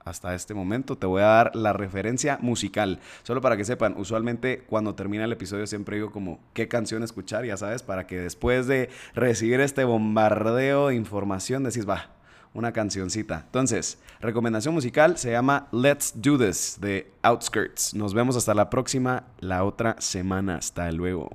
hasta, 0.05 0.35
este 0.35 0.55
momento. 0.55 0.97
Te 0.97 1.07
voy 1.07 1.23
a 1.23 1.27
dar 1.27 1.57
la 1.57 1.73
referencia 1.73 2.39
musical, 2.41 3.01
solo 3.23 3.41
para 3.41 3.57
que 3.57 3.65
sepan, 3.65 3.95
usualmente 3.97 4.65
cuando 4.67 4.95
termina 4.95 5.25
el 5.25 5.33
episodio 5.33 5.67
siempre 5.67 5.97
digo 5.97 6.11
como 6.11 6.41
qué 6.55 6.69
canción 6.69 7.03
escuchar, 7.03 7.45
ya 7.45 7.57
sabes, 7.57 7.83
para 7.83 8.07
que 8.07 8.19
después 8.19 8.67
de 8.67 8.91
recibir 9.15 9.61
este 9.61 9.85
bombardeo 9.85 10.89
de 10.89 10.97
información 10.97 11.65
decís, 11.65 11.89
va, 11.89 12.11
una 12.55 12.73
cancioncita. 12.73 13.43
Entonces, 13.47 13.99
recomendación 14.21 14.75
musical 14.75 15.17
se 15.17 15.31
llama 15.31 15.69
Let's 15.73 16.13
Do 16.17 16.39
This 16.39 16.79
de 16.81 17.11
Outskirts. 17.23 17.95
Nos 17.95 18.15
vemos 18.15 18.37
hasta 18.37 18.55
la 18.55 18.69
próxima, 18.69 19.25
la 19.41 19.65
otra 19.65 19.97
semana. 19.99 20.57
Hasta 20.57 20.91
luego. 20.93 21.31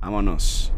Vámonos. 0.00 0.72